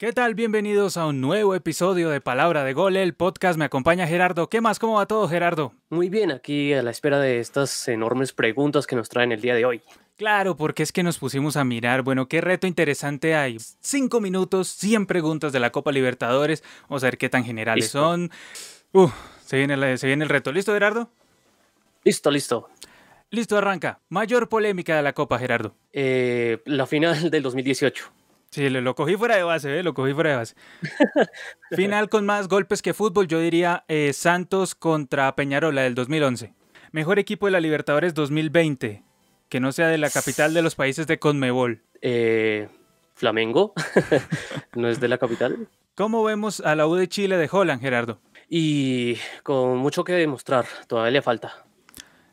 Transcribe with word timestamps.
¿Qué 0.00 0.14
tal? 0.14 0.34
Bienvenidos 0.34 0.96
a 0.96 1.04
un 1.06 1.20
nuevo 1.20 1.54
episodio 1.54 2.08
de 2.08 2.22
Palabra 2.22 2.64
de 2.64 2.72
Gol, 2.72 2.96
el 2.96 3.12
podcast. 3.12 3.58
Me 3.58 3.66
acompaña 3.66 4.06
Gerardo. 4.06 4.48
¿Qué 4.48 4.62
más? 4.62 4.78
¿Cómo 4.78 4.94
va 4.94 5.04
todo, 5.04 5.28
Gerardo? 5.28 5.74
Muy 5.90 6.08
bien, 6.08 6.30
aquí 6.32 6.72
a 6.72 6.82
la 6.82 6.90
espera 6.90 7.18
de 7.20 7.38
estas 7.38 7.86
enormes 7.86 8.32
preguntas 8.32 8.86
que 8.86 8.96
nos 8.96 9.10
traen 9.10 9.30
el 9.30 9.42
día 9.42 9.54
de 9.54 9.66
hoy. 9.66 9.82
Claro, 10.16 10.56
porque 10.56 10.82
es 10.82 10.92
que 10.92 11.02
nos 11.02 11.18
pusimos 11.18 11.58
a 11.58 11.64
mirar, 11.64 12.00
bueno, 12.00 12.28
qué 12.28 12.40
reto 12.40 12.66
interesante 12.66 13.34
hay. 13.34 13.58
Cinco 13.80 14.22
minutos, 14.22 14.68
100 14.68 15.04
preguntas 15.04 15.52
de 15.52 15.60
la 15.60 15.70
Copa 15.70 15.92
Libertadores. 15.92 16.64
Vamos 16.88 17.02
a 17.04 17.08
ver 17.08 17.18
qué 17.18 17.28
tan 17.28 17.44
generales 17.44 17.84
Listo. 17.84 17.98
son. 17.98 18.30
Uh, 18.92 19.08
se 19.44 19.58
viene, 19.58 19.74
el- 19.74 19.98
se 19.98 20.06
viene 20.06 20.24
el 20.24 20.30
reto. 20.30 20.50
¿Listo, 20.50 20.72
Gerardo? 20.72 21.10
Listo, 22.04 22.30
listo. 22.30 22.70
Listo, 23.28 23.58
arranca. 23.58 24.00
Mayor 24.08 24.48
polémica 24.48 24.96
de 24.96 25.02
la 25.02 25.12
Copa, 25.12 25.38
Gerardo. 25.38 25.74
Eh, 25.92 26.62
la 26.64 26.86
final 26.86 27.30
del 27.30 27.42
2018. 27.42 28.10
Sí, 28.50 28.68
lo, 28.68 28.80
lo 28.80 28.96
cogí 28.96 29.16
fuera 29.16 29.36
de 29.36 29.44
base, 29.44 29.78
¿eh? 29.78 29.82
lo 29.82 29.94
cogí 29.94 30.12
fuera 30.12 30.30
de 30.30 30.36
base. 30.36 30.54
Final 31.70 32.08
con 32.08 32.26
más 32.26 32.48
golpes 32.48 32.82
que 32.82 32.94
fútbol, 32.94 33.28
yo 33.28 33.38
diría 33.38 33.84
eh, 33.86 34.12
Santos 34.12 34.74
contra 34.74 35.34
Peñarola 35.36 35.82
del 35.82 35.94
2011. 35.94 36.52
Mejor 36.90 37.20
equipo 37.20 37.46
de 37.46 37.52
la 37.52 37.60
Libertadores 37.60 38.12
2020, 38.14 39.04
que 39.48 39.60
no 39.60 39.70
sea 39.70 39.86
de 39.86 39.98
la 39.98 40.10
capital 40.10 40.52
de 40.52 40.62
los 40.62 40.74
países 40.74 41.06
de 41.06 41.20
Conmebol. 41.20 41.84
Eh, 42.02 42.68
Flamengo, 43.14 43.72
no 44.74 44.88
es 44.88 44.98
de 44.98 45.06
la 45.06 45.18
capital. 45.18 45.68
¿Cómo 45.94 46.24
vemos 46.24 46.60
a 46.60 46.74
la 46.74 46.88
U 46.88 46.96
de 46.96 47.08
Chile 47.08 47.36
de 47.36 47.48
Holland, 47.50 47.80
Gerardo? 47.80 48.20
Y 48.48 49.16
con 49.44 49.78
mucho 49.78 50.02
que 50.02 50.14
demostrar, 50.14 50.66
todavía 50.88 51.12
le 51.12 51.22
falta. 51.22 51.66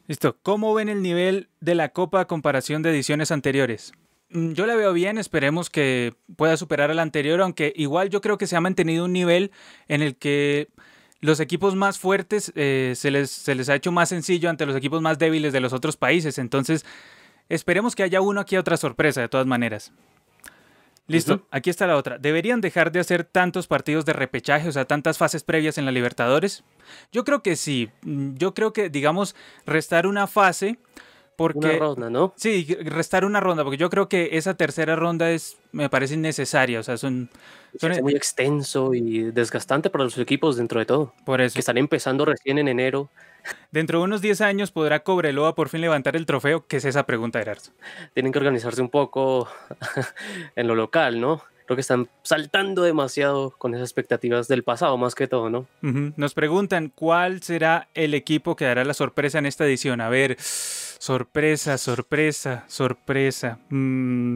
Listo. 0.07 0.37
¿Cómo 0.41 0.73
ven 0.73 0.89
el 0.89 1.03
nivel 1.03 1.49
de 1.59 1.75
la 1.75 1.89
Copa 1.89 2.21
a 2.21 2.25
comparación 2.25 2.81
de 2.81 2.89
ediciones 2.89 3.29
anteriores? 3.29 3.91
Mm, 4.29 4.53
Yo 4.53 4.65
la 4.65 4.75
veo 4.75 4.93
bien, 4.93 5.17
esperemos 5.17 5.69
que 5.69 6.13
pueda 6.35 6.57
superar 6.57 6.91
al 6.91 6.99
anterior, 6.99 7.41
aunque 7.41 7.73
igual 7.75 8.09
yo 8.09 8.21
creo 8.21 8.37
que 8.37 8.47
se 8.47 8.55
ha 8.55 8.61
mantenido 8.61 9.05
un 9.05 9.13
nivel 9.13 9.51
en 9.87 10.01
el 10.01 10.15
que 10.15 10.69
los 11.19 11.39
equipos 11.39 11.75
más 11.75 11.97
fuertes 11.97 12.51
eh, 12.55 12.93
se, 12.95 13.09
les, 13.11 13.31
se 13.31 13.55
les 13.55 13.69
ha 13.69 13.75
hecho 13.75 13.91
más 13.91 14.09
sencillo 14.09 14.49
ante 14.49 14.65
los 14.65 14.75
equipos 14.75 15.01
más 15.01 15.17
débiles 15.17 15.53
de 15.53 15.59
los 15.61 15.73
otros 15.73 15.97
países. 15.97 16.37
Entonces, 16.37 16.85
esperemos 17.49 17.95
que 17.95 18.03
haya 18.03 18.21
uno 18.21 18.41
aquí 18.41 18.57
otra 18.57 18.77
sorpresa, 18.77 19.21
de 19.21 19.29
todas 19.29 19.47
maneras. 19.47 19.91
Listo, 21.07 21.47
aquí 21.51 21.69
está 21.69 21.87
la 21.87 21.95
otra. 21.95 22.17
¿Deberían 22.17 22.59
dejar 22.59 22.91
de 22.91 22.99
hacer 22.99 23.23
tantos 23.23 23.65
partidos 23.65 24.03
de 24.03 24.11
repechaje, 24.11 24.67
o 24.67 24.71
sea, 24.73 24.83
tantas 24.83 25.17
fases 25.17 25.41
previas 25.41 25.77
en 25.77 25.85
la 25.85 25.91
Libertadores? 25.93 26.65
Yo 27.13 27.23
creo 27.23 27.41
que 27.41 27.55
sí. 27.55 27.89
Mm, 28.01 28.35
Yo 28.35 28.53
creo 28.53 28.73
que, 28.73 28.89
digamos, 28.89 29.33
restar 29.65 30.05
una 30.05 30.27
fase 30.27 30.77
porque... 31.37 31.59
Una 31.59 31.77
ronda, 31.77 32.09
¿no? 32.09 32.33
Sí, 32.35 32.65
restar 32.81 33.23
una 33.23 33.39
ronda, 33.39 33.63
porque 33.63 33.77
yo 33.77 33.89
creo 33.89 34.09
que 34.09 34.31
esa 34.33 34.55
tercera 34.55 34.97
ronda 34.97 35.31
es, 35.31 35.55
me 35.71 35.89
parece 35.89 36.15
innecesaria, 36.15 36.81
o 36.81 36.83
sea, 36.83 36.97
son, 36.97 37.29
son- 37.79 37.91
hace 37.93 38.01
muy 38.01 38.13
extenso 38.15 38.93
y 38.93 39.31
desgastante 39.31 39.89
para 39.89 40.03
los 40.03 40.17
equipos 40.17 40.57
dentro 40.57 40.79
de 40.81 40.85
todo. 40.85 41.13
por 41.23 41.39
eso. 41.39 41.53
Que 41.53 41.61
están 41.61 41.77
empezando 41.77 42.25
recién 42.25 42.57
en 42.57 42.67
enero. 42.67 43.09
Dentro 43.71 43.99
de 43.99 44.03
unos 44.05 44.21
10 44.21 44.41
años 44.41 44.71
podrá 44.71 45.03
Cobreloa 45.03 45.55
por 45.55 45.69
fin 45.69 45.79
levantar 45.79 46.17
el 46.17 46.25
trofeo, 46.25 46.67
que 46.67 46.77
es 46.77 46.85
esa 46.85 47.05
pregunta, 47.05 47.39
Gerardo. 47.39 47.61
Tienen 48.13 48.33
que 48.33 48.39
organizarse 48.39 48.81
un 48.81 48.89
poco 48.89 49.47
en 50.57 50.67
lo 50.67 50.75
local, 50.75 51.21
¿no? 51.21 51.41
Creo 51.65 51.75
que 51.75 51.81
están 51.81 52.07
saltando 52.23 52.81
demasiado 52.83 53.51
con 53.57 53.73
esas 53.73 53.87
expectativas 53.89 54.47
del 54.47 54.63
pasado, 54.63 54.97
más 54.97 55.15
que 55.15 55.27
todo, 55.27 55.49
¿no? 55.49 55.65
Nos 55.81 56.33
preguntan 56.33 56.91
cuál 56.95 57.41
será 57.43 57.89
el 57.93 58.13
equipo 58.13 58.55
que 58.55 58.63
dará 58.65 58.85
la 58.85 58.93
sorpresa 58.93 59.37
en 59.39 59.45
esta 59.45 59.65
edición. 59.65 59.99
A 59.99 60.07
ver, 60.07 60.37
sorpresa, 61.07 61.77
sorpresa, 61.77 62.65
sorpresa. 62.67 63.59
Mm, 63.69 64.35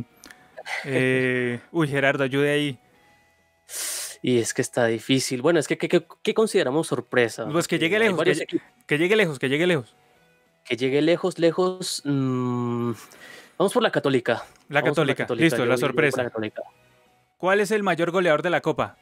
eh, 0.86 1.59
uy, 1.73 1.88
Gerardo, 1.89 2.23
ayude 2.23 2.50
ahí. 2.50 2.80
Y 4.21 4.39
es 4.39 4.54
que 4.54 4.61
está 4.61 4.86
difícil. 4.86 5.42
Bueno, 5.42 5.59
es 5.59 5.67
que 5.67 5.77
¿qué, 5.77 6.33
consideramos 6.33 6.87
sorpresa? 6.87 7.45
Pues 7.52 7.67
que 7.67 7.77
llegue 7.77 7.99
lejos, 7.99 8.23
que- 8.87 8.98
llegue 8.98 9.15
lejos, 9.17 9.37
que 9.37 9.49
llegue 9.49 9.67
lejos. 9.67 9.95
Que 10.64 10.77
llegue 10.77 11.02
lejos, 11.02 11.39
lejos. 11.39 12.04
mm, 12.05 12.92
vamos 13.58 13.73
por 13.73 13.83
la 13.83 13.92
Católica. 13.92 14.45
La 14.70 14.82
Vamos 14.82 14.95
por 14.95 15.08
Católica, 15.14 15.43
listo, 15.43 15.58
yo 15.58 15.65
la 15.65 15.77
sorpresa. 15.77 16.23
la 16.23 16.30
Católica. 16.30 16.61
¿Cuál 17.38 17.59
es 17.59 17.71
el 17.71 17.83
mayor 17.83 18.11
goleador 18.11 18.43
de 18.43 18.49
la 18.52 18.61
Copa? 18.61 18.98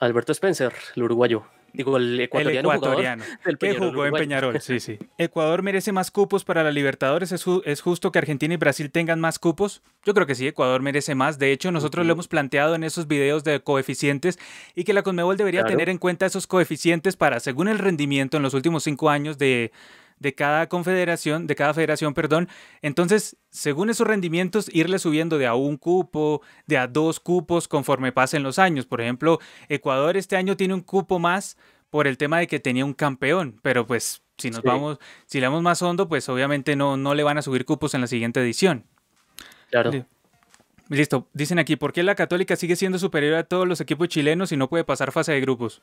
Alberto 0.00 0.32
Spencer, 0.32 0.72
el 0.94 1.02
uruguayo. 1.02 1.44
Digo, 1.76 1.96
el 1.98 2.14
El 2.14 2.20
ecuatoriano. 2.20 2.68
jugador 2.70 2.84
ecuatoriano. 3.00 3.24
del 3.44 3.58
que 3.58 3.74
jugó 3.74 4.06
en. 4.06 4.12
Peñarol, 4.14 4.60
sí, 4.60 4.80
sí. 4.80 4.98
¿Ecuador 5.18 5.62
merece 5.62 5.92
más 5.92 6.10
cupos 6.10 6.44
para 6.44 6.64
la 6.64 6.70
Libertadores? 6.70 7.32
¿Es, 7.32 7.46
ju- 7.46 7.62
¿Es 7.64 7.80
justo 7.82 8.10
que 8.12 8.18
Argentina 8.18 8.54
y 8.54 8.56
Brasil 8.56 8.90
tengan 8.90 9.20
más 9.20 9.38
cupos? 9.38 9.82
Yo 10.04 10.14
creo 10.14 10.26
que 10.26 10.34
sí, 10.34 10.46
Ecuador 10.46 10.80
merece 10.82 11.14
más. 11.14 11.38
De 11.38 11.52
hecho, 11.52 11.70
nosotros 11.72 12.06
lo 12.06 12.12
hemos 12.12 12.28
planteado 12.28 12.74
en 12.74 12.82
esos 12.84 13.06
videos 13.08 13.44
de 13.44 13.60
coeficientes 13.60 14.38
y 14.74 14.84
que 14.84 14.92
la 14.94 15.02
Conmebol 15.02 15.36
debería 15.36 15.60
Claro. 15.60 15.72
tener 15.76 15.88
en 15.90 15.98
cuenta 15.98 16.26
esos 16.26 16.46
coeficientes 16.46 17.16
para, 17.16 17.40
según 17.40 17.68
el 17.68 17.78
rendimiento 17.78 18.36
en 18.36 18.42
los 18.42 18.54
últimos 18.54 18.82
cinco 18.84 19.10
años 19.10 19.36
de, 19.38 19.70
de 20.18 20.34
cada 20.34 20.68
confederación, 20.68 21.46
de 21.46 21.54
cada 21.54 21.74
federación, 21.74 22.14
perdón. 22.14 22.48
Entonces, 22.82 23.36
según 23.50 23.90
esos 23.90 24.06
rendimientos, 24.06 24.68
irle 24.74 24.98
subiendo 24.98 25.38
de 25.38 25.46
a 25.46 25.54
un 25.54 25.76
cupo, 25.76 26.42
de 26.66 26.78
a 26.78 26.86
dos 26.86 27.20
cupos 27.20 27.68
conforme 27.68 28.12
pasen 28.12 28.42
los 28.42 28.58
años. 28.58 28.86
Por 28.86 29.00
ejemplo, 29.00 29.38
Ecuador 29.68 30.16
este 30.16 30.36
año 30.36 30.56
tiene 30.56 30.74
un 30.74 30.80
cupo 30.80 31.18
más 31.18 31.56
por 31.90 32.06
el 32.06 32.16
tema 32.18 32.38
de 32.38 32.46
que 32.46 32.58
tenía 32.60 32.84
un 32.84 32.94
campeón, 32.94 33.58
pero 33.62 33.86
pues 33.86 34.22
si 34.38 34.50
nos 34.50 34.60
Sí. 34.60 34.66
vamos, 34.66 34.98
si 35.26 35.40
le 35.40 35.46
vamos 35.46 35.62
más 35.62 35.80
hondo, 35.82 36.08
pues 36.08 36.28
obviamente 36.28 36.76
no, 36.76 36.96
no 36.96 37.14
le 37.14 37.22
van 37.22 37.38
a 37.38 37.42
subir 37.42 37.64
cupos 37.64 37.94
en 37.94 38.00
la 38.00 38.06
siguiente 38.06 38.40
edición. 38.40 38.84
Claro. 39.70 39.90
Li- 39.90 40.04
Listo, 40.88 41.28
dicen 41.32 41.58
aquí, 41.58 41.74
¿por 41.74 41.92
qué 41.92 42.02
la 42.04 42.14
Católica 42.14 42.54
sigue 42.54 42.76
siendo 42.76 42.98
superior 43.00 43.34
a 43.34 43.42
todos 43.44 43.66
los 43.66 43.80
equipos 43.80 44.06
chilenos 44.08 44.52
y 44.52 44.56
no 44.56 44.68
puede 44.68 44.84
pasar 44.84 45.10
fase 45.10 45.32
de 45.32 45.40
grupos? 45.40 45.82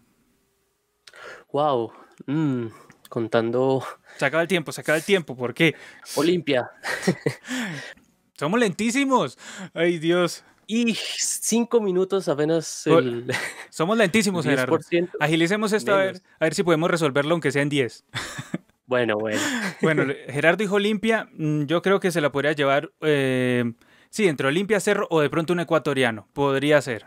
Wow. 1.53 1.93
mm, 2.27 2.67
contando 3.09 3.85
Se 4.17 4.27
acaba 4.27 4.43
el 4.43 4.49
tiempo, 4.49 4.73
se 4.73 4.81
acaba 4.81 4.99
el 4.99 5.05
tiempo. 5.05 5.37
¿Por 5.37 5.55
qué? 5.55 5.75
Olimpia. 6.17 6.71
Somos 8.39 8.61
lentísimos. 8.61 9.39
Ay, 9.75 9.99
Dios. 9.99 10.45
Y 10.71 10.95
cinco 10.95 11.81
minutos 11.81 12.29
apenas 12.29 12.87
el 12.87 13.25
Somos 13.71 13.97
lentísimos, 13.97 14.45
Gerardo. 14.45 14.79
10%. 14.79 15.13
Agilicemos 15.19 15.73
esto 15.73 15.95
a 15.95 15.97
ver, 15.97 16.21
a 16.39 16.45
ver 16.45 16.55
si 16.55 16.63
podemos 16.63 16.91
resolverlo 16.91 17.33
aunque 17.33 17.51
sea 17.51 17.63
en 17.63 17.71
10. 17.71 18.05
Bueno, 18.87 19.19
bueno. 19.19 19.39
Bueno, 19.83 20.05
Gerardo 20.29 20.57
dijo 20.63 20.77
Olimpia. 20.77 21.29
mm, 21.35 21.65
Yo 21.65 21.83
creo 21.83 22.01
que 22.01 22.11
se 22.11 22.23
la 22.23 22.33
podría 22.33 22.53
llevar. 22.53 22.91
eh, 23.03 23.71
sí, 24.09 24.27
entre 24.29 24.49
Olimpia, 24.49 24.81
Cerro 24.81 25.07
o 25.11 25.21
de 25.21 25.29
pronto 25.29 25.53
un 25.53 25.61
ecuatoriano. 25.61 26.27
Podría 26.33 26.81
ser. 26.81 27.07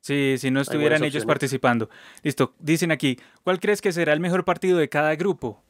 Sí, 0.00 0.36
si 0.38 0.50
no 0.50 0.62
estuvieran 0.62 1.02
ellos 1.02 1.16
opciones. 1.16 1.26
participando. 1.26 1.90
Listo. 2.22 2.54
Dicen 2.60 2.90
aquí, 2.92 3.18
¿cuál 3.44 3.60
crees 3.60 3.82
que 3.82 3.92
será 3.92 4.14
el 4.14 4.20
mejor 4.20 4.46
partido 4.46 4.78
de 4.78 4.88
cada 4.88 5.14
grupo? 5.16 5.62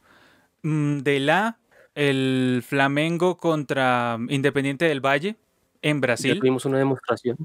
Mm, 0.62 0.98
de 0.98 1.18
la, 1.18 1.58
el 1.96 2.62
Flamengo 2.64 3.36
contra 3.36 4.16
Independiente 4.28 4.84
del 4.84 5.00
Valle 5.04 5.34
en 5.82 5.96
Ya 5.96 6.00
Brasil. 6.00 6.38
tuvimos 6.38 6.64
una 6.64 6.78
demostración. 6.78 7.36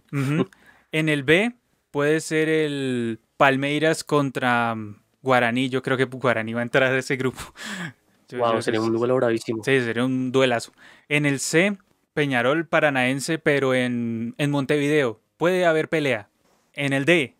En 0.91 1.09
el 1.09 1.23
B 1.23 1.55
puede 1.91 2.19
ser 2.21 2.49
el 2.49 3.19
Palmeiras 3.37 4.03
contra 4.03 4.75
mm, 4.75 5.01
Guaraní, 5.21 5.69
yo 5.69 5.81
creo 5.81 5.97
que 5.97 6.05
Guaraní 6.05 6.53
va 6.53 6.61
a 6.61 6.63
entrar 6.63 6.91
a 6.91 6.97
ese 6.97 7.15
grupo. 7.15 7.39
wow, 8.31 8.61
sería 8.61 8.81
un 8.81 8.93
duelo 8.93 9.15
bravísimo. 9.15 9.63
Sí, 9.63 9.79
sería 9.81 10.03
un 10.03 10.31
duelazo. 10.31 10.71
En 11.09 11.25
el 11.25 11.39
C, 11.39 11.77
Peñarol 12.13 12.67
Paranaense, 12.67 13.39
pero 13.39 13.73
en, 13.73 14.35
en 14.37 14.51
Montevideo. 14.51 15.19
Puede 15.37 15.65
haber 15.65 15.89
pelea. 15.89 16.29
En 16.73 16.93
el 16.93 17.05
D. 17.05 17.35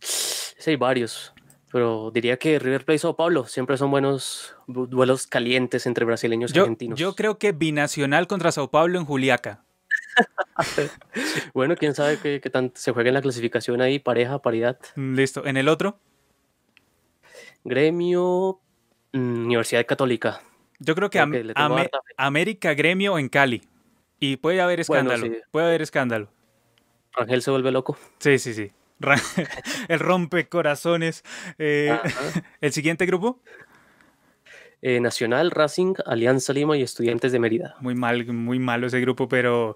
Sí, 0.00 0.70
hay 0.70 0.76
varios. 0.76 1.32
Pero 1.70 2.10
diría 2.10 2.38
que 2.38 2.58
River 2.58 2.84
Plate 2.84 3.06
o 3.06 3.16
Pablo 3.16 3.46
siempre 3.46 3.76
son 3.76 3.90
buenos 3.90 4.54
duelos 4.66 5.26
calientes 5.26 5.86
entre 5.86 6.04
brasileños 6.04 6.54
y 6.54 6.58
argentinos. 6.58 6.98
Yo 6.98 7.14
creo 7.14 7.38
que 7.38 7.52
binacional 7.52 8.26
contra 8.26 8.52
Sao 8.52 8.70
Paulo 8.70 8.98
en 8.98 9.04
Juliaca. 9.04 9.64
bueno, 11.54 11.76
quién 11.76 11.94
sabe 11.94 12.18
qué, 12.18 12.40
tanto 12.50 12.80
se 12.80 12.92
juega 12.92 13.08
en 13.08 13.14
la 13.14 13.22
clasificación 13.22 13.80
ahí, 13.80 13.98
pareja, 13.98 14.40
paridad. 14.40 14.78
Listo. 14.96 15.46
¿En 15.46 15.56
el 15.56 15.68
otro? 15.68 15.98
Gremio, 17.64 18.60
mm, 19.12 19.46
Universidad 19.46 19.86
Católica. 19.86 20.40
Yo 20.78 20.94
creo 20.94 21.10
que, 21.10 21.18
América 22.16 22.74
Gremio 22.74 23.18
en 23.18 23.28
Cali. 23.28 23.62
Y 24.20 24.36
puede 24.36 24.60
haber 24.60 24.80
escándalo. 24.80 25.26
Puede 25.50 25.66
haber 25.66 25.82
escándalo. 25.82 26.28
Ángel 27.14 27.42
se 27.42 27.50
vuelve 27.50 27.70
loco. 27.72 27.96
Sí, 28.18 28.38
sí, 28.38 28.54
sí. 28.54 28.70
el 29.88 30.00
rompe 30.00 30.48
corazones. 30.48 31.24
Eh, 31.58 31.96
¿El 32.60 32.72
siguiente 32.72 33.06
grupo? 33.06 33.40
Eh, 34.80 35.00
Nacional, 35.00 35.50
Racing, 35.50 35.94
Alianza 36.06 36.52
Lima 36.52 36.76
y 36.76 36.82
Estudiantes 36.82 37.32
de 37.32 37.40
Mérida. 37.40 37.74
Muy 37.80 37.94
mal, 37.94 38.32
muy 38.32 38.58
malo 38.58 38.86
ese 38.86 39.00
grupo, 39.00 39.28
pero 39.28 39.74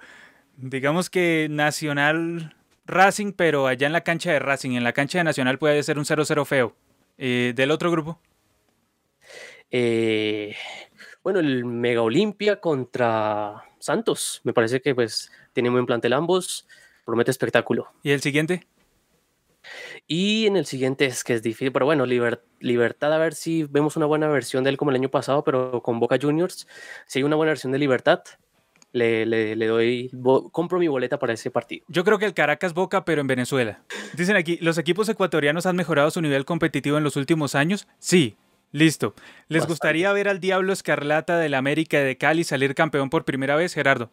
digamos 0.62 1.11
que 1.11 1.49
Nacional, 1.50 2.55
Racing, 2.87 3.32
pero 3.32 3.67
allá 3.67 3.87
en 3.87 3.93
la 3.93 4.03
cancha 4.03 4.32
de 4.32 4.38
Racing, 4.38 4.73
en 4.73 4.85
la 4.85 4.93
cancha 4.93 5.19
de 5.19 5.25
Nacional 5.25 5.59
puede 5.59 5.82
ser 5.82 5.99
un 5.99 6.05
0-0 6.05 6.44
feo. 6.47 6.76
Eh, 7.19 7.53
¿Del 7.55 7.70
otro 7.70 7.91
grupo? 7.91 8.20
bueno, 11.23 11.41
el 11.41 11.64
Mega 11.64 12.03
Olimpia 12.03 12.61
contra 12.61 13.64
Santos. 13.79 14.43
Me 14.44 14.53
parece 14.53 14.82
que 14.82 14.94
pues 14.94 15.32
tiene 15.55 15.70
buen 15.70 15.87
plantel 15.87 16.12
ambos. 16.12 16.69
Promete 17.06 17.31
espectáculo. 17.31 17.91
¿Y 18.03 18.11
el 18.11 18.20
siguiente? 18.20 18.67
Y 20.06 20.47
en 20.47 20.56
el 20.56 20.67
siguiente 20.67 21.06
es 21.06 21.25
que 21.25 21.32
es 21.32 21.43
difícil, 21.43 21.73
pero 21.73 21.87
bueno, 21.87 22.05
Libertad, 22.05 23.12
a 23.15 23.19
ver 23.19 23.35
si 23.35 23.65
vemos 23.65 23.97
una 23.97 24.05
buena 24.05 24.29
versión 24.29 24.62
de 24.62 24.70
él 24.70 24.76
como 24.76 24.91
el 24.91 24.97
año 24.97 25.11
pasado, 25.11 25.43
pero 25.43 25.82
con 25.82 26.00
Boca 26.00 26.19
Juniors. 26.20 26.67
Si 27.06 27.20
hay 27.20 27.23
una 27.23 27.37
buena 27.37 27.53
versión 27.53 27.73
de 27.73 27.79
Libertad, 27.79 28.23
le, 28.93 29.27
le, 29.27 29.67
doy, 29.67 30.11
compro 30.53 30.79
mi 30.79 30.89
boleta 30.89 31.19
para 31.19 31.33
ese 31.33 31.50
partido. 31.50 31.85
Yo 31.89 32.05
creo 32.05 32.19
que 32.19 32.27
el 32.27 32.35
Caracas 32.35 32.75
Boca, 32.75 33.05
pero 33.05 33.21
en 33.21 33.27
Venezuela. 33.27 33.83
Dicen 34.15 34.37
aquí, 34.37 34.59
¿los 34.61 34.79
equipos 34.79 35.09
ecuatorianos 35.09 35.67
han 35.67 35.77
mejorado 35.77 36.11
su 36.11 36.21
nivel 36.21 36.44
competitivo 36.44 36.99
en 36.99 37.05
los 37.05 37.17
últimos 37.17 37.55
años? 37.55 37.89
Sí. 37.99 38.37
Listo. 38.71 39.15
¿Les 39.49 39.67
gustaría 39.67 40.11
ver 40.12 40.29
al 40.29 40.41
Diablo 40.41 40.73
Escarlata 40.73 41.37
del 41.39 41.53
América 41.53 41.99
de 41.99 42.17
Cali 42.17 42.43
salir 42.43 42.75
campeón 42.75 43.11
por 43.11 43.27
primera 43.27 43.55
vez, 43.55 43.75
Gerardo? 43.75 44.11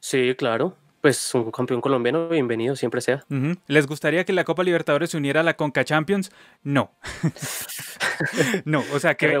Sí, 0.00 0.34
claro. 0.36 0.76
Pues 1.00 1.32
un 1.34 1.52
campeón 1.52 1.80
colombiano, 1.80 2.28
bienvenido, 2.28 2.74
siempre 2.74 3.00
sea. 3.00 3.24
¿Les 3.68 3.86
gustaría 3.86 4.24
que 4.24 4.32
la 4.32 4.42
Copa 4.42 4.64
Libertadores 4.64 5.10
se 5.10 5.16
uniera 5.16 5.40
a 5.40 5.42
la 5.44 5.56
Conca 5.56 5.84
Champions? 5.84 6.32
No. 6.64 6.90
no, 8.64 8.82
o 8.92 8.98
sea, 8.98 9.14
que, 9.16 9.38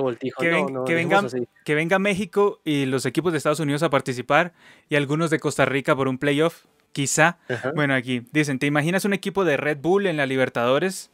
que, 1.64 1.74
venga, 1.74 1.98
México 1.98 2.60
y 2.64 2.86
los 2.86 3.06
equipos 3.06 3.32
de 3.32 3.38
Estados 3.38 3.58
Unidos 3.58 3.82
a 3.82 3.90
participar 3.90 4.52
y 4.88 4.94
algunos 4.94 5.30
de 5.30 5.40
Costa 5.40 5.64
Rica 5.64 5.96
por 5.96 6.06
un 6.06 6.18
playoff, 6.18 6.66
quizá. 6.92 7.38
Bueno, 7.74 7.94
aquí 7.94 8.22
dicen, 8.30 8.60
¿te 8.60 8.66
imaginas 8.66 9.04
un 9.04 9.12
equipo 9.12 9.44
de 9.44 9.56
Red 9.56 9.78
Bull 9.78 10.06
en 10.06 10.16
la 10.16 10.26
Libertadores? 10.26 11.10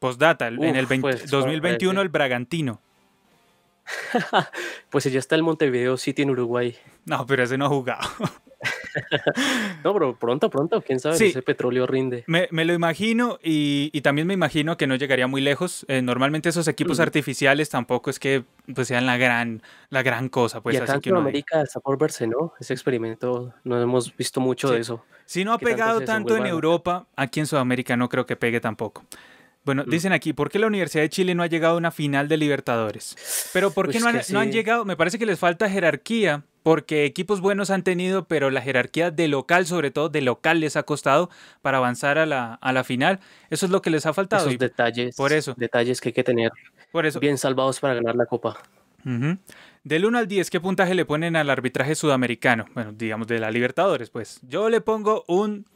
Postdata, 0.00 0.48
en 0.48 0.74
el 0.74 0.88
2021 0.88 1.94
pues, 1.94 2.02
el 2.02 2.08
Bragantino. 2.08 2.80
pues 4.90 5.04
ya 5.04 5.20
está 5.20 5.36
el 5.36 5.44
Montevideo 5.44 5.96
City 5.96 6.22
en 6.22 6.30
Uruguay. 6.30 6.76
No, 7.04 7.24
pero 7.26 7.44
ese 7.44 7.56
no 7.56 7.66
ha 7.66 7.68
jugado. 7.68 8.08
no, 9.84 9.92
pero 9.92 10.16
pronto, 10.16 10.50
pronto, 10.50 10.82
quién 10.82 11.00
sabe, 11.00 11.16
si 11.16 11.26
ese 11.26 11.42
petróleo 11.42 11.86
rinde. 11.86 12.24
Me, 12.26 12.48
lo 12.50 12.72
imagino 12.72 13.38
y, 13.42 14.00
también 14.02 14.26
me 14.26 14.34
imagino 14.34 14.76
que 14.76 14.86
no 14.86 14.96
llegaría 14.96 15.26
muy 15.26 15.40
lejos. 15.40 15.84
Eh, 15.88 16.02
normalmente 16.02 16.48
esos 16.48 16.68
equipos 16.68 17.00
artificiales 17.00 17.68
tampoco 17.70 18.10
es 18.10 18.18
que 18.18 18.44
pues, 18.74 18.88
sean 18.88 19.06
la 19.06 19.16
gran, 19.16 19.62
la 19.90 20.02
gran 20.02 20.28
cosa. 20.28 20.60
Pues, 20.60 20.74
y 20.74 20.78
acá 20.78 21.00
en 21.02 21.16
América 21.16 21.62
está 21.62 21.80
por 21.80 21.98
verse, 21.98 22.26
¿no? 22.26 22.52
Ese 22.60 22.72
experimento, 22.72 23.52
no 23.64 23.80
hemos 23.80 24.16
visto 24.16 24.40
mucho 24.40 24.70
de 24.70 24.80
eso. 24.80 25.04
Si 25.26 25.44
no 25.44 25.52
ha 25.52 25.58
pegado 25.58 26.00
tanto 26.02 26.36
en 26.36 26.46
Europa, 26.46 27.06
aquí 27.16 27.40
en 27.40 27.46
Sudamérica 27.46 27.96
no 27.96 28.08
creo 28.08 28.26
que 28.26 28.36
pegue 28.36 28.60
tampoco. 28.60 29.04
Bueno, 29.64 29.84
mm. 29.86 29.90
dicen 29.90 30.12
aquí, 30.12 30.32
¿por 30.32 30.50
qué 30.50 30.58
la 30.58 30.66
Universidad 30.66 31.02
de 31.02 31.10
Chile 31.10 31.34
no 31.34 31.42
ha 31.42 31.46
llegado 31.46 31.74
a 31.74 31.78
una 31.78 31.90
final 31.90 32.28
de 32.28 32.36
Libertadores? 32.36 33.16
Pero 33.52 33.70
¿por 33.70 33.86
qué 33.86 34.00
pues 34.00 34.30
no, 34.30 34.40
han, 34.40 34.50
llegado? 34.50 34.84
Me 34.84 34.96
parece 34.96 35.18
que 35.18 35.26
les 35.26 35.38
falta 35.38 35.68
jerarquía, 35.70 36.44
porque 36.62 37.04
equipos 37.04 37.40
buenos 37.40 37.70
han 37.70 37.82
tenido, 37.82 38.26
pero 38.26 38.50
la 38.50 38.62
jerarquía 38.62 39.10
de 39.10 39.28
local, 39.28 39.66
sobre 39.66 39.90
todo 39.90 40.08
de 40.08 40.20
local, 40.22 40.60
les 40.60 40.76
ha 40.76 40.82
costado 40.84 41.30
para 41.60 41.78
avanzar 41.78 42.18
a 42.18 42.26
la, 42.26 42.54
a 42.54 42.72
la 42.72 42.84
final. 42.84 43.20
Eso 43.50 43.66
es 43.66 43.72
lo 43.72 43.82
que 43.82 43.90
les 43.90 44.06
ha 44.06 44.12
faltado. 44.12 44.46
Esos 44.46 44.58
detalles, 44.58 45.16
por 45.16 45.32
eso. 45.32 45.54
detalles 45.56 46.00
que 46.00 46.10
hay 46.10 46.12
que 46.12 46.24
tener 46.24 46.52
por 46.90 47.06
eso. 47.06 47.20
bien 47.20 47.38
salvados 47.38 47.80
para 47.80 47.94
ganar 47.94 48.14
la 48.14 48.26
Copa. 48.26 48.58
Del 49.84 50.04
1 50.04 50.18
al 50.18 50.28
10, 50.28 50.48
¿qué 50.48 50.60
puntaje 50.60 50.94
le 50.94 51.04
ponen 51.04 51.34
al 51.34 51.50
arbitraje 51.50 51.96
sudamericano? 51.96 52.66
Bueno, 52.72 52.92
digamos 52.92 53.26
de 53.26 53.40
la 53.40 53.50
Libertadores, 53.50 54.10
pues. 54.10 54.38
Yo 54.42 54.70
le 54.70 54.80
pongo 54.80 55.24
un 55.26 55.66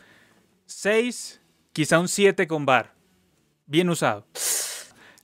6, 0.66 1.40
quizá 1.72 1.98
un 1.98 2.06
7 2.06 2.46
con 2.46 2.64
bar 2.64 2.94
bien 3.66 3.90
usado. 3.90 4.24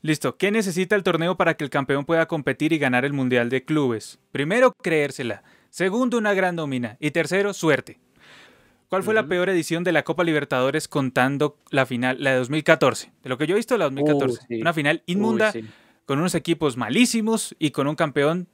Listo, 0.04 0.36
¿qué 0.36 0.50
necesita 0.50 0.96
el 0.96 1.04
torneo 1.04 1.36
para 1.36 1.54
que 1.54 1.62
el 1.62 1.70
campeón 1.70 2.04
pueda 2.04 2.26
competir 2.26 2.72
y 2.72 2.78
ganar 2.78 3.04
el 3.04 3.12
Mundial 3.12 3.48
de 3.50 3.64
Clubes? 3.64 4.18
Primero, 4.32 4.72
creérsela. 4.82 5.44
Segundo, 5.70 6.18
una 6.18 6.34
gran 6.34 6.56
domina. 6.56 6.96
Y 6.98 7.12
tercero, 7.12 7.54
suerte. 7.54 8.00
¿Cuál 8.88 9.04
fue 9.04 9.14
la 9.14 9.28
peor 9.28 9.48
edición 9.48 9.84
de 9.84 9.92
la 9.92 10.02
Copa 10.02 10.24
Libertadores 10.24 10.88
contando 10.88 11.56
la 11.70 11.86
final, 11.86 12.16
la 12.18 12.32
de 12.32 12.38
2014? 12.38 13.12
De 13.22 13.28
lo 13.28 13.38
que 13.38 13.46
yo 13.46 13.54
he 13.54 13.56
visto, 13.56 13.78
la 13.78 13.84
2014. 13.84 14.60
Una 14.60 14.72
final 14.72 15.04
inmunda, 15.06 15.52
con 16.04 16.18
unos 16.18 16.34
equipos 16.34 16.76
malísimos 16.76 17.54
y 17.60 17.70
con 17.70 17.86
un 17.86 17.94
campeón 17.94 18.48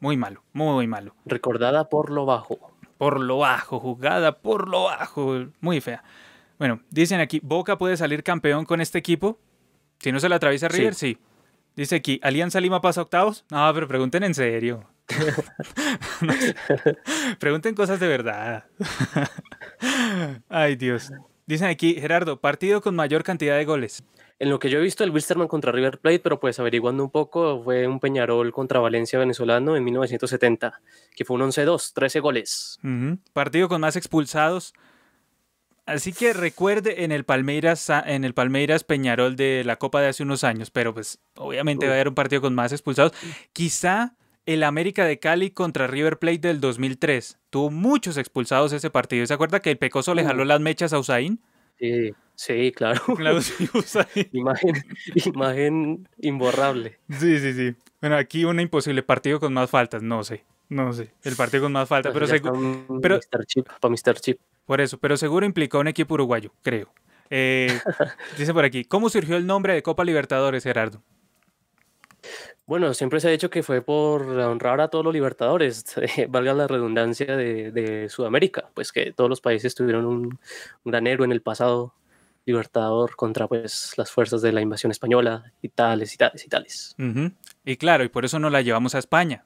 muy 0.00 0.18
malo, 0.18 0.44
muy 0.52 0.86
malo. 0.86 1.16
Recordada 1.24 1.88
por 1.88 2.10
lo 2.10 2.26
bajo. 2.26 2.58
Por 2.98 3.20
lo 3.20 3.38
bajo, 3.38 3.80
jugada 3.80 4.36
por 4.38 4.68
lo 4.68 4.84
bajo, 4.84 5.46
muy 5.62 5.80
fea. 5.80 6.04
Bueno, 6.58 6.82
dicen 6.90 7.20
aquí, 7.20 7.40
Boca 7.42 7.78
puede 7.78 7.96
salir 7.96 8.22
campeón 8.22 8.66
con 8.66 8.82
este 8.82 8.98
equipo. 8.98 9.38
Si 9.98 10.12
no 10.12 10.20
se 10.20 10.28
la 10.28 10.36
atraviesa 10.36 10.68
River, 10.68 10.94
sí. 10.94 11.18
Dice 11.76 11.96
aquí, 11.96 12.20
¿Alianza 12.22 12.60
Lima 12.60 12.80
pasa 12.80 13.02
octavos? 13.02 13.44
No, 13.50 13.72
pero 13.74 13.88
pregunten 13.88 14.22
en 14.22 14.34
serio. 14.34 14.88
pregunten 17.38 17.74
cosas 17.74 18.00
de 18.00 18.06
verdad. 18.06 18.64
Ay, 20.48 20.76
Dios. 20.76 21.12
Dicen 21.46 21.68
aquí, 21.68 21.94
Gerardo, 21.94 22.40
partido 22.40 22.80
con 22.80 22.94
mayor 22.94 23.22
cantidad 23.22 23.56
de 23.56 23.64
goles. 23.64 24.04
En 24.38 24.50
lo 24.50 24.58
que 24.58 24.70
yo 24.70 24.78
he 24.78 24.82
visto, 24.82 25.04
el 25.04 25.10
Wilsterman 25.10 25.46
contra 25.46 25.72
River 25.72 26.00
Plate, 26.00 26.20
pero 26.20 26.40
pues 26.40 26.58
averiguando 26.58 27.04
un 27.04 27.10
poco, 27.10 27.62
fue 27.62 27.86
un 27.86 28.00
Peñarol 28.00 28.50
contra 28.52 28.80
Valencia 28.80 29.18
venezolano 29.18 29.76
en 29.76 29.84
1970, 29.84 30.80
que 31.14 31.24
fue 31.24 31.36
un 31.36 31.42
11-2, 31.42 31.92
13 31.92 32.20
goles. 32.20 32.78
Partido 33.32 33.68
con 33.68 33.80
más 33.80 33.96
expulsados. 33.96 34.72
Así 35.86 36.12
que 36.12 36.32
recuerde 36.32 37.04
en 37.04 37.12
el 37.12 37.24
Palmeiras, 37.24 37.90
en 38.06 38.24
el 38.24 38.32
Palmeiras 38.32 38.84
Peñarol 38.84 39.36
de 39.36 39.62
la 39.64 39.76
Copa 39.76 40.00
de 40.00 40.08
hace 40.08 40.22
unos 40.22 40.42
años, 40.42 40.70
pero 40.70 40.94
pues 40.94 41.18
obviamente 41.36 41.86
va 41.86 41.92
a 41.92 41.94
haber 41.96 42.08
un 42.08 42.14
partido 42.14 42.40
con 42.40 42.54
más 42.54 42.72
expulsados. 42.72 43.12
Quizá 43.52 44.14
el 44.46 44.62
América 44.62 45.04
de 45.04 45.18
Cali 45.18 45.50
contra 45.50 45.86
River 45.86 46.18
Plate 46.18 46.48
del 46.48 46.60
2003. 46.60 47.38
Tuvo 47.50 47.70
muchos 47.70 48.16
expulsados 48.16 48.72
ese 48.72 48.90
partido. 48.90 49.26
¿Se 49.26 49.34
acuerda 49.34 49.60
que 49.60 49.70
el 49.70 49.78
Pecoso 49.78 50.14
le 50.14 50.24
jaló 50.24 50.44
las 50.44 50.60
mechas 50.60 50.92
a 50.92 50.98
Usain? 50.98 51.40
Sí, 51.78 52.12
sí, 52.34 52.72
claro. 52.72 53.02
imagen, 54.32 54.84
imagen 55.14 56.08
imborrable. 56.18 56.98
Sí, 57.10 57.38
sí, 57.38 57.52
sí. 57.52 57.74
Bueno, 58.00 58.16
aquí 58.16 58.44
un 58.44 58.60
imposible 58.60 59.02
partido 59.02 59.40
con 59.40 59.52
más 59.52 59.70
faltas, 59.70 60.02
no 60.02 60.24
sé. 60.24 60.44
No 60.68 60.92
sé, 60.92 61.12
el 61.22 61.36
partido 61.36 61.64
con 61.64 61.72
más 61.72 61.88
faltas, 61.88 62.12
pues 62.12 62.30
pero, 62.30 62.54
seguro, 62.54 63.00
pero 63.00 63.44
Chip, 63.44 63.68
para 63.80 63.92
Mr. 63.92 64.20
Chip. 64.20 64.40
Por 64.64 64.80
eso, 64.80 64.98
pero 64.98 65.16
seguro 65.16 65.44
implicó 65.44 65.78
un 65.78 65.88
equipo 65.88 66.14
uruguayo, 66.14 66.52
creo. 66.62 66.92
Eh, 67.30 67.78
dice 68.38 68.52
por 68.54 68.64
aquí, 68.64 68.84
¿cómo 68.84 69.08
surgió 69.08 69.36
el 69.36 69.46
nombre 69.46 69.74
de 69.74 69.82
Copa 69.82 70.04
Libertadores, 70.04 70.64
Gerardo? 70.64 71.02
Bueno, 72.66 72.94
siempre 72.94 73.20
se 73.20 73.28
ha 73.28 73.30
dicho 73.30 73.50
que 73.50 73.62
fue 73.62 73.82
por 73.82 74.22
honrar 74.22 74.80
a 74.80 74.88
todos 74.88 75.04
los 75.04 75.12
libertadores, 75.12 75.84
valga 76.28 76.54
la 76.54 76.66
redundancia 76.66 77.36
de, 77.36 78.08
Sudamérica, 78.08 78.70
pues 78.72 78.90
que 78.90 79.12
todos 79.12 79.28
los 79.28 79.40
países 79.40 79.74
tuvieron 79.74 80.06
un, 80.06 80.38
gran 80.84 81.06
héroe 81.06 81.26
en 81.26 81.32
el 81.32 81.42
pasado 81.42 81.94
libertador 82.46 83.16
contra 83.16 83.48
pues 83.48 83.92
las 83.96 84.10
fuerzas 84.10 84.42
de 84.42 84.52
la 84.52 84.60
invasión 84.60 84.90
española 84.90 85.52
y 85.62 85.68
tales 85.68 86.14
y 86.14 86.16
tales 86.16 86.44
y 86.44 86.48
tales. 86.48 86.96
Y 87.64 87.76
claro, 87.76 88.04
y 88.04 88.08
por 88.08 88.24
eso 88.24 88.38
no 88.38 88.48
la 88.48 88.62
llevamos 88.62 88.94
a 88.94 88.98
España, 88.98 89.44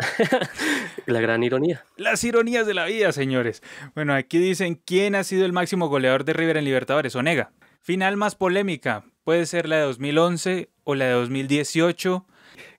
la 1.06 1.20
gran 1.20 1.42
ironía. 1.42 1.84
Las 1.96 2.24
ironías 2.24 2.66
de 2.66 2.74
la 2.74 2.84
vida, 2.84 3.12
señores. 3.12 3.62
Bueno, 3.94 4.14
aquí 4.14 4.38
dicen 4.38 4.80
quién 4.84 5.14
ha 5.14 5.24
sido 5.24 5.44
el 5.44 5.52
máximo 5.52 5.88
goleador 5.88 6.24
de 6.24 6.32
River 6.32 6.56
en 6.56 6.64
Libertadores, 6.64 7.14
Onega. 7.14 7.52
Final 7.80 8.16
más 8.16 8.34
polémica. 8.34 9.04
puede 9.24 9.46
ser 9.46 9.68
la 9.68 9.76
de 9.76 9.82
2011 9.82 10.70
o 10.84 10.94
la 10.94 11.06
de 11.06 11.12
2018. 11.12 12.26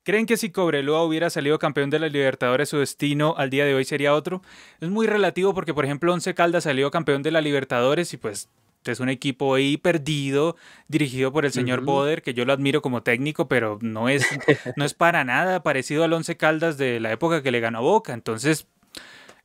¿Creen 0.03 0.25
que 0.25 0.37
si 0.37 0.49
Cobreloa 0.49 1.03
hubiera 1.03 1.29
salido 1.29 1.59
campeón 1.59 1.91
de 1.91 1.99
la 1.99 2.09
Libertadores, 2.09 2.69
su 2.69 2.79
destino 2.79 3.35
al 3.37 3.51
día 3.51 3.65
de 3.65 3.75
hoy 3.75 3.85
sería 3.85 4.15
otro? 4.15 4.41
Es 4.79 4.89
muy 4.89 5.05
relativo 5.05 5.53
porque, 5.53 5.75
por 5.75 5.85
ejemplo, 5.85 6.11
Once 6.11 6.33
Caldas 6.33 6.63
salió 6.63 6.89
campeón 6.89 7.21
de 7.21 7.31
la 7.31 7.41
Libertadores 7.41 8.11
y 8.13 8.17
pues 8.17 8.49
es 8.85 8.99
un 8.99 9.09
equipo 9.09 9.55
ahí 9.55 9.77
perdido, 9.77 10.55
dirigido 10.87 11.31
por 11.31 11.45
el 11.45 11.51
señor 11.51 11.81
Boder, 11.81 12.21
que 12.21 12.33
yo 12.33 12.45
lo 12.45 12.53
admiro 12.53 12.81
como 12.81 13.03
técnico, 13.03 13.47
pero 13.47 13.77
no 13.81 14.09
es, 14.09 14.25
no 14.75 14.85
es 14.85 14.93
para 14.93 15.23
nada 15.23 15.61
parecido 15.61 16.03
al 16.03 16.13
Once 16.13 16.35
Caldas 16.37 16.77
de 16.77 16.99
la 16.99 17.11
época 17.11 17.43
que 17.43 17.51
le 17.51 17.59
ganó 17.59 17.81
Boca. 17.81 18.13
Entonces, 18.13 18.67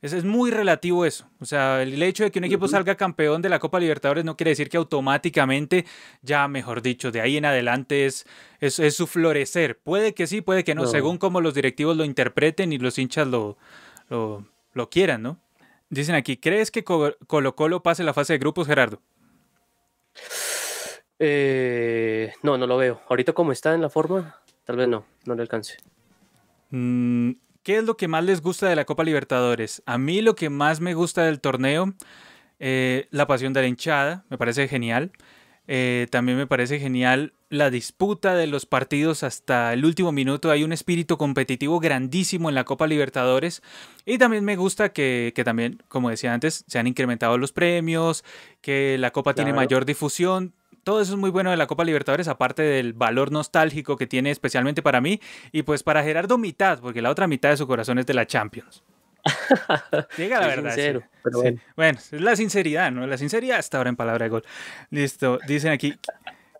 es, 0.01 0.13
es, 0.13 0.23
muy 0.23 0.51
relativo 0.51 1.05
eso. 1.05 1.27
O 1.39 1.45
sea, 1.45 1.81
el 1.81 2.01
hecho 2.01 2.23
de 2.23 2.31
que 2.31 2.39
un 2.39 2.45
equipo 2.45 2.67
salga 2.67 2.95
campeón 2.95 3.41
de 3.41 3.49
la 3.49 3.59
Copa 3.59 3.79
Libertadores 3.79 4.25
no 4.25 4.37
quiere 4.37 4.51
decir 4.51 4.69
que 4.69 4.77
automáticamente, 4.77 5.85
ya 6.21 6.47
mejor 6.47 6.81
dicho, 6.81 7.11
de 7.11 7.21
ahí 7.21 7.37
en 7.37 7.45
adelante 7.45 8.05
es, 8.05 8.25
es, 8.59 8.79
es 8.79 8.95
su 8.95 9.07
florecer. 9.07 9.79
Puede 9.79 10.13
que 10.13 10.27
sí, 10.27 10.41
puede 10.41 10.63
que 10.63 10.75
no, 10.75 10.85
según 10.87 11.17
como 11.17 11.41
los 11.41 11.53
directivos 11.53 11.97
lo 11.97 12.05
interpreten 12.05 12.73
y 12.73 12.77
los 12.77 12.97
hinchas 12.97 13.27
lo, 13.27 13.57
lo, 14.09 14.45
lo 14.73 14.89
quieran, 14.89 15.23
¿no? 15.23 15.39
Dicen 15.89 16.15
aquí, 16.15 16.37
¿crees 16.37 16.69
que 16.69 16.83
Colo 16.83 17.55
Colo 17.55 17.83
pase 17.83 18.03
la 18.03 18.13
fase 18.13 18.33
de 18.33 18.39
grupos, 18.39 18.67
Gerardo? 18.67 19.01
Eh, 21.19 22.33
no, 22.43 22.57
no 22.57 22.67
lo 22.67 22.77
veo. 22.77 23.01
Ahorita 23.09 23.33
como 23.33 23.51
está 23.51 23.73
en 23.73 23.81
la 23.81 23.89
forma, 23.89 24.39
tal 24.65 24.75
vez 24.77 24.87
no, 24.87 25.05
no 25.25 25.35
le 25.35 25.41
alcance. 25.41 25.77
Mm, 26.69 27.31
¿Qué 27.63 27.77
es 27.77 27.83
lo 27.83 27.97
que 27.97 28.07
más 28.07 28.23
les 28.23 28.41
gusta 28.41 28.69
de 28.69 28.75
la 28.75 28.85
Copa 28.85 29.03
Libertadores? 29.03 29.81
A 29.85 29.97
mí 29.97 30.21
lo 30.21 30.35
que 30.35 30.49
más 30.49 30.79
me 30.79 30.93
gusta 30.93 31.23
del 31.23 31.41
torneo, 31.41 31.93
eh, 32.59 33.07
la 33.11 33.27
pasión 33.27 33.53
de 33.53 33.61
la 33.61 33.67
hinchada, 33.67 34.25
me 34.29 34.37
parece 34.37 34.67
genial. 34.67 35.11
Eh, 35.67 36.07
también 36.09 36.37
me 36.37 36.47
parece 36.47 36.79
genial 36.79 37.33
la 37.49 37.69
disputa 37.69 38.35
de 38.35 38.47
los 38.47 38.65
partidos 38.65 39.23
hasta 39.23 39.73
el 39.73 39.85
último 39.85 40.11
minuto. 40.11 40.49
Hay 40.49 40.63
un 40.63 40.73
espíritu 40.73 41.17
competitivo 41.17 41.79
grandísimo 41.79 42.49
en 42.49 42.55
la 42.55 42.63
Copa 42.63 42.87
Libertadores. 42.87 43.61
Y 44.05 44.17
también 44.17 44.45
me 44.45 44.55
gusta 44.55 44.89
que, 44.89 45.33
también, 45.45 45.83
como 45.87 46.09
decía 46.09 46.33
antes, 46.33 46.63
se 46.67 46.79
han 46.79 46.87
incrementado 46.87 47.37
los 47.37 47.51
premios, 47.51 48.23
que 48.61 48.97
la 48.97 49.11
Copa 49.11 49.33
tiene 49.33 49.53
mayor 49.53 49.85
difusión. 49.85 50.53
Todo 50.83 51.01
eso 51.01 51.13
es 51.13 51.19
muy 51.19 51.31
bueno 51.31 51.51
de 51.51 51.57
la 51.57 51.67
Copa 51.67 51.83
Libertadores, 51.83 52.29
aparte 52.29 52.61
del 52.61 52.93
valor 52.93 53.31
nostálgico 53.31 53.97
que 53.97 54.07
tiene 54.07 54.31
especialmente 54.31 54.81
para 54.81 55.01
mí 55.01 55.19
y 55.51 55.63
pues 55.63 55.83
para 55.83 56.01
Gerardo 56.01 56.37
mitad, 56.37 56.79
porque 56.79 57.01
la 57.01 57.09
otra 57.09 57.27
mitad 57.27 57.49
de 57.49 57.57
su 57.57 57.67
corazón 57.67 57.99
es 57.99 58.05
de 58.05 58.13
la 58.13 58.25
Champions. 58.25 58.83
Diga 60.17 60.39
la 60.39 60.47
verdad. 60.47 61.03
bueno. 61.75 61.99
es 61.99 62.21
la 62.21 62.35
sinceridad, 62.35 62.91
¿no? 62.91 63.05
La 63.07 63.17
sinceridad 63.17 63.59
está 63.59 63.77
ahora 63.77 63.89
en 63.89 63.95
palabra 63.95 64.25
de 64.25 64.29
gol. 64.29 64.43
Listo. 64.89 65.39
Dicen 65.47 65.71
aquí, 65.71 65.95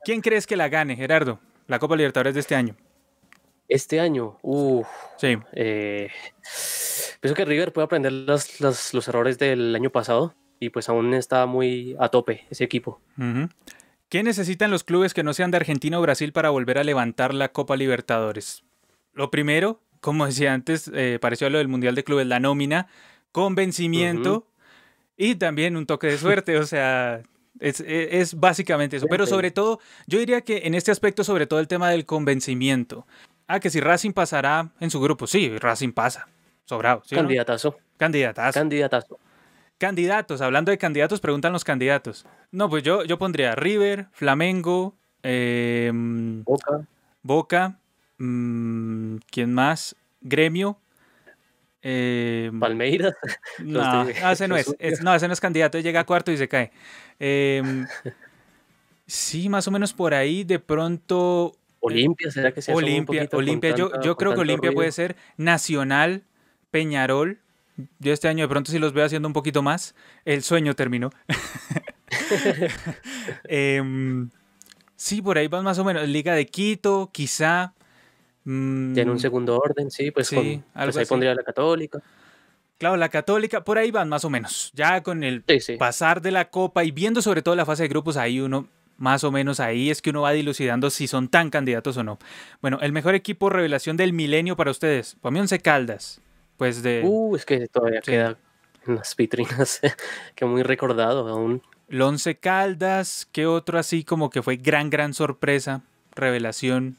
¿quién 0.03 0.21
crees 0.21 0.47
que 0.47 0.55
la 0.55 0.69
gane, 0.69 0.95
Gerardo? 0.95 1.39
La 1.67 1.79
Copa 1.79 1.95
Libertadores 1.95 2.33
de 2.33 2.39
este 2.39 2.55
año. 2.55 2.75
Este 3.67 3.99
año, 3.99 4.37
uff. 4.41 4.87
Sí. 5.17 5.37
Eh, 5.51 6.09
pienso 7.19 7.35
que 7.35 7.45
River 7.45 7.73
puede 7.73 7.85
aprender 7.85 8.13
los, 8.13 8.61
los, 8.61 9.07
errores 9.07 9.37
del 9.37 9.75
año 9.75 9.89
pasado 9.89 10.33
y 10.59 10.69
pues 10.69 10.87
aún 10.87 11.13
está 11.13 11.45
muy 11.45 11.95
a 11.99 12.09
tope 12.09 12.45
ese 12.49 12.63
equipo. 12.63 13.01
¿Qué 14.09 14.23
necesitan 14.23 14.71
los 14.71 14.85
clubes 14.85 15.13
que 15.13 15.23
no 15.23 15.33
sean 15.33 15.51
de 15.51 15.57
Argentina 15.57 15.99
o 15.99 16.01
Brasil 16.01 16.31
para 16.31 16.49
volver 16.49 16.77
a 16.77 16.83
levantar 16.85 17.33
la 17.33 17.49
Copa 17.49 17.75
Libertadores? 17.75 18.63
Lo 19.13 19.31
primero, 19.31 19.81
como 20.01 20.25
decía 20.25 20.53
antes, 20.53 20.89
eh, 20.93 21.19
pareció 21.21 21.47
a 21.47 21.49
lo 21.49 21.57
del 21.57 21.67
Mundial 21.67 21.95
de 21.95 22.03
Clubes, 22.03 22.27
la 22.27 22.39
nómina, 22.39 22.87
convencimiento 23.31 24.47
y 25.15 25.35
también 25.35 25.75
un 25.75 25.85
toque 25.85 26.07
de 26.07 26.17
suerte, 26.17 26.57
o 26.57 26.65
sea, 26.65 27.23
es, 27.59 27.81
es, 27.81 28.39
básicamente 28.39 28.97
eso. 28.97 29.07
Pero 29.09 29.25
sobre 29.25 29.51
todo, 29.51 29.79
yo 30.05 30.19
diría 30.19 30.41
que 30.41 30.61
en 30.65 30.75
este 30.75 30.91
aspecto, 30.91 31.23
sobre 31.23 31.47
todo 31.47 31.59
el 31.59 31.67
tema 31.67 31.89
del 31.89 32.05
convencimiento. 32.05 33.07
Ah, 33.47 33.59
que 33.59 33.69
si 33.69 33.79
Racing 33.79 34.11
pasará 34.11 34.71
en 34.79 34.91
su 34.91 34.99
grupo, 34.99 35.25
sí, 35.25 35.57
Racing 35.57 35.93
pasa, 35.93 36.27
sobrado. 36.65 37.01
Candidatazo. 37.09 37.77
Candidatazo. 37.97 38.59
Candidatazo. 38.59 39.19
Candidatos, 39.77 40.41
hablando 40.41 40.71
de 40.71 40.77
candidatos, 40.77 41.19
preguntan 41.19 41.53
los 41.53 41.63
candidatos. 41.63 42.25
No, 42.51 42.69
pues 42.69 42.83
yo, 42.83 43.03
yo 43.03 43.17
pondría 43.17 43.55
River, 43.55 44.07
Flamengo, 44.11 44.95
em, 45.21 46.43
Boca. 46.43 46.87
Boca, 47.21 47.79
Mm, 48.17 49.17
¿Quién 49.29 49.53
más? 49.53 49.95
Gremio. 50.21 50.79
Eh, 51.81 52.51
Palmeiras. 52.59 53.13
No, 53.59 54.07
ese 54.07 54.47
no 54.47 54.57
es, 54.57 54.75
no, 55.01 55.15
ese 55.15 55.27
no 55.27 55.33
es 55.33 55.39
candidato, 55.39 55.79
llega 55.79 56.01
a 56.01 56.05
cuarto 56.05 56.31
y 56.31 56.37
se 56.37 56.47
cae. 56.47 56.71
Em, 57.19 57.87
sí, 59.05 59.49
más 59.49 59.67
o 59.67 59.71
menos 59.71 59.93
por 59.93 60.13
ahí, 60.13 60.43
de 60.43 60.59
pronto. 60.59 61.53
Olimpia, 61.79 62.31
¿será 62.31 62.51
que 62.51 62.61
se 62.61 62.73
Olimpia, 62.73 63.27
Olimpia, 63.31 63.75
yo, 63.75 63.91
yo 64.01 64.17
creo 64.17 64.33
que 64.33 64.41
Olimpia 64.41 64.71
puede 64.71 64.91
ser 64.91 65.15
Nacional, 65.37 66.23
Peñarol. 66.71 67.39
Yo 67.99 68.11
este 68.11 68.27
año 68.27 68.43
de 68.43 68.49
pronto 68.49 68.71
sí 68.71 68.79
los 68.79 68.93
veo 68.93 69.05
haciendo 69.05 69.27
un 69.27 69.33
poquito 69.33 69.61
más. 69.61 69.93
El 70.25 70.43
sueño 70.43 70.75
terminó. 70.75 71.11
Em, 73.43 74.29
sí, 74.95 75.21
por 75.21 75.37
ahí 75.37 75.47
van 75.47 75.63
más 75.63 75.77
o 75.77 75.83
menos. 75.83 76.07
Liga 76.07 76.33
de 76.33 76.47
Quito, 76.47 77.11
quizá. 77.13 77.73
Tiene 78.47 79.11
un 79.11 79.17
mm, 79.17 79.19
segundo 79.19 79.59
orden, 79.59 79.91
sí, 79.91 80.09
pues, 80.11 80.27
sí, 80.27 80.63
pues 80.73 80.95
ahí 80.95 81.05
pondría 81.05 81.35
la 81.35 81.43
católica. 81.43 82.01
Claro, 82.77 82.95
la 82.95 83.09
católica, 83.09 83.65
por 83.65 83.77
ahí 83.77 83.91
van 83.91 84.07
más 84.07 84.23
o 84.23 84.29
menos. 84.29 84.71
Ya 84.73 85.03
con 85.03 85.25
el 85.25 85.43
pasar 85.77 86.21
de 86.21 86.31
la 86.31 86.49
copa 86.49 86.85
y 86.85 86.91
viendo 86.91 87.21
sobre 87.21 87.41
todo 87.41 87.57
la 87.57 87.65
fase 87.65 87.83
de 87.83 87.89
grupos, 87.89 88.15
ahí 88.15 88.39
uno, 88.39 88.69
más 88.95 89.25
o 89.25 89.33
menos 89.33 89.59
ahí 89.59 89.89
es 89.89 90.01
que 90.01 90.11
uno 90.11 90.21
va 90.21 90.31
dilucidando 90.31 90.89
si 90.89 91.07
son 91.07 91.27
tan 91.27 91.49
candidatos 91.49 91.97
o 91.97 92.05
no. 92.05 92.19
Bueno, 92.61 92.79
el 92.81 92.93
mejor 92.93 93.15
equipo 93.15 93.49
revelación 93.49 93.97
del 93.97 94.13
milenio 94.13 94.55
para 94.55 94.71
ustedes. 94.71 95.17
Para 95.19 95.33
mí, 95.33 95.41
Once 95.41 95.59
Caldas. 95.59 96.21
Pues 96.55 96.83
de. 96.83 97.01
Uh, 97.03 97.35
es 97.35 97.45
que 97.45 97.67
todavía 97.67 97.99
queda 97.99 98.37
en 98.85 98.95
las 98.95 99.13
vitrinas, 99.13 99.81
que 100.35 100.45
muy 100.45 100.63
recordado 100.63 101.27
aún. 101.27 101.61
El 101.89 102.01
Once 102.01 102.37
Caldas, 102.37 103.27
¿qué 103.33 103.45
otro 103.45 103.77
así 103.77 104.05
como 104.05 104.29
que 104.29 104.41
fue 104.41 104.55
gran, 104.55 104.89
gran 104.89 105.13
sorpresa? 105.13 105.81
Revelación. 106.15 106.97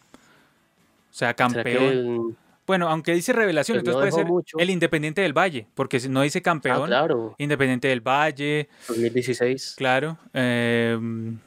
O 1.11 1.15
sea, 1.15 1.35
campeón. 1.35 2.37
Bueno, 2.67 2.89
aunque 2.91 3.15
dice 3.15 3.33
revelación, 3.33 3.79
entonces 3.79 3.99
puede 3.99 4.13
ser 4.13 4.27
el 4.59 4.69
Independiente 4.69 5.23
del 5.23 5.33
Valle, 5.33 5.67
porque 5.75 6.01
si 6.01 6.11
no 6.11 6.21
dice 6.21 6.43
campeón, 6.43 6.83
ah, 6.83 6.87
claro. 6.87 7.35
Independiente 7.39 7.89
del 7.89 8.03
Valle. 8.03 8.69
2016. 8.89 9.77
Claro. 9.79 10.19
Em, 10.35 11.39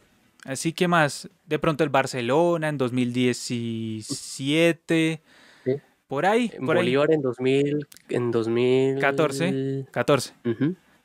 así 0.46 0.74
que 0.74 0.88
más, 0.88 1.30
de 1.46 1.60
pronto 1.60 1.84
el 1.84 1.92
Barcelona 1.92 2.70
en 2.70 2.80
2017. 2.80 5.22
Sí. 5.64 5.76
Por 6.08 6.26
ahí. 6.26 6.52
por 6.66 6.78
Bolívar 6.78 7.12
en 7.12 7.22
2000, 7.22 7.88
en 8.10 8.32
2014. 8.32 9.86
14. 9.92 10.34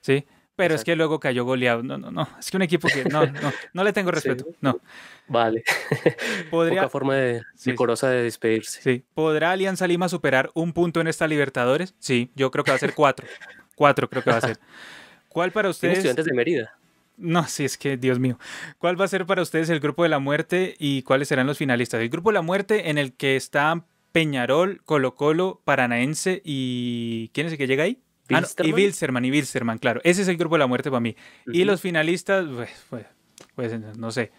Sí. 0.01 0.25
Pero 0.57 0.75
es 0.75 0.85
que 0.85 0.97
luego 0.97 1.21
cayó 1.21 1.45
goleado. 1.45 1.83
No, 1.83 1.99
no, 1.99 2.11
no. 2.11 2.29
Es 2.41 2.51
que 2.51 2.57
un 2.57 2.63
equipo 2.63 2.89
que 2.89 3.05
no, 3.05 3.27
no, 3.27 3.53
no 3.75 3.85
le 3.85 3.93
tengo 3.93 4.11
respeto. 4.11 4.47
No. 4.61 4.81
Vale. 5.29 5.63
Podría... 6.51 6.83
Poca 6.83 6.91
forma 6.91 7.15
de, 7.15 7.43
decorosa 7.65 8.09
de 8.09 8.23
despedirse. 8.23 8.81
Sí. 8.81 9.05
¿Podrá 9.15 9.53
Alianza 9.53 9.87
Lima 9.87 10.09
superar 10.09 10.51
un 10.55 10.73
punto 10.73 11.01
en 11.01 11.09
esta 11.09 11.29
Libertadores? 11.29 11.95
Sí, 11.99 12.33
yo 12.35 12.51
creo 12.51 12.65
que 12.65 12.71
va 12.71 12.77
a 12.77 12.81
ser 12.81 12.95
cuatro. 12.95 13.27
cuatro 13.75 14.09
creo 14.09 14.23
que 14.25 14.31
va 14.31 14.39
a 14.39 14.41
ser. 14.41 14.59
¿Cuál 15.29 15.53
para 15.53 15.69
ustedes? 15.69 15.99
estudiantes 15.99 16.25
de 16.25 16.33
Mérida. 16.33 16.79
No, 17.19 17.47
sí, 17.47 17.65
es 17.65 17.77
que, 17.77 17.99
Dios 17.99 18.19
mío. 18.19 18.39
¿Cuál 18.79 18.99
va 18.99 19.05
a 19.05 19.09
ser 19.09 19.27
para 19.27 19.43
ustedes 19.43 19.69
el 19.69 19.81
grupo 19.81 20.03
de 20.03 20.09
la 20.09 20.19
muerte 20.19 20.75
y 20.79 21.03
cuáles 21.03 21.29
serán 21.29 21.47
los 21.47 21.59
finalistas? 21.59 22.01
El 22.01 22.09
grupo 22.09 22.31
de 22.31 22.35
la 22.35 22.43
muerte 22.43 22.91
en 22.91 22.97
el 22.97 23.15
que 23.15 23.37
están 23.37 23.85
Peñarol, 24.13 24.81
Colo 24.85 25.15
Colo, 25.15 25.61
Paranaense 25.65 26.41
y... 26.43 27.31
¿Quién 27.35 27.47
es 27.47 27.53
el 27.53 27.59
que 27.59 27.67
llega 27.67 27.85
ahí? 27.85 28.01
Ah, 28.31 28.43
y 28.63 28.73
Wilsterman, 28.73 29.25
y 29.25 29.31
Wilsterman, 29.31 29.79
claro. 29.79 30.01
Ese 30.05 30.23
es 30.23 30.29
el 30.29 30.37
grupo 30.37 30.57
de 30.57 30.61
la 30.61 30.67
muerte 30.67 30.91
para 30.91 31.01
mí. 31.01 31.17
Y 31.47 31.65
los 31.65 31.81
finalistas, 31.81 32.47
pues, 32.53 32.71
pues, 32.91 33.07
pues 33.55 33.97
no 33.97 34.11
sé. 34.11 34.33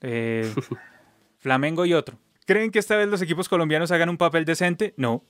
Eh, 0.00 0.52
Flamengo 1.38 1.84
y 1.86 1.94
otro. 1.94 2.18
¿Creen 2.46 2.70
que 2.70 2.78
esta 2.78 2.96
vez 2.96 3.08
los 3.08 3.22
equipos 3.22 3.48
colombianos 3.48 3.90
hagan 3.90 4.08
un 4.08 4.18
papel 4.18 4.44
decente? 4.44 4.94
No. 4.96 5.24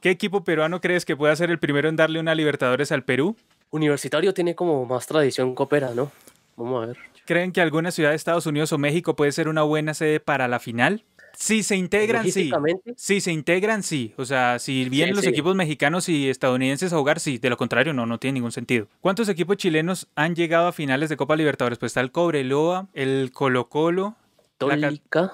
¿Qué 0.00 0.10
equipo 0.10 0.44
peruano 0.44 0.80
crees 0.80 1.04
que 1.04 1.16
pueda 1.16 1.34
ser 1.36 1.50
el 1.50 1.58
primero 1.58 1.88
en 1.88 1.96
darle 1.96 2.20
una 2.20 2.34
Libertadores 2.34 2.92
al 2.92 3.04
Perú? 3.04 3.36
Universitario 3.70 4.32
tiene 4.34 4.54
como 4.54 4.84
más 4.86 5.06
tradición 5.06 5.54
coopera, 5.54 5.92
¿no? 5.94 6.10
Vamos 6.56 6.82
a 6.82 6.86
ver. 6.88 6.98
¿Creen 7.26 7.52
que 7.52 7.60
alguna 7.60 7.90
ciudad 7.90 8.10
de 8.10 8.16
Estados 8.16 8.46
Unidos 8.46 8.72
o 8.72 8.78
México 8.78 9.16
puede 9.16 9.32
ser 9.32 9.48
una 9.48 9.62
buena 9.62 9.94
sede 9.94 10.20
para 10.20 10.48
la 10.48 10.60
final? 10.60 11.04
Si 11.36 11.62
se 11.62 11.76
integran, 11.76 12.30
sí. 12.30 12.50
Si 12.96 13.20
se 13.20 13.30
integran, 13.30 13.82
sí. 13.82 14.14
O 14.16 14.24
sea, 14.24 14.58
si 14.58 14.88
vienen 14.88 15.14
los 15.14 15.26
equipos 15.26 15.54
mexicanos 15.54 16.08
y 16.08 16.28
estadounidenses 16.28 16.92
a 16.92 16.98
jugar, 16.98 17.20
sí. 17.20 17.38
De 17.38 17.50
lo 17.50 17.56
contrario, 17.56 17.92
no, 17.92 18.06
no 18.06 18.18
tiene 18.18 18.34
ningún 18.34 18.52
sentido. 18.52 18.88
¿Cuántos 19.00 19.28
equipos 19.28 19.56
chilenos 19.56 20.08
han 20.14 20.34
llegado 20.34 20.68
a 20.68 20.72
finales 20.72 21.08
de 21.08 21.16
Copa 21.16 21.36
Libertadores? 21.36 21.78
Pues 21.78 21.90
está 21.90 22.00
el 22.00 22.10
Cobreloa, 22.10 22.88
el 22.94 23.30
Colo 23.32 23.68
Colo, 23.68 24.16
Católica. 24.58 25.32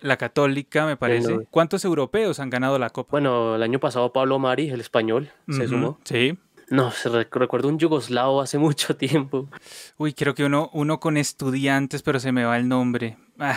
La, 0.00 0.16
Católica, 0.16 0.86
me 0.86 0.96
parece. 0.96 1.46
¿Cuántos 1.50 1.84
europeos 1.84 2.40
han 2.40 2.50
ganado 2.50 2.78
la 2.78 2.90
Copa? 2.90 3.10
Bueno, 3.10 3.56
el 3.56 3.62
año 3.62 3.78
pasado 3.78 4.12
Pablo 4.12 4.38
Mari, 4.38 4.70
el 4.70 4.80
español, 4.80 5.30
se 5.48 5.68
sumó. 5.68 5.98
Sí. 6.04 6.38
No, 6.68 6.90
se 6.90 7.08
recuerdo 7.30 7.68
un 7.68 7.78
yugoslavo 7.78 8.40
hace 8.40 8.58
mucho 8.58 8.96
tiempo. 8.98 9.48
Uy, 9.98 10.14
creo 10.14 10.34
que 10.34 10.44
uno, 10.44 10.70
uno 10.72 10.98
con 10.98 11.16
estudiantes, 11.16 12.02
pero 12.02 12.18
se 12.18 12.32
me 12.32 12.44
va 12.44 12.56
el 12.56 12.68
nombre. 12.68 13.18
Ah. 13.38 13.56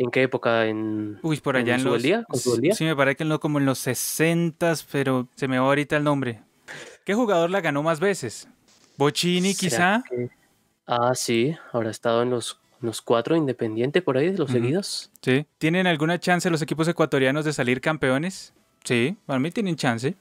¿En 0.00 0.10
qué 0.10 0.22
época? 0.22 0.64
¿En, 0.64 1.18
Uy, 1.20 1.36
por 1.40 1.58
allá 1.58 1.74
en, 1.74 1.84
los... 1.84 2.02
día? 2.02 2.24
Sí, 2.72 2.84
me 2.84 2.96
parece 2.96 3.16
que 3.16 3.24
no, 3.26 3.38
como 3.38 3.58
en 3.58 3.66
los 3.66 3.80
60 3.80 4.72
pero 4.90 5.28
se 5.36 5.46
me 5.46 5.58
va 5.58 5.66
ahorita 5.66 5.94
el 5.98 6.04
nombre. 6.04 6.40
¿Qué 7.04 7.12
jugador 7.12 7.50
la 7.50 7.60
ganó 7.60 7.82
más 7.82 8.00
veces? 8.00 8.48
¿Bochini 8.96 9.54
quizá? 9.54 10.02
Ah, 10.86 11.14
sí, 11.14 11.54
habrá 11.70 11.90
estado 11.90 12.22
en 12.22 12.30
los, 12.30 12.58
los 12.80 13.02
cuatro 13.02 13.36
Independiente 13.36 14.00
por 14.00 14.16
ahí, 14.16 14.32
de 14.32 14.38
los 14.38 14.50
seguidos. 14.50 15.10
Sí. 15.20 15.44
¿Tienen 15.58 15.86
alguna 15.86 16.18
chance 16.18 16.48
los 16.48 16.62
equipos 16.62 16.88
ecuatorianos 16.88 17.44
de 17.44 17.52
salir 17.52 17.82
campeones? 17.82 18.54
Sí, 18.84 19.18
para 19.26 19.38
mí 19.38 19.50
tienen 19.50 19.76
chance. 19.76 20.14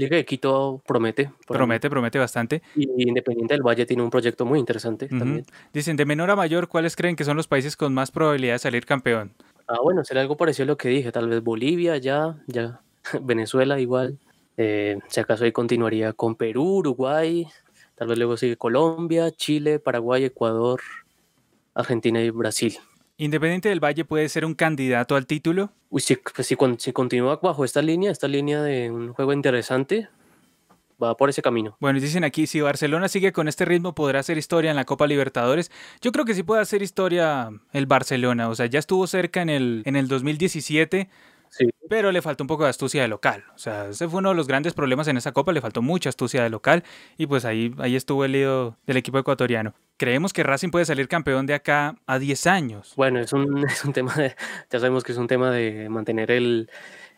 Liga 0.00 0.16
de 0.16 0.24
Quito 0.24 0.82
promete. 0.86 1.30
Promete, 1.46 1.90
promete 1.90 2.18
bastante. 2.18 2.62
Y 2.74 3.08
Independiente 3.08 3.54
del 3.54 3.62
Valle 3.62 3.86
tiene 3.86 4.02
un 4.02 4.10
proyecto 4.10 4.44
muy 4.44 4.58
interesante 4.58 5.08
también. 5.08 5.44
Dicen, 5.72 5.96
de 5.96 6.06
menor 6.06 6.30
a 6.30 6.36
mayor, 6.36 6.68
¿cuáles 6.68 6.96
creen 6.96 7.16
que 7.16 7.24
son 7.24 7.36
los 7.36 7.46
países 7.46 7.76
con 7.76 7.92
más 7.92 8.10
probabilidad 8.10 8.54
de 8.54 8.58
salir 8.60 8.86
campeón? 8.86 9.32
Ah, 9.68 9.78
bueno, 9.82 10.02
será 10.04 10.20
algo 10.20 10.36
parecido 10.36 10.64
a 10.64 10.66
lo 10.68 10.76
que 10.76 10.88
dije. 10.88 11.12
Tal 11.12 11.28
vez 11.28 11.42
Bolivia, 11.42 11.96
ya, 11.98 12.36
ya. 12.46 12.80
Venezuela 13.22 13.78
igual. 13.78 14.18
Eh, 14.56 14.98
si 15.08 15.20
acaso 15.20 15.44
ahí 15.44 15.52
continuaría 15.52 16.12
con 16.12 16.34
Perú, 16.34 16.78
Uruguay. 16.78 17.46
Tal 17.94 18.08
vez 18.08 18.18
luego 18.18 18.36
sigue 18.36 18.56
Colombia, 18.56 19.30
Chile, 19.30 19.78
Paraguay, 19.78 20.24
Ecuador, 20.24 20.80
Argentina 21.74 22.20
y 22.22 22.30
Brasil. 22.30 22.78
¿Independiente 23.20 23.68
del 23.68 23.84
Valle 23.84 24.06
puede 24.06 24.30
ser 24.30 24.46
un 24.46 24.54
candidato 24.54 25.14
al 25.14 25.26
título? 25.26 25.70
Uy, 25.90 26.00
si, 26.00 26.16
pues 26.16 26.46
si, 26.46 26.56
si, 26.78 26.92
continúa 26.94 27.36
bajo 27.36 27.66
esta 27.66 27.82
línea, 27.82 28.10
esta 28.10 28.26
línea 28.26 28.62
de 28.62 28.90
un 28.90 29.12
juego 29.12 29.34
interesante, 29.34 30.08
va 31.00 31.14
por 31.18 31.28
ese 31.28 31.42
camino. 31.42 31.76
Bueno, 31.80 32.00
dicen 32.00 32.24
aquí, 32.24 32.46
si 32.46 32.62
Barcelona 32.62 33.08
sigue 33.08 33.32
con 33.32 33.46
este 33.46 33.66
ritmo, 33.66 33.94
¿podrá 33.94 34.20
hacer 34.20 34.38
historia 34.38 34.70
en 34.70 34.76
la 34.76 34.86
Copa 34.86 35.06
Libertadores? 35.06 35.70
Yo 36.00 36.12
creo 36.12 36.24
que 36.24 36.32
sí 36.32 36.44
puede 36.44 36.62
hacer 36.62 36.80
historia 36.80 37.50
el 37.74 37.84
Barcelona. 37.84 38.48
O 38.48 38.54
sea, 38.54 38.64
ya 38.64 38.78
estuvo 38.78 39.06
cerca 39.06 39.42
en 39.42 39.50
el, 39.50 39.82
en 39.84 39.96
el 39.96 40.08
2017 40.08 41.10
pero 41.88 42.12
le 42.12 42.22
faltó 42.22 42.44
un 42.44 42.48
poco 42.48 42.64
de 42.64 42.70
astucia 42.70 43.02
de 43.02 43.08
local. 43.08 43.44
O 43.54 43.58
sea, 43.58 43.88
ese 43.88 44.08
fue 44.08 44.18
uno 44.18 44.30
de 44.30 44.34
los 44.34 44.46
grandes 44.46 44.74
problemas 44.74 45.08
en 45.08 45.16
esa 45.16 45.32
copa, 45.32 45.52
le 45.52 45.60
faltó 45.60 45.82
mucha 45.82 46.08
astucia 46.08 46.42
de 46.42 46.50
local 46.50 46.84
y 47.18 47.26
pues 47.26 47.44
ahí, 47.44 47.74
ahí 47.78 47.96
estuvo 47.96 48.24
el 48.24 48.32
lío 48.32 48.76
del 48.86 48.96
equipo 48.96 49.18
ecuatoriano. 49.18 49.74
Creemos 49.96 50.32
que 50.32 50.42
Racing 50.42 50.70
puede 50.70 50.84
salir 50.84 51.08
campeón 51.08 51.46
de 51.46 51.54
acá 51.54 51.96
a 52.06 52.18
10 52.18 52.46
años. 52.46 52.92
Bueno, 52.96 53.20
es 53.20 53.32
un, 53.32 53.64
es 53.68 53.84
un 53.84 53.92
tema 53.92 54.14
de, 54.14 54.34
ya 54.70 54.78
sabemos 54.78 55.04
que 55.04 55.12
es 55.12 55.18
un 55.18 55.26
tema 55.26 55.50
de 55.50 55.88
mantener 55.88 56.30
el, 56.30 56.70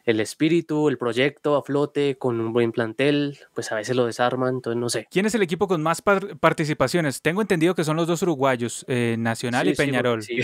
el 0.05 0.21
espíritu, 0.21 0.89
el 0.89 0.99
proyecto 0.99 1.57
a 1.57 1.63
flote, 1.63 2.17
con 2.19 2.41
un 2.41 2.53
buen 2.53 2.73
plantel, 2.73 3.39
pues 3.55 3.71
a 3.73 3.77
veces 3.77 3.95
lo 3.95 4.07
desarman, 4.07 4.57
entonces 4.57 4.81
no 4.81 4.89
sé. 4.89 5.07
¿Quién 5.11 5.27
es 5.27 5.35
el 5.35 5.43
equipo 5.43 5.69
con 5.69 5.83
más 5.83 6.03
participaciones? 6.03 7.23
Tengo 7.23 7.41
entendido 7.41 7.75
que 7.75 7.85
son 7.85 7.97
los 7.97 8.07
dos 8.07 8.23
uruguayos, 8.23 8.85
eh, 8.89 9.17
Nacional 9.19 9.69
y 9.69 9.75
Peñarol. 9.75 10.23
Sí, 10.23 10.41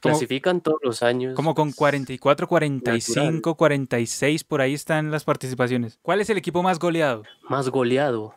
Clasifican 0.00 0.60
todos 0.60 0.78
los 0.82 1.02
años. 1.02 1.34
Como 1.34 1.54
con 1.54 1.72
44, 1.72 2.48
45, 2.48 3.56
46, 3.56 4.44
por 4.44 4.60
ahí 4.60 4.74
están 4.74 5.10
las 5.10 5.24
participaciones. 5.24 5.98
¿Cuál 6.02 6.20
es 6.20 6.30
el 6.30 6.38
equipo 6.38 6.62
más 6.62 6.78
goleado? 6.78 7.22
Más 7.48 7.68
goleado. 7.68 8.34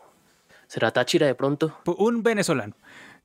¿Será 0.67 0.91
Táchira 0.91 1.25
de 1.25 1.35
pronto? 1.35 1.75
Un 1.85 2.23
venezolano. 2.23 2.75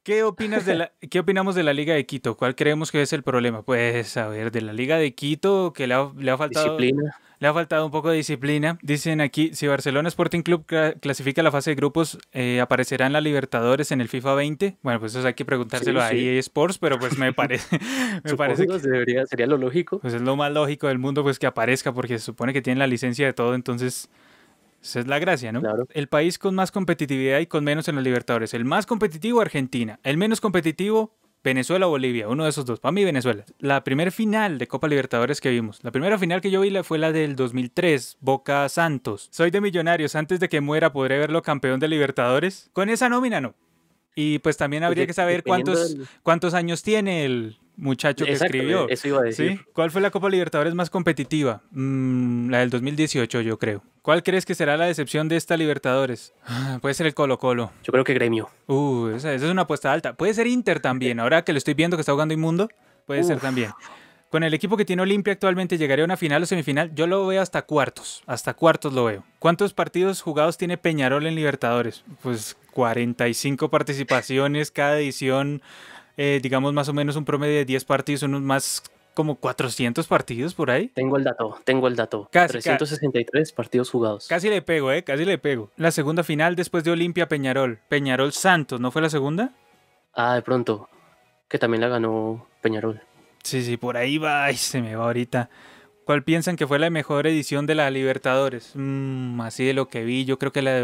¿Qué 0.03 0.23
opinas 0.23 0.67
de 0.67 0.75
la, 0.75 0.93
qué 1.11 1.21
opinamos 1.21 1.55
de 1.55 1.63
la 1.63 1.73
Liga 1.73 1.95
de 1.95 2.05
Quito? 2.07 2.37
¿Cuál 2.37 2.55
creemos 2.55 2.93
que 2.93 3.03
es 3.03 3.13
el 3.13 3.23
problema? 3.23 3.63
Pues 3.63 4.17
a 4.17 4.29
ver, 4.29 4.51
de 4.51 4.61
la 4.61 4.73
Liga 4.73 4.99
de 4.99 5.15
Quito 5.15 5.73
que 5.73 5.87
le 5.87 5.95
ha, 5.95 6.11
le 6.17 6.31
ha 6.31 6.37
faltado 6.37 6.77
disciplina. 6.77 7.19
Le 7.45 7.49
ha 7.49 7.53
faltado 7.53 7.85
un 7.85 7.93
poco 7.93 8.09
de 8.09 8.17
disciplina. 8.17 8.79
Dicen 8.81 9.21
aquí, 9.21 9.51
si 9.53 9.67
Barcelona 9.67 10.09
Sporting 10.09 10.41
Club 10.41 10.65
clasifica 10.99 11.43
la 11.43 11.51
fase 11.51 11.73
de 11.73 11.75
grupos, 11.75 12.17
eh, 12.33 12.59
¿aparecerán 12.63 13.13
la 13.13 13.21
Libertadores 13.21 13.93
en 13.93 14.01
el 14.01 14.09
FIFA 14.09 14.33
20? 14.33 14.79
Bueno, 14.81 14.99
pues 14.99 15.15
eso 15.15 15.27
hay 15.27 15.35
que 15.35 15.45
preguntárselo 15.45 16.01
a 16.01 16.13
EA 16.13 16.41
Sports, 16.41 16.79
pero 16.79 16.99
pues 16.99 17.19
me 17.19 17.33
parece... 17.35 17.79
me 18.25 18.35
parece 18.35 18.67
que 18.67 18.79
debería, 18.79 19.27
sería 19.27 19.47
lo 19.47 19.59
lógico. 19.59 19.99
Pues 19.99 20.15
es 20.15 20.23
lo 20.23 20.37
más 20.37 20.53
lógico 20.53 20.87
del 20.87 20.99
mundo 20.99 21.23
pues 21.23 21.39
que 21.39 21.47
aparezca, 21.47 21.93
porque 21.93 22.19
se 22.19 22.25
supone 22.25 22.55
que 22.55 22.63
tienen 22.63 22.79
la 22.79 22.87
licencia 22.87 23.27
de 23.27 23.35
todo, 23.35 23.55
entonces... 23.55 24.09
Esa 24.83 25.01
es 25.01 25.07
la 25.07 25.19
gracia, 25.19 25.53
¿no? 25.53 25.61
Claro. 25.61 25.87
El 25.93 26.09
país 26.09 26.39
con 26.39 26.55
más 26.55 26.73
competitividad 26.73 27.41
y 27.41 27.47
con 27.47 27.63
menos 27.63 27.89
en 27.89 27.97
los 27.97 28.05
Libertadores. 28.05 28.55
El 28.55 28.65
más 28.65 28.87
competitivo, 28.87 29.43
Argentina. 29.43 30.01
El 30.03 30.17
menos 30.17 30.41
competitivo, 30.41 31.13
Venezuela 31.45 31.87
o 31.87 31.91
Bolivia, 31.91 32.27
uno 32.29 32.45
de 32.45 32.51
esos 32.51 32.65
dos. 32.65 32.81
Para 32.81 32.93
mí, 32.93 33.05
Venezuela. 33.05 33.45
La 33.59 33.85
primera 33.85 34.11
final 34.11 34.57
de 34.57 34.67
Copa 34.67 34.89
Libertadores 34.89 35.43
que 35.43 35.51
vimos. 35.51 35.79
La 35.83 35.93
primera 35.93 36.19
final 36.19 36.41
que 36.41 36.51
yo 36.51 36.63
vi 36.63 36.75
fue 36.83 36.99
la 36.99 37.13
del 37.13 37.37
2003, 37.37 38.17
Boca 38.21 38.67
Santos. 38.71 39.29
Soy 39.31 39.51
de 39.51 39.61
Millonarios. 39.61 40.17
Antes 40.17 40.41
de 40.41 40.49
que 40.49 40.63
muera, 40.63 40.93
podré 40.93 41.19
verlo 41.19 41.43
campeón 41.43 41.81
de 41.81 41.89
Libertadores. 41.89 42.71
Con 42.73 42.89
esa 42.89 43.11
nómina, 43.11 43.43
no. 43.43 43.55
Y 44.15 44.39
pues 44.39 44.57
también 44.57 44.85
habría 44.85 45.07
que 45.07 45.13
saber 45.13 45.43
cuántos, 45.43 45.97
cuántos 46.23 46.55
años 46.55 46.83
tiene 46.83 47.25
el, 47.25 47.59
muchacho 47.77 48.25
que 48.25 48.33
escribió. 48.33 48.89
Eso 48.89 49.09
iba 49.09 49.21
a 49.21 49.23
decir. 49.23 49.65
¿Cuál 49.73 49.91
fue 49.91 50.01
la 50.01 50.11
Copa 50.11 50.29
Libertadores 50.29 50.75
más 50.75 50.91
competitiva? 50.91 51.63
Mm, 51.71 52.51
la 52.51 52.61
del 52.61 52.71
2018, 52.71 53.41
yo 53.41 53.59
creo. 53.59 53.83
¿Cuál 54.03 54.23
crees 54.23 54.45
que 54.45 54.55
será 54.55 54.77
la 54.77 54.87
decepción 54.87 55.29
de 55.29 55.37
esta 55.37 55.57
Libertadores? 55.57 56.35
Ah, 56.47 56.79
puede 56.81 56.95
ser 56.95 57.07
el 57.07 57.15
Colo 57.15 57.39
Colo. 57.39 57.73
Yo 57.83 57.93
creo 57.93 58.05
que 58.05 58.15
Gremio. 58.15 58.51
Uh, 58.67 59.09
esa, 59.09 59.33
es 59.33 59.43
una 59.43 59.63
apuesta 59.63 59.93
alta. 59.93 60.15
Puede 60.15 60.35
ser 60.35 60.47
Inter 60.47 60.81
también. 60.81 61.21
Ahora 61.21 61.43
que 61.43 61.53
lo 61.53 61.59
estoy 61.59 61.75
viendo 61.75 61.97
que 61.97 62.03
está 62.03 62.13
jugando 62.13 62.35
Inmundo, 62.35 62.69
puede 63.07 63.25
ser 63.25 63.41
también. 63.41 63.71
Con 64.31 64.43
el 64.43 64.53
equipo 64.53 64.77
que 64.77 64.85
tiene 64.85 65.01
Olimpia 65.03 65.33
actualmente 65.33 65.79
llegaría 65.79 66.03
a 66.03 66.07
una 66.07 66.17
final 66.17 66.43
o 66.43 66.47
semifinal. 66.47 66.93
Yo 66.95 67.07
lo 67.07 67.27
veo 67.27 67.41
hasta 67.41 67.63
cuartos. 67.63 68.23
Hasta 68.27 68.55
cuartos 68.55 68.93
lo 68.93 69.05
veo. 69.05 69.25
¿Cuántos 69.39 69.75
partidos 69.75 70.23
jugados 70.23 70.59
tiene 70.59 70.77
Peñarol 70.77 71.27
en 71.27 71.37
Libertadores? 71.37 72.05
Pues 72.21 72.57
45 72.75 73.71
participaciones 73.71 74.71
cada 74.71 74.99
edición 74.99 75.63
eh, 76.17 76.41
digamos 76.43 76.73
más 76.73 76.89
o 76.89 76.93
menos 76.93 77.17
un 77.17 77.25
promedio 77.25 77.57
de 77.57 77.65
10 77.65 77.85
partidos, 77.85 78.23
unos 78.23 78.43
más 78.43 78.83
como 79.15 79.37
400 79.37 80.07
partidos 80.07 80.55
por 80.55 80.71
ahí. 80.71 80.89
Tengo 80.89 81.17
el 81.17 81.25
dato, 81.25 81.59
tengo 81.65 81.89
el 81.89 81.97
dato. 81.97 82.29
Casi, 82.33 82.53
363 82.53 83.53
partidos 83.53 83.91
jugados. 83.91 84.27
Casi 84.29 84.49
le 84.49 84.63
pego, 84.63 84.93
¿eh? 84.93 85.05
Casi 85.05 85.25
le 85.25 85.39
pego. 85.39 85.71
La 85.77 85.91
segunda 85.91 86.23
final 86.23 86.57
después 86.57 86.85
de 86.85 86.91
Olimpia 86.91 87.29
Peñarol. 87.29 87.79
Peñarol 87.89 88.33
Santos, 88.33 88.81
¿no 88.81 88.91
fue 88.91 89.03
la 89.03 89.11
segunda? 89.11 89.53
Ah, 90.13 90.35
de 90.35 90.43
pronto. 90.43 90.89
Que 91.49 91.59
también 91.59 91.81
la 91.81 91.89
ganó 91.89 92.47
Peñarol. 92.61 93.01
Sí, 93.43 93.63
sí, 93.63 93.77
por 93.77 93.97
ahí 93.97 94.19
va. 94.19 94.45
Ay, 94.45 94.57
se 94.57 94.81
me 94.81 94.97
va 94.97 95.05
ahorita. 95.05 95.51
¿Cuál 96.05 96.23
piensan 96.23 96.57
que 96.57 96.67
fue 96.67 96.79
la 96.79 96.91
mejor 96.91 97.27
edición 97.27 97.67
de 97.67 97.75
la 97.75 97.91
Libertadores? 97.91 98.73
Mm, 98.75 99.41
así 99.41 99.65
de 99.65 99.75
lo 99.75 99.89
que 99.89 100.05
vi, 100.05 100.25
yo 100.25 100.39
creo 100.39 100.53
que 100.53 100.63
la 100.63 100.73
de 100.73 100.83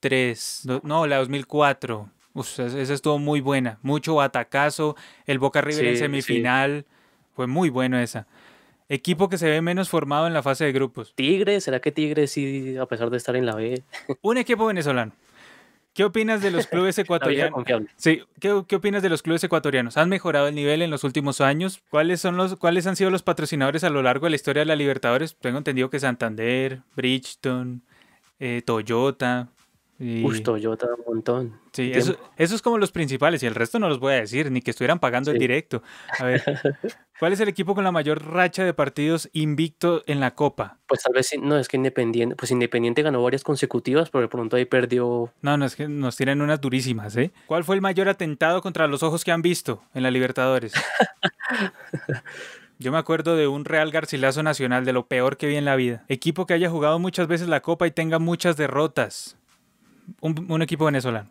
2003. 0.00 0.66
No, 0.82 1.06
la 1.06 1.16
de 1.16 1.20
2004 1.20 2.10
esa 2.40 2.94
estuvo 2.94 3.18
muy 3.18 3.40
buena. 3.40 3.78
Mucho 3.82 4.16
batacazo. 4.16 4.96
El 5.26 5.38
Boca 5.38 5.60
River 5.60 5.86
en 5.86 5.96
semifinal. 5.96 6.86
Fue 7.34 7.46
muy 7.46 7.70
bueno 7.70 7.98
esa. 7.98 8.26
Equipo 8.88 9.28
que 9.28 9.38
se 9.38 9.48
ve 9.48 9.60
menos 9.60 9.88
formado 9.88 10.26
en 10.26 10.32
la 10.32 10.42
fase 10.42 10.64
de 10.64 10.72
grupos. 10.72 11.14
Tigre, 11.14 11.60
¿será 11.60 11.80
que 11.80 11.92
Tigre 11.92 12.26
sí, 12.26 12.76
a 12.76 12.86
pesar 12.86 13.10
de 13.10 13.18
estar 13.18 13.36
en 13.36 13.44
la 13.44 13.54
B? 13.54 13.82
Un 14.22 14.38
equipo 14.38 14.66
venezolano. 14.66 15.12
¿Qué 15.92 16.04
opinas 16.04 16.40
de 16.40 16.50
los 16.50 16.66
clubes 16.68 16.98
ecuatorianos? 16.98 17.64
Sí, 17.96 18.22
¿qué, 18.40 18.62
¿qué, 18.66 18.76
opinas 18.76 19.02
de 19.02 19.10
los 19.10 19.22
clubes 19.22 19.44
ecuatorianos? 19.44 19.96
¿Han 19.96 20.08
mejorado 20.08 20.48
el 20.48 20.54
nivel 20.54 20.80
en 20.80 20.90
los 20.90 21.04
últimos 21.04 21.40
años? 21.40 21.82
¿Cuáles, 21.90 22.20
son 22.20 22.36
los, 22.36 22.56
¿Cuáles 22.56 22.86
han 22.86 22.96
sido 22.96 23.10
los 23.10 23.22
patrocinadores 23.22 23.84
a 23.84 23.90
lo 23.90 24.02
largo 24.02 24.26
de 24.26 24.30
la 24.30 24.36
historia 24.36 24.60
de 24.60 24.66
la 24.66 24.76
Libertadores? 24.76 25.36
Tengo 25.38 25.58
entendido 25.58 25.90
que 25.90 26.00
Santander, 26.00 26.80
Bridgestone, 26.96 27.80
eh, 28.38 28.62
Toyota, 28.64 29.48
y... 29.98 30.42
Toyota, 30.42 30.86
un 30.96 31.14
montón. 31.14 31.60
Sí, 31.72 31.90
eso, 31.92 32.16
es 32.36 32.62
como 32.62 32.78
los 32.78 32.92
principales 32.92 33.42
y 33.42 33.46
el 33.46 33.54
resto 33.54 33.80
no 33.80 33.88
los 33.88 33.98
voy 33.98 34.12
a 34.12 34.20
decir, 34.20 34.50
ni 34.50 34.62
que 34.62 34.70
estuvieran 34.70 35.00
pagando 35.00 35.32
en 35.32 35.38
directo. 35.38 35.82
A 36.18 36.24
ver, 36.24 36.42
¿cuál 37.18 37.32
es 37.32 37.40
el 37.40 37.48
equipo 37.48 37.74
con 37.74 37.82
la 37.82 37.90
mayor 37.90 38.24
racha 38.24 38.64
de 38.64 38.74
partidos 38.74 39.28
invicto 39.32 40.04
en 40.06 40.20
la 40.20 40.36
Copa? 40.36 40.78
Pues 40.86 41.02
tal 41.02 41.14
vez, 41.14 41.30
no, 41.40 41.58
es 41.58 41.66
que 41.66 41.76
Independiente, 41.76 42.36
pues 42.36 42.52
Independiente 42.52 43.02
ganó 43.02 43.20
varias 43.22 43.42
consecutivas, 43.42 44.10
pero 44.10 44.22
de 44.22 44.28
pronto 44.28 44.56
ahí 44.56 44.66
perdió. 44.66 45.32
No, 45.42 45.56
no, 45.56 45.64
es 45.64 45.74
que 45.74 45.88
nos 45.88 46.16
tienen 46.16 46.42
unas 46.42 46.60
durísimas, 46.60 47.16
¿eh? 47.16 47.32
¿Cuál 47.46 47.64
fue 47.64 47.74
el 47.74 47.82
mayor 47.82 48.08
atentado 48.08 48.62
contra 48.62 48.86
los 48.86 49.02
ojos 49.02 49.24
que 49.24 49.32
han 49.32 49.42
visto 49.42 49.82
en 49.94 50.04
la 50.04 50.12
Libertadores? 50.12 50.74
Yo 52.80 52.92
me 52.92 52.98
acuerdo 52.98 53.34
de 53.34 53.48
un 53.48 53.64
Real 53.64 53.90
Garcilaso 53.90 54.44
Nacional, 54.44 54.84
de 54.84 54.92
lo 54.92 55.08
peor 55.08 55.36
que 55.36 55.48
vi 55.48 55.56
en 55.56 55.64
la 55.64 55.74
vida. 55.74 56.04
Equipo 56.06 56.46
que 56.46 56.54
haya 56.54 56.70
jugado 56.70 57.00
muchas 57.00 57.26
veces 57.26 57.48
la 57.48 57.60
Copa 57.60 57.88
y 57.88 57.90
tenga 57.90 58.20
muchas 58.20 58.56
derrotas 58.56 59.36
un, 60.20 60.62
equipo 60.62 60.84
venezolano. 60.84 61.30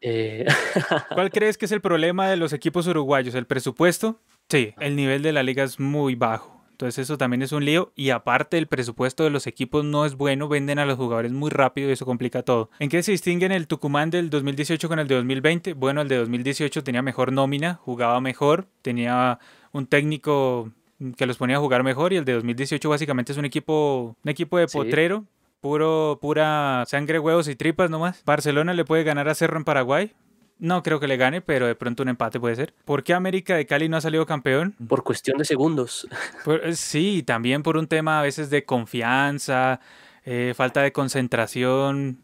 Eh, 0.00 0.46
¿Cuál 1.14 1.30
crees 1.30 1.56
que 1.58 1.66
es 1.66 1.72
el 1.72 1.80
problema 1.80 2.28
de 2.28 2.36
los 2.36 2.52
equipos 2.52 2.86
uruguayos? 2.86 3.34
¿El 3.34 3.46
presupuesto? 3.46 4.20
Sí, 4.48 4.74
el 4.80 4.96
nivel 4.96 5.22
de 5.22 5.32
la 5.32 5.42
liga 5.42 5.64
es 5.64 5.78
muy 5.78 6.14
bajo. 6.14 6.62
Entonces 6.72 7.04
eso 7.04 7.16
también 7.16 7.42
es 7.42 7.52
un 7.52 7.64
lío 7.64 7.92
y 7.94 8.10
aparte 8.10 8.58
el 8.58 8.66
presupuesto 8.66 9.22
de 9.22 9.30
los 9.30 9.46
equipos 9.46 9.84
no 9.84 10.04
es 10.04 10.16
bueno, 10.16 10.48
venden 10.48 10.80
a 10.80 10.86
los 10.86 10.96
jugadores 10.96 11.30
muy 11.30 11.48
rápido 11.48 11.88
y 11.88 11.92
eso 11.92 12.04
complica 12.04 12.42
todo. 12.42 12.70
¿En 12.80 12.88
qué 12.88 13.04
se 13.04 13.12
distinguen 13.12 13.52
el 13.52 13.68
Tucumán 13.68 14.10
del 14.10 14.30
2018 14.30 14.88
con 14.88 14.98
el 14.98 15.06
de 15.06 15.14
2020? 15.14 15.74
Bueno, 15.74 16.00
el 16.00 16.08
de 16.08 16.16
2018 16.16 16.82
tenía 16.82 17.00
mejor 17.00 17.30
nómina, 17.30 17.74
jugaba 17.74 18.20
mejor, 18.20 18.66
tenía 18.82 19.38
un 19.70 19.86
técnico 19.86 20.72
que 21.16 21.26
los 21.26 21.36
ponía 21.36 21.56
a 21.56 21.60
jugar 21.60 21.84
mejor 21.84 22.12
y 22.12 22.16
el 22.16 22.24
de 22.24 22.32
2018 22.32 22.88
básicamente 22.88 23.30
es 23.30 23.38
un 23.38 23.44
equipo 23.44 24.16
un 24.24 24.28
equipo 24.28 24.58
de 24.58 24.66
potrero 24.66 25.24
puro, 25.62 26.18
pura 26.20 26.84
sangre, 26.86 27.18
huevos 27.18 27.48
y 27.48 27.56
tripas 27.56 27.88
nomás. 27.88 28.22
Barcelona 28.26 28.74
le 28.74 28.84
puede 28.84 29.04
ganar 29.04 29.28
a 29.30 29.34
Cerro 29.34 29.56
en 29.56 29.64
Paraguay. 29.64 30.12
No 30.58 30.82
creo 30.82 31.00
que 31.00 31.08
le 31.08 31.16
gane, 31.16 31.40
pero 31.40 31.66
de 31.66 31.74
pronto 31.74 32.02
un 32.02 32.08
empate 32.10 32.38
puede 32.38 32.54
ser. 32.56 32.74
¿Por 32.84 33.02
qué 33.02 33.14
América 33.14 33.56
de 33.56 33.66
Cali 33.66 33.88
no 33.88 33.96
ha 33.96 34.00
salido 34.00 34.26
campeón? 34.26 34.74
Por 34.86 35.02
cuestión 35.02 35.38
de 35.38 35.44
segundos. 35.44 36.06
Por- 36.44 36.74
sí, 36.76 37.22
también 37.22 37.62
por 37.62 37.76
un 37.76 37.86
tema 37.86 38.18
a 38.20 38.22
veces 38.22 38.50
de 38.50 38.64
confianza, 38.64 39.80
eh, 40.24 40.52
falta 40.54 40.82
de 40.82 40.92
concentración, 40.92 42.18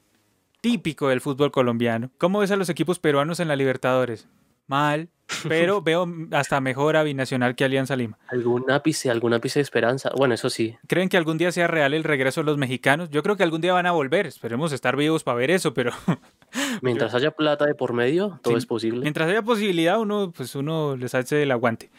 típico 0.60 1.08
del 1.08 1.20
fútbol 1.20 1.50
colombiano. 1.50 2.10
¿Cómo 2.18 2.40
ves 2.40 2.50
a 2.50 2.56
los 2.56 2.68
equipos 2.68 2.98
peruanos 2.98 3.40
en 3.40 3.48
la 3.48 3.56
Libertadores? 3.56 4.28
Mal, 4.66 5.08
pero 5.48 5.82
veo 5.82 6.06
hasta 6.32 6.60
mejor 6.60 6.96
a 6.96 7.02
Binacional 7.02 7.54
que 7.54 7.64
Alianza 7.64 7.96
Lima. 7.96 8.18
Algún 8.28 8.70
ápice, 8.70 9.10
algún 9.10 9.34
ápice 9.34 9.58
de 9.58 9.62
esperanza. 9.62 10.10
Bueno, 10.16 10.34
eso 10.34 10.50
sí. 10.50 10.76
¿Creen 10.86 11.08
que 11.08 11.16
algún 11.16 11.38
día 11.38 11.52
sea 11.52 11.66
real 11.66 11.94
el 11.94 12.04
regreso 12.04 12.40
de 12.40 12.46
los 12.46 12.58
mexicanos? 12.58 13.10
Yo 13.10 13.22
creo 13.22 13.36
que 13.36 13.42
algún 13.42 13.60
día 13.60 13.72
van 13.72 13.86
a 13.86 13.92
volver. 13.92 14.26
Esperemos 14.26 14.72
estar 14.72 14.96
vivos 14.96 15.24
para 15.24 15.36
ver 15.38 15.50
eso, 15.50 15.74
pero 15.74 15.92
Mientras 16.82 17.14
haya 17.14 17.30
plata 17.30 17.66
de 17.66 17.74
por 17.74 17.92
medio, 17.92 18.38
todo 18.42 18.54
Sí, 18.54 18.58
es 18.58 18.66
posible. 18.66 19.00
mientras 19.00 19.28
haya 19.28 19.42
posibilidad, 19.42 20.00
uno, 20.00 20.32
pues 20.34 20.54
uno 20.54 20.96
les 20.96 21.14
hace 21.14 21.42
el 21.42 21.50
aguante. 21.50 21.90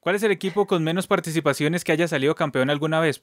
¿Cuál 0.00 0.14
es 0.16 0.22
el 0.22 0.30
equipo 0.30 0.66
con 0.66 0.84
menos 0.84 1.06
participaciones 1.06 1.84
que 1.84 1.92
haya 1.92 2.08
salido 2.08 2.34
campeón 2.34 2.70
alguna 2.70 3.00
vez? 3.00 3.22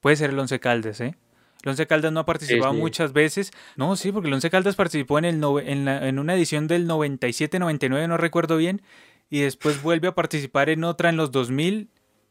Puede 0.00 0.16
ser 0.16 0.30
el 0.30 0.38
Once 0.38 0.58
Caldas, 0.60 1.00
¿eh? 1.00 1.14
El 1.62 1.68
Once 1.70 1.86
Caldas 1.86 2.12
no 2.12 2.20
ha 2.20 2.26
participado 2.26 2.72
sí. 2.72 2.78
muchas 2.78 3.12
veces. 3.12 3.52
No, 3.76 3.94
sí, 3.96 4.10
porque 4.12 4.28
el 4.28 4.34
Once 4.34 4.50
Caldas 4.50 4.74
participó 4.76 5.18
en, 5.18 5.24
el 5.24 5.42
en, 5.64 5.84
la- 5.84 6.08
en 6.08 6.18
una 6.18 6.34
edición 6.34 6.66
del 6.66 6.86
97-99, 6.88 8.08
no 8.08 8.16
recuerdo 8.16 8.56
bien, 8.56 8.82
y 9.30 9.40
después 9.40 9.80
vuelve 9.82 10.08
a 10.08 10.14
participar 10.14 10.68
en 10.70 10.84
otra 10.84 11.08
en 11.08 11.16
los 11.16 11.30
2000, 11.30 11.88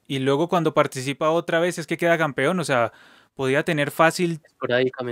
y 0.08 0.20
luego 0.20 0.50
cuando 0.50 0.74
participa 0.74 1.30
otra 1.30 1.60
vez 1.60 1.78
es 1.80 1.88
que 1.88 1.98
queda 1.98 2.18
campeón. 2.18 2.60
O 2.60 2.64
sea, 2.66 2.92
podía 3.36 3.64
tener 3.64 3.92
fácil 3.92 4.42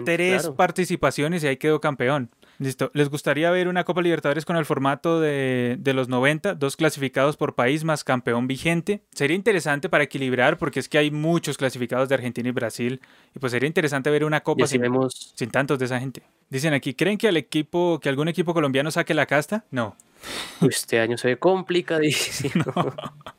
tres 0.03 0.41
claro. 0.41 0.55
participaciones 0.55 1.43
y 1.43 1.47
ahí 1.47 1.57
quedó 1.57 1.79
campeón. 1.79 2.29
Listo. 2.59 2.91
¿Les 2.93 3.09
gustaría 3.09 3.49
ver 3.51 3.69
una 3.69 3.85
Copa 3.85 4.01
Libertadores 4.01 4.43
con 4.43 4.57
el 4.57 4.65
formato 4.65 5.21
de, 5.21 5.77
de 5.79 5.93
los 5.93 6.09
90? 6.09 6.55
Dos 6.55 6.75
clasificados 6.75 7.37
por 7.37 7.55
país 7.55 7.85
más 7.85 8.03
campeón 8.03 8.47
vigente. 8.47 9.01
Sería 9.11 9.37
interesante 9.37 9.87
para 9.87 10.03
equilibrar 10.03 10.57
porque 10.57 10.81
es 10.81 10.89
que 10.89 10.97
hay 10.97 11.09
muchos 11.09 11.57
clasificados 11.57 12.09
de 12.09 12.15
Argentina 12.15 12.49
y 12.49 12.51
Brasil. 12.51 12.99
Y 13.33 13.39
pues 13.39 13.53
sería 13.53 13.67
interesante 13.67 14.09
ver 14.09 14.25
una 14.25 14.41
Copa 14.41 14.65
así 14.65 14.73
sin, 14.73 14.81
vemos 14.81 15.31
sin 15.35 15.49
tantos 15.49 15.79
de 15.79 15.85
esa 15.85 16.01
gente. 16.01 16.21
Dicen 16.49 16.73
aquí, 16.73 16.93
¿creen 16.93 17.17
que 17.17 17.29
al 17.29 17.37
equipo, 17.37 17.97
que 18.01 18.09
algún 18.09 18.27
equipo 18.27 18.53
colombiano 18.53 18.91
saque 18.91 19.13
la 19.13 19.25
casta? 19.25 19.63
No. 19.71 19.95
este 20.69 20.99
año 20.99 21.17
se 21.17 21.29
ve 21.29 21.37
complicadísimo. 21.37 22.65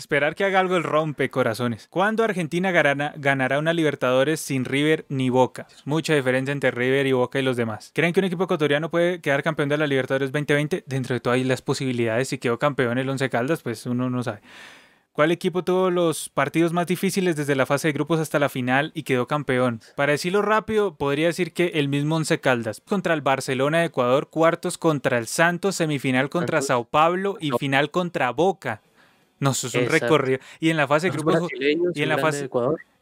Esperar 0.00 0.34
que 0.34 0.44
haga 0.44 0.60
algo 0.60 0.78
el 0.78 0.82
rompe 0.82 1.28
corazones. 1.28 1.86
¿Cuándo 1.90 2.24
Argentina 2.24 2.70
ganará, 2.70 3.12
ganará 3.18 3.58
una 3.58 3.74
Libertadores 3.74 4.40
sin 4.40 4.64
River 4.64 5.04
ni 5.10 5.28
Boca? 5.28 5.66
Mucha 5.84 6.14
diferencia 6.14 6.52
entre 6.52 6.70
River 6.70 7.06
y 7.06 7.12
Boca 7.12 7.38
y 7.38 7.42
los 7.42 7.58
demás. 7.58 7.90
¿Creen 7.94 8.14
que 8.14 8.20
un 8.20 8.24
equipo 8.24 8.44
ecuatoriano 8.44 8.90
puede 8.90 9.20
quedar 9.20 9.42
campeón 9.42 9.68
de 9.68 9.76
la 9.76 9.86
Libertadores 9.86 10.32
2020? 10.32 10.84
Dentro 10.86 11.12
de 11.12 11.20
todas 11.20 11.38
las 11.44 11.60
posibilidades, 11.60 12.28
si 12.28 12.38
quedó 12.38 12.58
campeón 12.58 12.96
el 12.96 13.10
Once 13.10 13.28
Caldas, 13.28 13.60
pues 13.60 13.84
uno 13.84 14.08
no 14.08 14.22
sabe. 14.22 14.40
¿Cuál 15.12 15.32
equipo 15.32 15.64
tuvo 15.64 15.90
los 15.90 16.30
partidos 16.30 16.72
más 16.72 16.86
difíciles 16.86 17.36
desde 17.36 17.54
la 17.54 17.66
fase 17.66 17.88
de 17.88 17.92
grupos 17.92 18.20
hasta 18.20 18.38
la 18.38 18.48
final 18.48 18.92
y 18.94 19.02
quedó 19.02 19.26
campeón? 19.26 19.82
Para 19.96 20.12
decirlo 20.12 20.40
rápido, 20.40 20.94
podría 20.94 21.26
decir 21.26 21.52
que 21.52 21.72
el 21.74 21.88
mismo 21.88 22.16
Once 22.16 22.40
Caldas. 22.40 22.80
Contra 22.88 23.12
el 23.12 23.20
Barcelona 23.20 23.80
de 23.80 23.86
Ecuador, 23.86 24.30
cuartos 24.30 24.78
contra 24.78 25.18
el 25.18 25.26
Santos, 25.26 25.76
semifinal 25.76 26.30
contra. 26.30 26.62
Sao 26.62 26.84
Paulo 26.84 27.36
y 27.38 27.50
final 27.50 27.90
contra 27.90 28.30
Boca. 28.30 28.80
No, 29.40 29.50
eso 29.52 29.66
es 29.68 29.74
un 29.74 29.80
Exacto. 29.82 30.04
recorrido. 30.06 30.38
Y 30.60 30.70
en 30.70 30.76
la 30.76 30.86
fase 30.86 31.06
de 31.06 31.12
grupos 31.12 31.48
y 31.94 32.02
en 32.02 32.08
la 32.08 32.18
fase- 32.18 32.48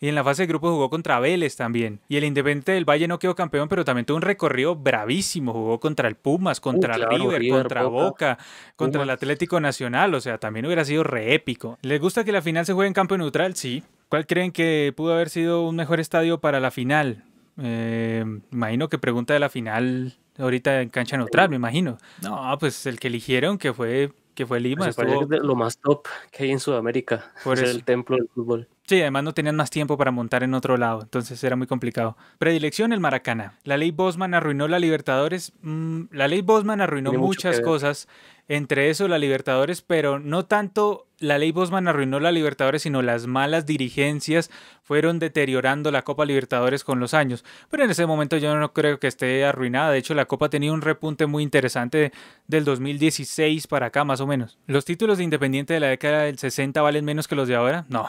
y 0.00 0.08
en 0.08 0.14
la 0.14 0.22
fase 0.22 0.42
de 0.42 0.46
grupos 0.46 0.70
jugó 0.70 0.88
contra 0.88 1.18
Vélez 1.18 1.56
también. 1.56 1.98
Y 2.08 2.16
el 2.16 2.22
Independiente 2.24 2.70
del 2.72 2.84
Valle 2.88 3.08
no 3.08 3.18
quedó 3.18 3.34
campeón, 3.34 3.68
pero 3.68 3.84
también 3.84 4.06
tuvo 4.06 4.16
un 4.18 4.22
recorrido 4.22 4.76
bravísimo. 4.76 5.52
Jugó 5.52 5.80
contra 5.80 6.06
el 6.08 6.14
Pumas, 6.14 6.60
contra 6.60 6.94
claro, 6.94 7.10
River, 7.16 7.40
River, 7.40 7.58
contra 7.62 7.82
Boca, 7.82 8.04
Boca, 8.04 8.38
contra 8.76 9.02
el. 9.02 9.10
Atlético 9.10 9.58
Nacional. 9.60 10.14
O 10.14 10.20
sea, 10.20 10.38
también 10.38 10.64
hubiera 10.66 10.84
sido 10.84 11.02
re 11.02 11.34
épico. 11.34 11.76
¿Les 11.82 12.00
gusta 12.00 12.22
que 12.22 12.30
la 12.32 12.40
final 12.40 12.64
se 12.64 12.72
juegue 12.72 12.86
en 12.86 12.94
campo 12.94 13.18
neutral? 13.18 13.56
Sí. 13.56 13.82
¿Cuál 14.08 14.26
creen 14.26 14.52
que 14.52 14.92
pudo 14.96 15.14
haber 15.14 15.28
sido 15.30 15.66
un 15.68 15.74
mejor 15.74 15.98
estadio 15.98 16.38
para 16.38 16.60
la 16.60 16.70
final? 16.70 17.24
Eh, 17.60 18.24
imagino 18.52 18.88
que 18.88 18.98
pregunta 18.98 19.34
de 19.34 19.40
la 19.40 19.48
final 19.48 20.14
ahorita 20.38 20.80
en 20.82 20.88
cancha 20.90 21.16
neutral, 21.16 21.48
me 21.50 21.56
imagino. 21.56 21.98
No, 22.22 22.56
pues 22.60 22.86
el 22.86 23.00
que 23.00 23.08
eligieron 23.08 23.58
que 23.58 23.72
fue 23.72 24.12
que 24.38 24.46
fue 24.46 24.60
Lima. 24.60 24.84
Pues 24.84 24.96
estuvo- 24.96 25.34
es 25.34 25.42
lo 25.42 25.56
más 25.56 25.78
top 25.78 26.06
que 26.30 26.44
hay 26.44 26.52
en 26.52 26.60
Sudamérica. 26.60 27.32
Por 27.42 27.56
es 27.58 27.64
eso. 27.64 27.72
el 27.72 27.82
templo 27.84 28.16
del 28.16 28.28
fútbol. 28.28 28.68
Sí, 28.88 29.02
además 29.02 29.22
no 29.22 29.34
tenían 29.34 29.54
más 29.54 29.68
tiempo 29.68 29.98
para 29.98 30.10
montar 30.10 30.42
en 30.42 30.54
otro 30.54 30.78
lado, 30.78 31.02
entonces 31.02 31.44
era 31.44 31.56
muy 31.56 31.66
complicado. 31.66 32.16
Predilección 32.38 32.94
el 32.94 33.00
Maracaná. 33.00 33.52
La 33.64 33.76
ley 33.76 33.90
Bosman 33.90 34.32
arruinó 34.32 34.66
la 34.66 34.78
Libertadores. 34.78 35.52
Mm, 35.60 36.04
la 36.10 36.26
ley 36.26 36.40
Bosman 36.40 36.80
arruinó 36.80 37.12
muchas 37.12 37.60
cosas, 37.60 38.08
entre 38.48 38.88
eso 38.88 39.06
la 39.06 39.18
Libertadores, 39.18 39.82
pero 39.82 40.18
no 40.18 40.46
tanto 40.46 41.06
la 41.18 41.36
ley 41.36 41.52
Bosman 41.52 41.86
arruinó 41.86 42.18
la 42.18 42.32
Libertadores, 42.32 42.80
sino 42.80 43.02
las 43.02 43.26
malas 43.26 43.66
dirigencias 43.66 44.50
fueron 44.82 45.18
deteriorando 45.18 45.90
la 45.90 46.00
Copa 46.00 46.24
Libertadores 46.24 46.82
con 46.82 46.98
los 46.98 47.12
años. 47.12 47.44
Pero 47.68 47.84
en 47.84 47.90
ese 47.90 48.06
momento 48.06 48.38
yo 48.38 48.56
no 48.56 48.72
creo 48.72 48.98
que 48.98 49.06
esté 49.06 49.44
arruinada. 49.44 49.90
De 49.90 49.98
hecho, 49.98 50.14
la 50.14 50.24
Copa 50.24 50.48
tenía 50.48 50.72
un 50.72 50.80
repunte 50.80 51.26
muy 51.26 51.42
interesante 51.42 52.10
del 52.46 52.64
2016 52.64 53.66
para 53.66 53.88
acá, 53.88 54.04
más 54.04 54.22
o 54.22 54.26
menos. 54.26 54.58
¿Los 54.66 54.86
títulos 54.86 55.18
de 55.18 55.24
Independiente 55.24 55.74
de 55.74 55.80
la 55.80 55.88
década 55.88 56.22
del 56.22 56.38
60 56.38 56.80
valen 56.80 57.04
menos 57.04 57.28
que 57.28 57.34
los 57.34 57.48
de 57.48 57.56
ahora? 57.56 57.84
No, 57.90 58.08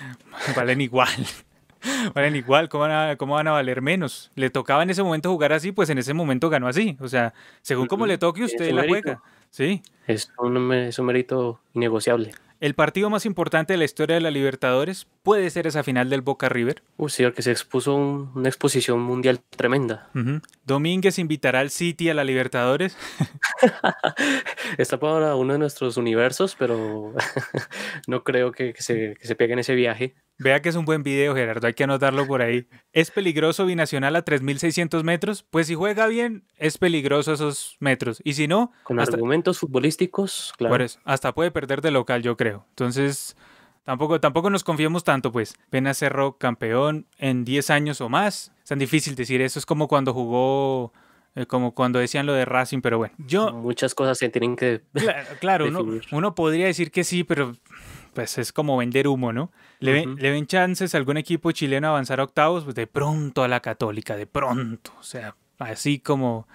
valen 0.56 0.80
igual. 0.80 1.08
Valen 2.14 2.34
igual, 2.34 2.68
¿cómo 2.68 2.82
van, 2.82 2.90
a, 2.90 3.16
¿cómo 3.16 3.34
van 3.34 3.46
a 3.46 3.52
valer 3.52 3.80
menos? 3.80 4.32
Le 4.34 4.50
tocaba 4.50 4.82
en 4.82 4.90
ese 4.90 5.04
momento 5.04 5.30
jugar 5.30 5.52
así, 5.52 5.70
pues 5.70 5.88
en 5.88 5.98
ese 5.98 6.14
momento 6.14 6.50
ganó 6.50 6.66
así. 6.66 6.96
O 7.00 7.06
sea, 7.06 7.32
según 7.62 7.86
como 7.86 8.06
le 8.06 8.18
toque, 8.18 8.42
usted 8.42 8.72
la 8.72 8.80
mérito. 8.82 8.88
juega. 9.02 9.22
Sí. 9.50 9.82
Es 10.06 10.32
un, 10.38 10.72
es 10.72 10.98
un 10.98 11.06
mérito 11.06 11.60
innegociable. 11.74 12.32
El 12.66 12.74
partido 12.74 13.10
más 13.10 13.26
importante 13.26 13.72
de 13.74 13.76
la 13.76 13.84
historia 13.84 14.14
de 14.16 14.20
la 14.20 14.32
Libertadores 14.32 15.06
puede 15.22 15.48
ser 15.50 15.68
esa 15.68 15.84
final 15.84 16.10
del 16.10 16.20
Boca 16.20 16.48
River. 16.48 16.82
Uy, 16.96 17.10
sí, 17.10 17.22
que 17.30 17.40
se 17.42 17.52
expuso 17.52 17.94
un- 17.94 18.32
una 18.34 18.48
exposición 18.48 19.00
mundial 19.00 19.38
tremenda. 19.50 20.10
Ujú. 20.16 20.40
Domínguez 20.64 21.20
invitará 21.20 21.60
al 21.60 21.70
City 21.70 22.10
a 22.10 22.14
la 22.14 22.24
Libertadores. 22.24 22.96
Está 24.78 24.98
para 24.98 25.36
uno 25.36 25.52
de 25.52 25.60
nuestros 25.60 25.96
universos, 25.96 26.56
pero 26.58 27.14
no 28.08 28.24
creo 28.24 28.50
que, 28.50 28.72
que 28.72 28.82
se, 28.82 29.16
que 29.20 29.28
se 29.28 29.36
pegue 29.36 29.52
en 29.52 29.60
ese 29.60 29.76
viaje. 29.76 30.16
Vea 30.38 30.60
que 30.60 30.68
es 30.68 30.76
un 30.76 30.84
buen 30.84 31.02
video, 31.02 31.34
Gerardo, 31.34 31.66
hay 31.66 31.72
que 31.72 31.84
anotarlo 31.84 32.26
por 32.26 32.42
ahí. 32.42 32.66
¿Es 32.92 33.10
peligroso 33.10 33.64
binacional 33.64 34.16
a 34.16 34.24
3.600 34.24 35.02
metros? 35.02 35.42
Pues 35.48 35.66
si 35.66 35.74
juega 35.74 36.06
bien, 36.08 36.44
es 36.58 36.76
peligroso 36.76 37.32
esos 37.32 37.76
metros. 37.80 38.20
Y 38.22 38.34
si 38.34 38.46
no, 38.46 38.70
Con 38.82 39.00
hasta, 39.00 39.16
argumentos 39.16 39.58
futbolísticos, 39.58 40.52
claro. 40.58 40.74
por 40.74 40.82
eso, 40.82 41.00
hasta 41.04 41.32
puede 41.32 41.50
perder 41.50 41.80
de 41.80 41.90
local, 41.90 42.22
yo 42.22 42.36
creo. 42.36 42.66
Entonces, 42.70 43.34
tampoco, 43.84 44.20
tampoco 44.20 44.50
nos 44.50 44.62
confiemos 44.62 45.04
tanto, 45.04 45.32
pues. 45.32 45.54
Apenas 45.68 45.96
cerró 45.96 46.36
campeón 46.36 47.06
en 47.16 47.46
10 47.46 47.70
años 47.70 48.02
o 48.02 48.10
más. 48.10 48.52
Es 48.62 48.68
tan 48.68 48.78
difícil 48.78 49.14
decir 49.14 49.40
eso. 49.40 49.58
Es 49.58 49.64
como 49.64 49.88
cuando 49.88 50.12
jugó, 50.12 50.92
eh, 51.34 51.46
como 51.46 51.74
cuando 51.74 51.98
decían 51.98 52.26
lo 52.26 52.34
de 52.34 52.44
Racing, 52.44 52.82
pero 52.82 52.98
bueno. 52.98 53.14
Yo, 53.16 53.54
Muchas 53.54 53.94
cosas 53.94 54.18
se 54.18 54.28
tienen 54.28 54.54
que... 54.54 54.82
Claro, 54.92 55.28
claro 55.40 55.66
uno, 55.68 55.78
definir. 55.78 56.02
uno 56.12 56.34
podría 56.34 56.66
decir 56.66 56.90
que 56.90 57.04
sí, 57.04 57.24
pero 57.24 57.54
pues 58.16 58.38
es 58.38 58.50
como 58.52 58.76
vender 58.78 59.06
humo, 59.06 59.30
¿no? 59.32 59.52
¿Le, 59.78 59.92
ven, 59.92 60.08
Ujú. 60.12 60.18
¿Le 60.18 60.30
ven 60.30 60.46
chances 60.46 60.94
a 60.94 60.98
algún 60.98 61.18
equipo 61.18 61.52
chileno 61.52 61.86
a 61.86 61.90
avanzar 61.90 62.18
a 62.18 62.24
octavos? 62.24 62.64
Pues 62.64 62.74
de 62.74 62.86
pronto 62.86 63.42
a 63.44 63.48
la 63.48 63.60
católica, 63.60 64.16
de 64.16 64.26
pronto. 64.26 64.90
O 64.98 65.02
sea, 65.02 65.36
así 65.58 65.98
como, 66.00 66.48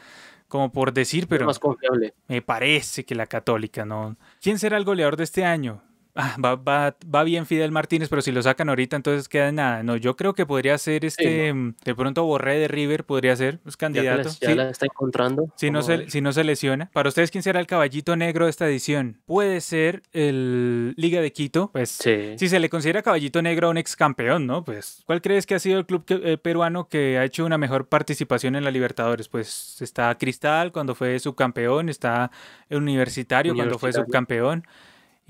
como 0.47 0.71
por 0.71 0.91
decir, 0.91 1.27
Pero 1.27 1.39
pero 1.41 1.45
más 1.45 1.59
confiable. 1.59 2.15
me 2.27 2.41
parece 2.41 3.05
que 3.05 3.13
la 3.13 3.27
católica, 3.27 3.85
¿no? 3.85 4.17
¿Quién 4.41 4.57
será 4.57 4.77
el 4.77 4.85
goleador 4.85 5.15
de 5.17 5.23
este 5.23 5.45
año? 5.45 5.83
Ah, 6.13 6.35
va, 6.43 6.55
va, 6.55 6.95
va 7.13 7.23
bien 7.23 7.45
Fidel 7.45 7.71
Martínez, 7.71 8.09
pero 8.09 8.21
si 8.21 8.31
lo 8.33 8.41
sacan 8.41 8.67
ahorita, 8.67 8.97
entonces 8.97 9.29
queda 9.29 9.47
en 9.49 9.55
nada. 9.55 9.81
No, 9.83 9.95
yo 9.95 10.15
creo 10.17 10.33
que 10.33 10.45
podría 10.45 10.77
ser 10.77 11.05
este, 11.05 11.53
mm, 11.53 11.75
de 11.85 11.95
pronto 11.95 12.23
Borré 12.25 12.59
de 12.59 12.67
River, 12.67 13.05
podría 13.05 13.35
ser, 13.35 13.59
es 13.65 13.73
Ya, 13.73 13.77
que 13.77 13.77
candidato. 13.77 14.29
ya 14.41 14.49
Sí. 14.49 14.55
la 14.55 14.69
está 14.69 14.85
encontrando. 14.87 15.53
Si 15.55 15.71
no, 15.71 15.81
se, 15.81 16.09
si 16.09 16.19
no 16.19 16.33
se 16.33 16.43
lesiona. 16.43 16.89
Para 16.91 17.07
ustedes, 17.09 17.31
¿quién 17.31 17.43
será 17.43 17.59
el 17.61 17.67
caballito 17.67 18.15
negro 18.17 18.45
de 18.45 18.49
esta 18.51 18.67
edición? 18.67 19.21
Puede 19.25 19.61
ser 19.61 20.03
el 20.11 20.93
Liga 20.97 21.21
de 21.21 21.31
Quito. 21.31 21.69
Pues 21.71 21.89
Sí. 21.89 22.33
si 22.37 22.49
se 22.49 22.59
le 22.59 22.69
considera 22.69 23.01
caballito 23.01 23.41
negro 23.41 23.67
a 23.67 23.69
un 23.71 23.77
ex 23.77 23.95
campeón, 23.95 24.45
¿no? 24.47 24.63
Pues, 24.65 25.03
¿cuál 25.05 25.21
crees 25.21 25.45
que 25.45 25.55
ha 25.55 25.59
sido 25.59 25.79
el 25.79 25.85
club 25.85 26.03
que- 26.05 26.19
eh, 26.33 26.37
peruano 26.37 26.89
que 26.89 27.17
ha 27.17 27.23
hecho 27.23 27.45
una 27.45 27.57
mejor 27.57 27.87
participación 27.87 28.55
en 28.55 28.63
la 28.63 28.71
Libertadores? 28.71 29.29
Pues 29.29 29.81
está 29.81 30.13
Cristal 30.17 30.71
cuando 30.73 30.93
fue 30.93 31.17
subcampeón, 31.19 31.87
está 31.89 32.31
el 32.69 32.79
Universitario, 32.79 33.53
cuando 33.55 33.79
fue 33.79 33.87
Universitario. 33.89 34.05
subcampeón. 34.07 34.67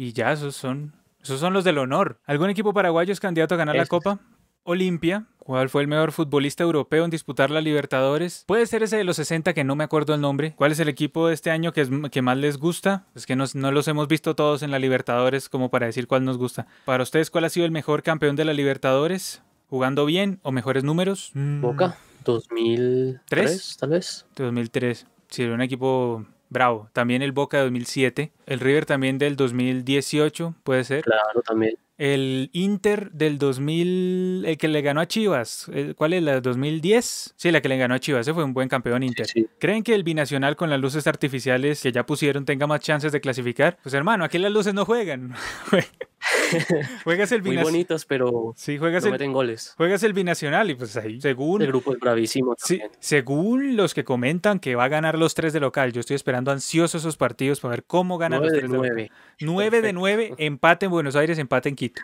Y 0.01 0.13
ya, 0.13 0.31
esos 0.31 0.55
son, 0.55 0.93
esos 1.21 1.39
son 1.39 1.53
los 1.53 1.63
del 1.63 1.77
honor. 1.77 2.19
¿Algún 2.25 2.49
equipo 2.49 2.73
paraguayo 2.73 3.13
es 3.13 3.19
candidato 3.19 3.53
a 3.53 3.57
ganar 3.59 3.75
la. 3.75 3.85
Copa? 3.85 4.17
Olimpia, 4.63 5.27
¿cuál 5.37 5.69
fue 5.69 5.83
el 5.83 5.87
mejor 5.87 6.11
futbolista 6.11 6.63
europeo 6.63 7.05
en 7.05 7.11
disputar 7.11 7.51
la 7.51 7.61
Libertadores? 7.61 8.43
Puede 8.47 8.65
ser 8.65 8.81
ese 8.81 8.97
de 8.97 9.03
los 9.03 9.17
60 9.17 9.53
que 9.53 9.63
no 9.63 9.75
me 9.75 9.83
acuerdo 9.83 10.15
el 10.15 10.21
nombre. 10.21 10.55
¿Cuál 10.55 10.71
es 10.71 10.79
el 10.79 10.89
equipo 10.89 11.27
de 11.27 11.35
este 11.35 11.51
año 11.51 11.71
que, 11.71 11.81
es, 11.81 11.89
que 12.11 12.23
más 12.23 12.37
les 12.37 12.57
gusta? 12.57 13.05
Es 13.13 13.27
que 13.27 13.35
nos- 13.35 13.53
no 13.53 13.71
los 13.71 13.87
hemos 13.87 14.07
visto 14.07 14.35
todos 14.35 14.63
en 14.63 14.71
la 14.71 14.79
Libertadores 14.79 15.49
como 15.49 15.69
para 15.69 15.85
decir 15.85 16.07
cuál 16.07 16.25
nos 16.25 16.39
gusta. 16.39 16.65
Para 16.85 17.03
ustedes, 17.03 17.29
¿cuál 17.29 17.43
ha 17.45 17.49
sido 17.49 17.67
el 17.67 17.71
mejor 17.71 18.01
campeón 18.01 18.35
de 18.35 18.45
la 18.45 18.53
Libertadores? 18.53 19.43
¿Jugando 19.69 20.05
bien 20.07 20.39
o 20.41 20.51
mejores 20.51 20.83
números? 20.83 21.29
Mm, 21.35 21.61
Boca, 21.61 21.97
2003, 22.25 23.77
tal 23.79 23.89
vez. 23.91 24.25
2003. 24.35 25.05
Sí, 25.29 25.43
era 25.43 25.53
un 25.53 25.61
equipo 25.61 26.25
bravo. 26.51 26.89
También 26.93 27.23
el 27.23 27.31
Boca 27.31 27.57
de 27.57 27.63
2007. 27.63 28.31
El 28.45 28.59
River 28.59 28.85
también 28.85 29.17
del 29.17 29.35
2018, 29.35 30.53
puede 30.63 30.83
ser. 30.83 31.03
Claro, 31.03 31.41
también. 31.41 31.75
El 31.97 32.49
Inter 32.53 33.11
del 33.11 33.37
2000, 33.37 34.45
el 34.45 34.57
que 34.57 34.67
le 34.67 34.81
ganó 34.81 35.01
a 35.01 35.07
Chivas. 35.07 35.69
¿Cuál 35.95 36.13
es 36.13 36.23
la 36.23 36.41
2010? 36.41 37.33
Sí, 37.35 37.51
la 37.51 37.61
que 37.61 37.69
le 37.69 37.77
ganó 37.77 37.93
a 37.93 37.99
Chivas. 37.99 38.21
Ese 38.21 38.33
fue 38.33 38.43
un 38.43 38.53
buen 38.53 38.69
campeón 38.69 39.03
Inter. 39.03 39.27
Sí. 39.27 39.47
¿Creen 39.59 39.83
que 39.83 39.93
el 39.93 40.03
binacional 40.03 40.55
con 40.55 40.69
las 40.69 40.79
luces 40.79 41.05
artificiales 41.07 41.81
que 41.81 41.91
ya 41.91 42.05
pusieron 42.05 42.45
tenga 42.45 42.67
más 42.67 42.81
chances 42.81 43.11
de 43.11 43.21
clasificar? 43.21 43.77
Pues 43.83 43.93
hermano, 43.93 44.23
aquí 44.23 44.37
las 44.39 44.51
luces 44.51 44.73
no 44.73 44.85
juegan. 44.85 45.33
juegas 47.03 47.31
el 47.31 47.41
Muy 47.41 47.51
binacional. 47.51 47.71
bonitos, 47.73 48.05
pero 48.05 48.53
Sí, 48.55 48.77
juegas 48.77 49.03
no 49.03 49.07
el, 49.07 49.11
meten 49.13 49.33
goles. 49.33 49.73
juegas 49.77 50.03
el 50.03 50.13
binacional 50.13 50.69
y 50.71 50.75
pues 50.75 50.95
ahí, 50.97 51.19
según 51.21 51.61
El 51.61 51.67
grupo 51.69 51.93
es 51.93 51.99
bravísimo 51.99 52.55
Sí, 52.57 52.81
según 52.99 53.75
los 53.75 53.93
que 53.93 54.03
comentan 54.03 54.59
que 54.59 54.75
va 54.75 54.85
a 54.85 54.87
ganar 54.89 55.17
los 55.17 55.33
tres 55.35 55.53
de 55.53 55.59
local, 55.59 55.91
yo 55.93 55.99
estoy 55.99 56.15
esperando 56.15 56.51
ansioso 56.51 56.97
esos 56.97 57.17
partidos 57.17 57.59
para 57.59 57.71
ver 57.71 57.83
cómo 57.85 58.17
ganan 58.17 58.41
los 58.41 58.51
de 58.51 58.59
tres 58.59 58.71
de 58.71 58.77
local. 58.77 58.91
nueve. 58.93 59.11
9 59.39 59.77
de 59.77 59.81
Perfecto. 59.81 59.99
9, 59.99 60.33
empate 60.37 60.85
en 60.85 60.91
Buenos 60.91 61.15
Aires, 61.15 61.37
empate 61.37 61.69
en 61.69 61.75
Quito. 61.75 62.01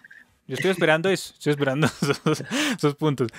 Yo 0.48 0.56
estoy 0.56 0.72
esperando 0.72 1.10
eso, 1.10 1.34
estoy 1.34 1.52
esperando 1.52 1.88
esos, 2.02 2.44
esos 2.78 2.96
puntos. 2.96 3.30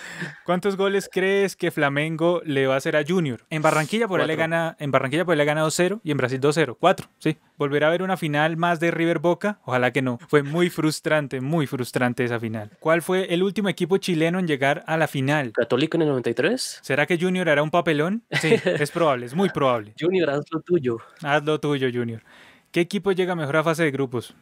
¿Cuántos 0.45 0.77
goles 0.77 1.09
crees 1.11 1.57
que 1.57 1.71
Flamengo 1.71 2.43
le 2.45 2.67
va 2.67 2.75
a 2.75 2.77
hacer 2.77 2.97
a 2.97 3.05
Junior? 3.07 3.47
En 3.49 3.63
Barranquilla 3.63 4.07
por 4.07 4.21
ahí 4.21 4.27
le 4.27 4.37
gana, 4.37 4.77
en 4.79 4.91
Barranquilla 4.91 5.25
por 5.25 5.33
ahí 5.33 5.39
le 5.39 5.45
gana 5.47 5.65
2-0 5.65 6.01
y 6.05 6.11
en 6.11 6.19
Brasil 6.19 6.39
2-0, 6.39 6.77
4, 6.79 7.09
sí. 7.19 7.39
¿Volverá 7.57 7.87
a 7.87 7.89
haber 7.89 8.03
una 8.03 8.17
final 8.17 8.57
más 8.57 8.79
de 8.79 8.91
River 8.91 9.19
Boca? 9.19 9.59
Ojalá 9.65 9.91
que 9.91 10.03
no. 10.03 10.19
Fue 10.29 10.43
muy 10.43 10.71
frustrante, 10.71 11.41
muy 11.41 11.67
frustrante 11.67 12.25
esa 12.25 12.39
final. 12.39 12.71
¿Cuál 12.79 13.03
fue 13.03 13.33
el 13.35 13.43
último 13.43 13.69
equipo 13.69 13.97
chileno 13.97 14.39
en 14.39 14.47
llegar 14.47 14.85
a 14.87 14.97
la 14.97 15.09
final? 15.09 15.53
Católico 15.53 15.97
en 15.97 16.03
el 16.03 16.09
93. 16.09 16.81
¿Será 16.83 17.07
que 17.07 17.19
Junior 17.19 17.49
hará 17.49 17.63
un 17.63 17.71
papelón? 17.71 18.23
Sí, 18.31 18.55
es 18.65 18.91
probable, 18.91 19.27
es 19.27 19.35
muy 19.35 19.49
probable. 19.49 19.95
Junior, 20.01 20.31
haz 20.31 20.45
lo 20.53 20.61
tuyo. 20.61 20.99
Haz 21.23 21.43
lo 21.45 21.59
tuyo, 21.59 21.89
Junior. 21.93 22.23
¿Qué 22.71 22.81
equipo 22.81 23.13
llega 23.13 23.35
mejor 23.35 23.57
a 23.57 23.65
fase 23.65 23.83
de 23.83 23.91
grupos? 23.91 24.35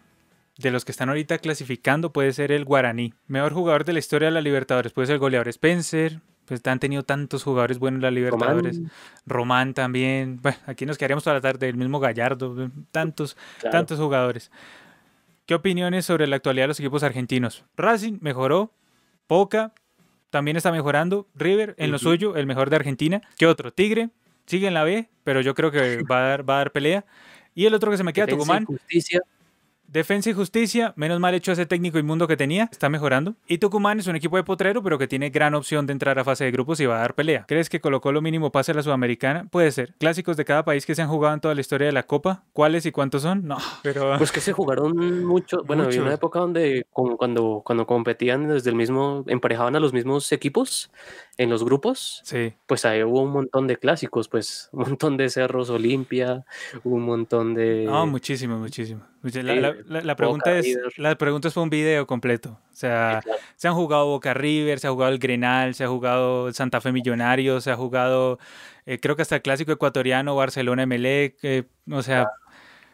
De 0.58 0.70
los 0.70 0.84
que 0.84 0.92
están 0.92 1.08
ahorita 1.08 1.38
clasificando 1.38 2.12
puede 2.12 2.32
ser 2.32 2.50
el 2.50 2.64
Guaraní. 2.64 3.12
Mejor 3.26 3.52
jugador 3.52 3.84
de 3.84 3.92
la 3.92 3.98
historia 3.98 4.28
de 4.28 4.32
la 4.32 4.40
Libertadores 4.40 4.92
puede 4.92 5.06
ser 5.06 5.14
el 5.14 5.20
goleador 5.20 5.48
Spencer. 5.48 6.20
Pues 6.46 6.64
han 6.66 6.78
tenido 6.78 7.02
tantos 7.02 7.42
jugadores 7.42 7.78
buenos 7.78 7.98
en 7.98 8.02
la 8.02 8.10
Libertadores. 8.10 8.76
Román, 8.76 8.92
Román 9.26 9.74
también. 9.74 10.40
Bueno, 10.40 10.58
aquí 10.66 10.86
nos 10.86 10.96
quedaríamos 10.96 11.24
toda 11.24 11.34
la 11.34 11.40
tarde. 11.40 11.68
El 11.68 11.76
mismo 11.76 11.98
Gallardo. 11.98 12.70
Tantos, 12.92 13.36
claro. 13.60 13.72
tantos 13.76 13.98
jugadores. 13.98 14.50
¿Qué 15.44 15.54
opiniones 15.54 16.06
sobre 16.06 16.26
la 16.26 16.36
actualidad 16.36 16.64
de 16.64 16.68
los 16.68 16.80
equipos 16.80 17.02
argentinos? 17.02 17.64
Racing 17.76 18.18
mejoró. 18.20 18.72
Poca 19.26 19.74
también 20.30 20.56
está 20.56 20.70
mejorando. 20.70 21.28
River 21.34 21.74
en 21.78 21.90
lo 21.90 21.98
suyo, 21.98 22.36
el 22.36 22.46
mejor 22.46 22.70
de 22.70 22.76
Argentina. 22.76 23.22
¿Qué 23.36 23.46
otro? 23.46 23.72
Tigre 23.72 24.10
sigue 24.46 24.68
en 24.68 24.74
la 24.74 24.84
B, 24.84 25.08
pero 25.24 25.40
yo 25.40 25.54
creo 25.54 25.70
que 25.70 26.02
va 26.10 26.18
a 26.18 26.28
dar, 26.28 26.48
va 26.48 26.54
a 26.54 26.58
dar 26.58 26.72
pelea. 26.72 27.04
Y 27.54 27.66
el 27.66 27.74
otro 27.74 27.90
que 27.90 27.96
se 27.96 28.04
me 28.04 28.12
queda, 28.12 28.26
Defensa 28.26 28.44
Tucumán. 28.44 28.64
Justicia. 28.64 29.20
Defensa 29.88 30.31
y 30.31 30.33
justicia, 30.33 30.92
menos 30.96 31.20
mal 31.20 31.35
hecho 31.35 31.53
ese 31.53 31.64
técnico 31.66 31.99
inmundo 31.99 32.27
que 32.29 32.37
tenía, 32.37 32.68
está 32.70 32.88
mejorando. 32.88 33.35
Y 33.46 33.59
Tucumán 33.59 33.99
es 34.01 34.07
un 34.07 34.16
equipo 34.16 34.37
de 34.37 34.42
potrero, 34.44 34.83
pero 34.83 34.99
que 34.99 35.07
tiene 35.07 35.31
gran 35.31 35.55
opción 35.55 35.87
de 35.87 35.92
entrar 35.92 36.18
a 36.18 36.25
fase 36.25 36.44
de 36.44 36.51
grupos 36.51 36.81
y 36.81 36.87
va 36.87 36.96
a 36.96 37.01
dar 37.01 37.14
pelea. 37.14 37.44
¿Crees 37.46 37.68
que 37.70 37.81
colocó 37.81 38.12
lo 38.12 38.20
mínimo 38.20 38.51
pase 38.53 38.72
a 38.72 38.75
la 38.75 38.83
Sudamericana? 38.83 39.46
Puede 39.51 39.70
ser. 39.70 39.94
Clásicos 39.99 40.37
de 40.37 40.44
cada 40.44 40.64
país 40.64 40.85
que 40.87 40.94
se 40.94 41.03
han 41.03 41.09
jugado 41.09 41.35
en 41.35 41.40
toda 41.40 41.55
la 41.55 41.61
historia 41.61 41.87
de 41.87 41.92
la 41.92 42.03
Copa. 42.05 42.44
¿Cuáles 42.53 42.85
y 42.87 42.92
cuántos 42.92 43.22
son? 43.22 43.46
No, 43.46 43.57
pero. 43.83 44.18
Pues 44.18 44.33
que 44.33 44.40
se 44.40 44.53
jugaron 44.53 45.25
mucho. 45.25 45.62
Bueno, 45.64 45.85
había 45.85 46.03
una 46.03 46.14
época 46.14 46.40
donde 46.40 46.87
como 46.92 47.16
cuando, 47.16 47.62
cuando 47.64 47.87
competían 47.87 48.49
desde 48.49 48.70
el 48.70 48.77
mismo, 48.77 49.25
emparejaban 49.29 49.77
a 49.77 49.81
los 49.81 49.92
mismos 49.92 50.31
equipos 50.33 50.90
en 51.38 51.51
los 51.51 51.64
grupos, 51.64 52.22
Sí. 52.25 52.55
pues 52.66 52.85
ahí 52.87 53.03
hubo 53.03 53.20
un 53.22 53.31
montón 53.31 53.66
de 53.66 53.77
clásicos, 53.77 54.29
pues 54.29 54.68
un 54.72 54.81
montón 54.81 55.16
de 55.16 55.29
Cerros 55.31 55.70
Olimpia, 55.70 56.44
un 56.85 57.03
montón 57.03 57.55
de... 57.55 57.85
No, 57.85 58.07
muchísimo, 58.07 58.59
muchísimo. 58.59 59.03
La, 59.32 59.54
Sí, 59.54 59.60
la- 59.60 59.74
la- 59.86 60.00
la 60.02 60.16
pregunta 60.16 60.56
es, 60.58 60.64
River. 60.66 60.92
la 60.98 61.14
pregunta 61.16 61.50
fue 61.50 61.62
un 61.62 61.70
video 61.70 62.06
completo. 62.06 62.50
O 62.50 62.74
sea, 62.74 63.20
Sí, 63.22 63.28
claro. 63.28 63.42
se 63.56 63.68
han 63.68 63.74
jugado 63.74 64.06
Boca 64.06 64.34
River, 64.34 64.78
se 64.78 64.86
ha 64.86 64.90
jugado 64.90 65.12
el 65.12 65.18
Grenal, 65.18 65.74
se 65.74 65.84
ha 65.84 65.88
jugado 65.88 66.52
Santa 66.52 66.80
Fe 66.80 66.92
Millonarios, 66.92 67.64
se 67.64 67.70
ha 67.70 67.76
jugado, 67.76 68.38
eh, 68.86 68.98
creo 69.00 69.16
que 69.16 69.22
hasta 69.22 69.36
el 69.36 69.42
clásico 69.42 69.72
ecuatoriano, 69.72 70.34
Barcelona 70.36 70.82
Emelec, 70.84 71.36
eh, 71.42 71.64
o 71.90 72.02
sea, 72.02 72.28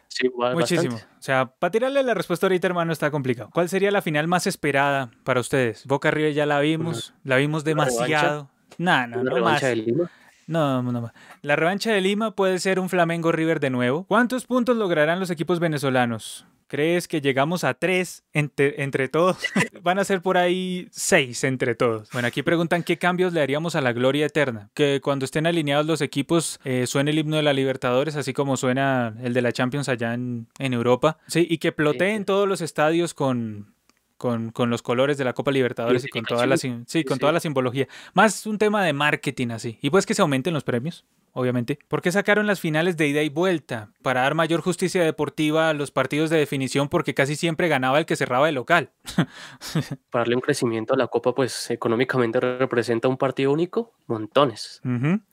Sí, 0.09 0.29
muchísimo. 0.29 0.92
bastante. 0.95 1.16
O 1.18 1.23
sea, 1.23 1.47
para 1.47 1.71
tirarle 1.71 2.03
la 2.03 2.12
respuesta 2.14 2.47
ahorita, 2.47 2.66
hermano, 2.66 2.92
está 2.92 3.11
complicado. 3.11 3.49
¿Cuál 3.53 3.68
sería 3.71 3.90
la 3.90 4.03
final 4.03 4.29
más 4.29 4.47
esperada 4.47 5.11
para 5.25 5.40
ustedes? 5.40 5.87
Boca 5.87 6.11
River 6.11 6.35
ya 6.35 6.45
la 6.45 6.61
vimos, 6.61 7.14
la 7.25 7.37
vimos 7.37 7.64
demasiado. 7.64 8.51
No, 8.79 9.07
no, 9.07 9.16
no 9.18 9.25
más. 9.25 9.35
revancha 9.35 9.66
de 9.68 9.77
Lima. 9.77 10.11
No, 10.47 10.83
no 10.83 11.01
más. 11.01 11.13
La 11.43 11.57
revancha 11.57 11.93
de 11.93 12.01
Lima 12.01 12.33
puede 12.33 12.59
ser 12.59 12.79
un 12.81 12.89
Flamengo 12.89 13.33
River 13.33 13.61
de 13.61 13.71
nuevo. 13.71 14.05
¿Cuántos 14.05 14.47
puntos 14.47 14.77
lograrán 14.77 15.21
los 15.21 15.31
equipos 15.31 15.61
venezolanos? 15.61 16.47
¿Crees 16.73 17.07
que 17.07 17.21
llegamos 17.21 17.65
a 17.65 17.75
tres 17.75 18.25
entre, 18.33 18.83
entre 18.83 19.09
todos? 19.09 19.37
Van 19.83 19.99
a 19.99 20.05
ser 20.05 20.23
por 20.23 20.39
ahí 20.39 20.89
seis 20.91 21.45
entre 21.45 21.75
todos. 21.75 22.09
Bueno, 22.13 22.29
aquí 22.29 22.43
preguntan 22.43 22.83
qué 22.83 22.97
cambios 22.97 23.35
le 23.35 23.43
haríamos 23.43 23.77
a 23.77 23.83
la 23.83 23.93
gloria 23.93 24.25
eterna. 24.25 24.71
Que 24.73 25.03
cuando 25.03 25.27
estén 25.27 25.47
alineados 25.47 25.85
los 25.85 26.01
equipos 26.01 26.61
eh, 26.65 26.87
suene 26.87 27.11
el 27.11 27.19
himno 27.19 27.37
de 27.37 27.43
la 27.43 27.53
Libertadores, 27.53 28.17
así 28.17 28.33
como 28.33 28.57
suena 28.57 29.15
el 29.23 29.35
de 29.35 29.43
la 29.43 29.53
Champions 29.53 29.91
allá 29.91 30.15
en, 30.15 30.47
en 30.59 30.73
Europa. 30.73 31.19
Sí, 31.27 31.47
y 31.51 31.59
que 31.59 31.73
ploteen 31.73 32.25
todos 32.25 32.49
los 32.49 32.63
estadios 32.63 33.13
con, 33.13 33.75
con, 34.23 34.53
con 34.53 34.71
los 34.71 34.83
colores 34.83 35.19
de 35.19 35.25
la 35.25 35.33
Copa 35.33 35.51
Libertadores 35.51 36.05
y 36.05 36.09
con 36.09 36.23
toda 36.23 36.47
la, 36.47 36.57
sí, 36.57 36.69
con 36.71 36.87
sí. 36.87 37.03
toda 37.03 37.33
la 37.33 37.41
simbología. 37.41 37.89
Más 38.15 38.47
un 38.47 38.57
tema 38.57 38.85
de 38.85 38.93
marketing 38.93 39.49
así. 39.49 39.81
Y 39.83 39.91
pues 39.91 40.07
que 40.07 40.15
se 40.15 40.23
aumenten 40.23 40.55
los 40.55 40.63
premios, 40.63 41.05
obviamente. 41.33 41.81
¿Por 41.89 42.03
qué 42.03 42.13
sacaron 42.13 42.47
las 42.47 42.61
finales 42.61 42.97
de 42.97 43.09
ida 43.09 43.25
y 43.25 43.31
vuelta? 43.31 43.91
Para 44.01 44.21
dar 44.21 44.37
mayor 44.37 44.61
justicia 44.61 45.03
deportiva 45.03 45.71
a 45.71 45.75
los 45.75 45.91
partidos 45.91 46.31
de 46.31 46.39
definición 46.39 46.89
porque 46.89 47.15
casi 47.15 47.35
siempre 47.35 47.67
ganaba 47.67 47.99
el 47.99 48.07
que 48.07 48.15
cerraba 48.15 48.49
el 48.49 48.55
local. 48.55 48.93
Para 50.11 50.21
darle 50.21 50.37
un 50.37 50.41
crecimiento 50.41 50.95
a 50.95 50.97
la 50.97 51.09
Copa, 51.09 51.35
pues 51.35 51.69
económicamente 51.73 52.39
representa 52.39 53.09
un 53.09 53.17
partido 53.17 53.51
único, 53.51 53.93
montones. 54.07 54.81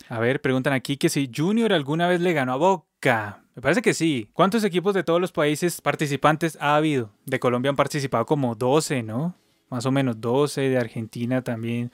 A 0.08 0.20
ver, 0.20 0.42
preguntan 0.42 0.74
aquí 0.74 0.98
que 0.98 1.10
si 1.10 1.30
Junior 1.32 1.74
alguna 1.74 2.08
vez 2.08 2.22
le 2.22 2.34
ganó 2.34 2.54
a 2.54 2.58
Boca. 2.58 3.44
Me 3.60 3.62
parece 3.62 3.82
que 3.82 3.94
sí. 3.94 4.30
¿Cuántos 4.32 4.64
equipos 4.64 4.94
de 4.94 5.04
todos 5.04 5.20
los 5.20 5.34
países 5.34 5.82
participantes 5.82 6.58
ha 6.62 6.78
habido? 6.78 7.12
De 7.26 7.42
Colombia 7.42 7.70
han 7.70 7.76
participado 7.76 8.26
como 8.26 8.56
12, 8.56 9.04
¿no? 9.04 9.36
Más 9.70 9.86
o 9.86 9.92
menos 9.92 10.22
12, 10.22 10.62
de 10.62 10.78
Argentina 10.78 11.42
también. 11.42 11.92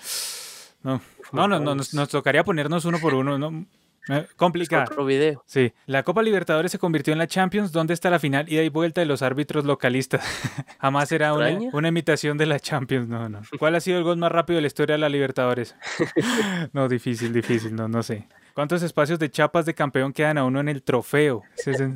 No, 0.83 1.01
no, 1.33 1.47
no, 1.47 1.59
no, 1.59 1.73
nos, 1.73 1.95
nos 1.95 2.09
tocaría 2.09 2.43
ponernos 2.43 2.85
uno 2.85 2.99
por 2.99 3.15
uno, 3.15 3.39
¿no? 3.39 3.65
Eh, 4.09 4.27
Complicado. 4.35 4.83
otro 4.83 5.05
video. 5.05 5.43
Sí, 5.47 5.73
la 5.87 6.03
Copa 6.03 6.21
Libertadores 6.21 6.71
se 6.71 6.77
convirtió 6.77 7.13
en 7.13 7.17
la 7.17 7.25
Champions, 7.25 7.71
donde 7.71 7.95
está 7.95 8.11
la 8.11 8.19
final 8.19 8.47
ida 8.47 8.61
y 8.61 8.69
vuelta 8.69 9.01
de 9.01 9.07
los 9.07 9.23
árbitros 9.23 9.65
localistas. 9.65 10.23
Jamás 10.79 11.11
era 11.11 11.33
una, 11.33 11.49
una 11.73 11.87
imitación 11.87 12.37
de 12.37 12.45
la 12.45 12.59
Champions, 12.59 13.07
no, 13.07 13.27
no. 13.27 13.41
¿Cuál 13.57 13.73
ha 13.73 13.79
sido 13.79 13.97
el 13.97 14.03
gol 14.03 14.17
más 14.17 14.31
rápido 14.31 14.57
de 14.57 14.61
la 14.61 14.67
historia 14.67 14.93
de 14.93 14.99
la 14.99 15.09
Libertadores? 15.09 15.75
no, 16.73 16.87
difícil, 16.87 17.33
difícil, 17.33 17.75
no, 17.75 17.87
no 17.87 18.03
sé. 18.03 18.27
¿Cuántos 18.55 18.83
espacios 18.83 19.19
de 19.19 19.29
chapas 19.29 19.65
de 19.65 19.73
campeón 19.73 20.13
quedan 20.13 20.37
a 20.37 20.45
uno 20.45 20.61
en 20.61 20.69
el 20.69 20.81
trofeo? 20.81 21.43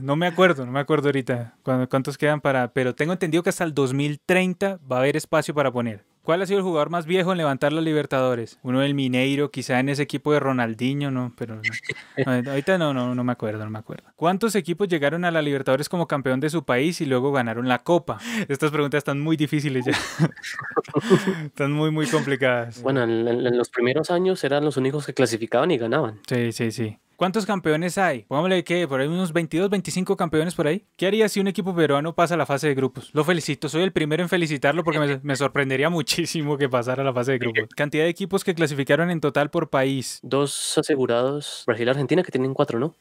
No 0.02 0.18
me 0.18 0.28
acuerdo, 0.28 0.66
no 0.66 0.74
me 0.74 0.82
acuerdo 0.82 1.08
ahorita 1.08 1.56
cuántos 1.64 2.18
quedan 2.18 2.42
para... 2.42 2.74
Pero 2.74 2.94
tengo 2.94 3.14
entendido 3.14 3.42
que 3.42 3.50
hasta 3.50 3.64
el 3.64 3.74
2030 3.74 4.78
va 4.92 4.98
a 4.98 5.00
haber 5.00 5.16
espacio 5.16 5.54
para 5.54 5.72
poner. 5.72 6.04
¿Cuál 6.30 6.44
ha 6.44 6.46
sido 6.46 6.60
el 6.60 6.64
jugador 6.64 6.92
más 6.92 7.08
viejo 7.08 7.32
en 7.32 7.40
levantar 7.40 7.74
los 7.74 7.84
Libertadores? 7.84 8.60
Uno 8.62 8.82
del 8.82 8.94
Mineiro, 8.94 9.50
quizá 9.50 9.80
en 9.80 9.90
ese 9.90 10.04
equipo 10.04 10.32
de 10.32 10.40
Ronaldinho, 10.40 11.10
no, 11.10 11.34
pero 11.36 11.56
no. 11.56 11.62
No, 12.44 12.52
ahorita 12.52 12.78
no, 12.78 12.94
no, 12.94 13.16
no 13.16 13.24
me 13.24 13.32
acuerdo, 13.32 13.64
no 13.64 13.72
me 13.72 13.80
acuerdo. 13.80 14.04
¿Cuántos 14.16 14.54
equipos 14.54 14.88
llegaron 14.88 15.26
a 15.26 15.32
la 15.32 15.42
Libertadores 15.42 15.90
como 15.90 16.06
campeón 16.08 16.40
de 16.40 16.52
su 16.52 16.64
país 16.66 17.02
y 17.02 17.08
luego 17.08 17.32
ganaron 17.32 17.68
la 17.68 17.80
Copa? 17.80 18.20
Estas 18.48 18.70
preguntas 18.70 19.00
están 19.00 19.20
muy 19.20 19.38
difíciles 19.38 19.86
ya. 19.86 19.94
están 21.46 21.72
muy, 21.72 21.90
muy 21.90 22.06
complicadas. 22.06 22.80
Bueno, 22.84 23.02
en, 23.02 23.28
en- 23.28 23.48
en 23.48 23.58
los 23.58 23.70
primeros 23.70 24.12
años 24.12 24.44
eran 24.44 24.64
los 24.64 24.78
únicos 24.78 25.08
que 25.08 25.16
clasificaban 25.16 25.72
y 25.72 25.80
ganaban. 25.80 26.20
Sí, 26.28 26.52
sí, 26.52 26.72
sí. 26.72 27.00
¿Cuántos 27.20 27.46
campeones 27.46 27.98
hay? 27.98 28.24
Pongámosle 28.30 28.64
que 28.64 28.88
por 28.88 29.02
ahí 29.02 29.08
unos 29.10 29.34
22, 29.34 29.70
25 29.70 30.16
campeones 30.16 30.56
por 30.56 30.68
ahí. 30.68 30.86
¿Qué 30.96 31.06
haría 31.06 31.28
si 31.28 31.42
un 31.42 31.50
equipo 31.50 31.76
peruano 31.76 32.16
pasa 32.16 32.36
a 32.36 32.38
la 32.38 32.46
fase 32.46 32.70
de 32.70 32.76
grupos? 32.76 33.10
Lo 33.12 33.26
felicito, 33.26 33.68
soy 33.68 33.84
el 33.84 33.92
primero 33.92 34.24
en 34.24 34.30
felicitarlo 34.30 34.86
porque 34.86 35.00
me, 35.00 35.20
me 35.24 35.36
sorprendería 35.36 35.90
muchísimo 35.90 36.58
que 36.58 36.70
pasara 36.70 37.02
a 37.02 37.06
la 37.06 37.14
fase 37.14 37.34
de 37.34 37.40
grupos. 37.40 37.68
Cantidad 37.76 38.06
de 38.06 38.10
equipos 38.10 38.46
que 38.46 38.56
clasificaron 38.56 39.12
en 39.12 39.20
total 39.20 39.50
por 39.50 39.70
país. 39.70 40.22
Dos 40.24 40.78
asegurados, 40.78 41.66
Brasil 41.68 41.88
y 41.88 41.90
Argentina, 41.90 42.24
que 42.24 42.32
tienen 42.32 42.54
cuatro, 42.54 42.80
¿no? 42.80 42.96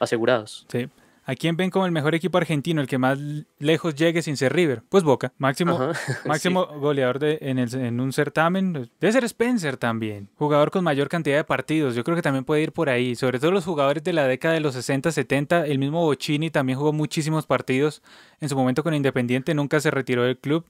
Asegurados. 0.00 0.64
sí. 0.72 0.88
¿A 1.24 1.36
quién 1.36 1.56
ven 1.56 1.70
como 1.70 1.86
el 1.86 1.92
mejor 1.92 2.14
equipo 2.16 2.36
argentino, 2.38 2.80
el 2.80 2.88
que 2.88 2.98
más 2.98 3.16
lejos 3.60 3.94
llegue 3.94 4.22
sin 4.22 4.36
ser 4.36 4.52
River? 4.52 4.82
Pues 4.88 5.04
Boca. 5.04 5.32
Máximo, 5.38 5.74
Ajá, 5.80 5.92
Máximo 6.26 6.66
goleador 6.66 7.18
de, 7.20 7.38
en, 7.42 7.58
el- 7.60 7.72
en 7.74 8.00
un 8.00 8.12
certamen. 8.12 8.90
Debe 9.00 9.12
ser 9.12 9.22
Spencer 9.24 9.76
también. 9.76 10.28
Jugador 10.36 10.70
con 10.72 10.82
mayor 10.82 11.08
cantidad 11.08 11.36
de 11.36 11.44
partidos. 11.44 11.94
Yo 11.94 12.02
creo 12.02 12.16
que 12.16 12.22
también 12.22 12.44
puede 12.44 12.62
ir 12.62 12.72
por 12.72 12.88
ahí. 12.88 13.14
Sobre 13.14 13.38
todo 13.38 13.52
los 13.52 13.64
jugadores 13.64 14.02
de 14.02 14.12
la 14.12 14.26
década 14.26 14.54
de 14.54 14.60
los 14.60 14.74
60, 14.74 15.12
70. 15.12 15.66
El 15.66 15.78
mismo 15.78 16.02
Bocini 16.02 16.50
también 16.50 16.76
jugó 16.78 16.92
muchísimos 16.92 17.46
partidos. 17.46 18.02
En 18.40 18.48
su 18.48 18.56
momento 18.56 18.82
con 18.82 18.92
Independiente 18.92 19.54
nunca 19.54 19.78
se 19.78 19.92
retiró 19.92 20.24
del 20.24 20.38
club. 20.38 20.64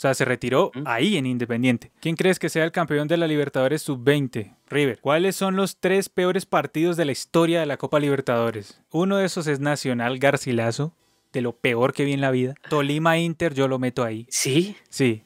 O 0.00 0.02
sea, 0.02 0.14
se 0.14 0.24
retiró 0.24 0.72
ahí 0.86 1.18
en 1.18 1.26
Independiente. 1.26 1.92
¿Quién 2.00 2.16
crees 2.16 2.38
que 2.38 2.48
sea 2.48 2.64
el 2.64 2.72
campeón 2.72 3.06
de 3.06 3.18
la 3.18 3.26
Libertadores 3.26 3.82
Sub-20? 3.82 4.56
River. 4.70 4.98
¿Cuáles 4.98 5.36
son 5.36 5.56
los 5.56 5.76
tres 5.76 6.08
peores 6.08 6.46
partidos 6.46 6.96
de 6.96 7.04
la 7.04 7.12
historia 7.12 7.60
de 7.60 7.66
la 7.66 7.76
Copa 7.76 8.00
Libertadores? 8.00 8.80
Uno 8.92 9.18
de 9.18 9.26
esos 9.26 9.46
es 9.46 9.60
Nacional 9.60 10.18
Garcilaso, 10.18 10.94
de 11.34 11.42
lo 11.42 11.52
peor 11.52 11.92
que 11.92 12.06
vi 12.06 12.14
en 12.14 12.22
la 12.22 12.30
vida. 12.30 12.54
Tolima 12.70 13.18
Inter, 13.18 13.52
yo 13.52 13.68
lo 13.68 13.78
meto 13.78 14.02
ahí. 14.02 14.26
¿Sí? 14.30 14.74
Sí. 14.88 15.22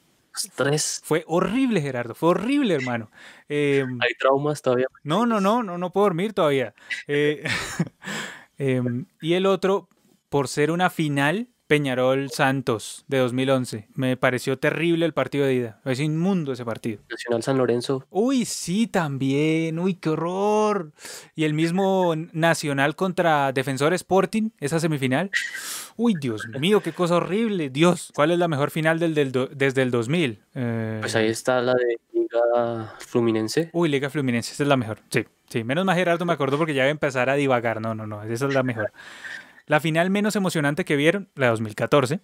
Tres. 0.57 1.01
Fue 1.05 1.23
horrible, 1.25 1.79
Gerardo. 1.79 2.13
Fue 2.13 2.31
horrible, 2.31 2.73
hermano. 2.73 3.09
Em, 3.47 3.97
Hay 4.01 4.13
traumas 4.19 4.61
todavía. 4.61 4.87
No, 5.03 5.25
no, 5.25 5.39
no, 5.39 5.63
no, 5.63 5.77
no 5.77 5.93
puedo 5.93 6.07
dormir 6.07 6.33
todavía. 6.33 6.73
Eh, 7.07 7.45
em, 8.57 9.05
y 9.21 9.35
el 9.35 9.45
otro, 9.45 9.87
por 10.27 10.49
ser 10.49 10.69
una 10.69 10.89
final, 10.89 11.47
Peñarol 11.67 12.29
Santos 12.29 13.05
de 13.07 13.17
2011. 13.17 13.87
Me 13.95 14.17
pareció 14.17 14.57
terrible 14.59 15.05
el 15.05 15.13
partido 15.13 15.45
de 15.45 15.55
ida. 15.55 15.81
Es 15.85 15.99
inmundo 15.99 16.53
ese 16.53 16.63
partido. 16.63 17.01
Nacional 17.09 17.43
San 17.43 17.57
Lorenzo. 17.57 18.05
Uy, 18.09 18.45
sí, 18.45 18.87
también. 18.87 19.79
Uy, 19.79 19.95
qué 19.95 20.09
horror. 20.09 20.91
Y 21.35 21.45
el 21.45 21.53
mismo 21.53 22.13
Nacional 22.33 22.95
contra 22.95 23.51
Defensor 23.51 23.93
Sporting, 23.93 24.49
esa 24.59 24.79
semifinal. 24.79 25.31
Uy, 25.97 26.15
Dios 26.19 26.47
mío, 26.59 26.81
qué 26.81 26.91
cosa 26.91 27.15
horrible. 27.15 27.69
Dios, 27.69 28.11
¿cuál 28.13 28.31
es 28.31 28.37
la 28.37 28.47
mejor 28.47 28.69
final 28.69 28.99
del, 28.99 29.15
desde 29.51 29.81
el 29.81 29.91
2000? 29.91 30.39
Eh, 30.53 30.97
pues 31.01 31.15
ahí 31.15 31.27
está 31.27 31.61
la 31.61 31.73
de 31.73 31.97
Liga 32.13 32.93
Fluminense. 32.99 33.69
Uy, 33.73 33.89
Liga 33.89 34.09
Fluminense, 34.09 34.53
esa 34.53 34.63
es 34.63 34.69
la 34.69 34.77
mejor. 34.77 34.99
Sí, 35.09 35.25
sí. 35.49 35.63
Menos 35.63 35.85
más 35.85 35.95
Gerardo 35.95 36.25
me 36.25 36.33
acuerdo 36.33 36.57
porque 36.57 36.73
ya 36.73 36.83
voy 36.83 36.89
a 36.89 36.91
empezar 36.91 37.29
a 37.29 37.35
divagar. 37.35 37.81
No, 37.81 37.95
no, 37.95 38.05
no, 38.05 38.23
esa 38.23 38.47
es 38.47 38.53
la 38.53 38.63
mejor. 38.63 38.91
La 39.67 39.79
final 39.79 40.09
menos 40.09 40.35
emocionante 40.35 40.85
que 40.85 40.95
vieron, 40.95 41.29
la 41.35 41.47
2014. 41.47 42.19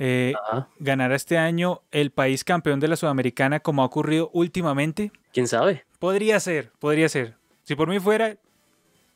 Eh, 0.00 0.34
¿Ganará 0.78 1.16
este 1.16 1.38
año 1.38 1.82
el 1.90 2.10
país 2.10 2.44
campeón 2.44 2.78
de 2.78 2.88
la 2.88 2.96
Sudamericana 2.96 3.60
como 3.60 3.82
ha 3.82 3.86
ocurrido 3.86 4.30
últimamente? 4.32 5.10
¿Quién 5.32 5.48
sabe? 5.48 5.84
Podría 5.98 6.38
ser, 6.40 6.70
podría 6.78 7.08
ser. 7.08 7.36
Si 7.64 7.74
por 7.74 7.88
mí 7.88 7.98
fuera, 7.98 8.36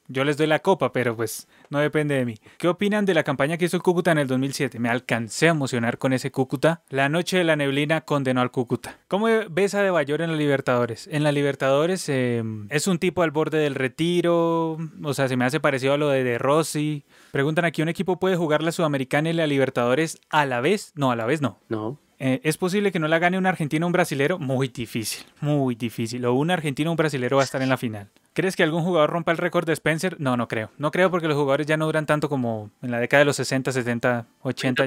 yo 0.08 0.24
les 0.24 0.36
doy 0.36 0.46
la 0.46 0.58
copa, 0.60 0.92
pero 0.92 1.16
pues 1.16 1.48
no 1.70 1.78
depende 1.78 2.14
de 2.14 2.24
mí. 2.24 2.34
¿Qué 2.58 2.68
opinan 2.68 3.04
de 3.04 3.14
la 3.14 3.22
campaña 3.22 3.56
que 3.56 3.66
hizo 3.66 3.80
Cúcuta 3.80 4.12
en 4.12 4.18
el 4.18 4.26
2007? 4.26 4.78
Me 4.78 4.88
alcancé 4.88 5.48
a 5.48 5.52
emocionar 5.52 5.98
con 5.98 6.12
ese 6.12 6.30
Cúcuta. 6.30 6.82
La 6.90 7.08
noche 7.08 7.38
de 7.38 7.44
la 7.44 7.56
neblina 7.56 8.02
condenó 8.02 8.40
al 8.40 8.50
Cúcuta. 8.50 8.98
¿Cómo 9.08 9.26
ves 9.50 9.74
a 9.74 9.82
De 9.82 9.90
Bayor 9.90 10.22
en 10.22 10.30
la 10.30 10.36
Libertadores? 10.36 11.08
En 11.10 11.24
la 11.24 11.32
Libertadores 11.32 12.08
em, 12.08 12.66
es 12.70 12.86
un 12.86 12.98
tipo 12.98 13.22
al 13.22 13.30
borde 13.30 13.58
del 13.58 13.74
retiro, 13.74 14.78
o 15.02 15.14
sea, 15.14 15.28
se 15.28 15.36
me 15.36 15.44
hace 15.44 15.60
parecido 15.60 15.94
a 15.94 15.98
lo 15.98 16.08
de 16.08 16.24
De 16.24 16.38
Rossi. 16.38 17.04
Preguntan 17.30 17.64
aquí, 17.64 17.82
¿un 17.82 17.88
equipo 17.88 18.18
puede 18.18 18.36
jugar 18.36 18.62
la 18.62 18.72
Sudamericana 18.72 19.30
y 19.30 19.32
la 19.34 19.46
Libertadores 19.46 20.20
a 20.30 20.46
la 20.46 20.60
vez? 20.60 20.92
No, 20.94 21.10
a 21.10 21.16
la 21.16 21.26
vez 21.26 21.40
no. 21.40 21.58
No. 21.68 21.98
Eh, 22.24 22.40
¿Es 22.44 22.56
posible 22.56 22.92
que 22.92 23.00
no 23.00 23.08
la 23.08 23.18
gane 23.18 23.36
un 23.36 23.46
argentino 23.46 23.84
o 23.84 23.88
un 23.88 23.92
brasilero? 23.92 24.38
Muy 24.38 24.68
difícil, 24.68 25.26
muy 25.40 25.74
difícil. 25.74 26.24
O 26.24 26.34
un 26.34 26.52
argentino 26.52 26.90
o 26.90 26.92
un 26.92 26.96
brasilero 26.96 27.36
va 27.36 27.42
a 27.42 27.44
estar 27.44 27.60
en 27.60 27.68
la 27.68 27.76
final. 27.76 28.10
¿Crees 28.32 28.54
que 28.54 28.62
algún 28.62 28.84
jugador 28.84 29.10
rompa 29.10 29.32
el 29.32 29.38
récord 29.38 29.66
de 29.66 29.72
Spencer? 29.72 30.20
No, 30.20 30.36
no 30.36 30.46
creo. 30.46 30.70
No 30.78 30.92
creo 30.92 31.10
porque 31.10 31.26
los 31.26 31.36
jugadores 31.36 31.66
ya 31.66 31.76
no 31.76 31.84
duran 31.84 32.06
tanto 32.06 32.28
como 32.28 32.70
en 32.80 32.92
la 32.92 33.00
década 33.00 33.22
de 33.22 33.24
los 33.24 33.34
60, 33.34 33.72
70, 33.72 34.26
80. 34.42 34.86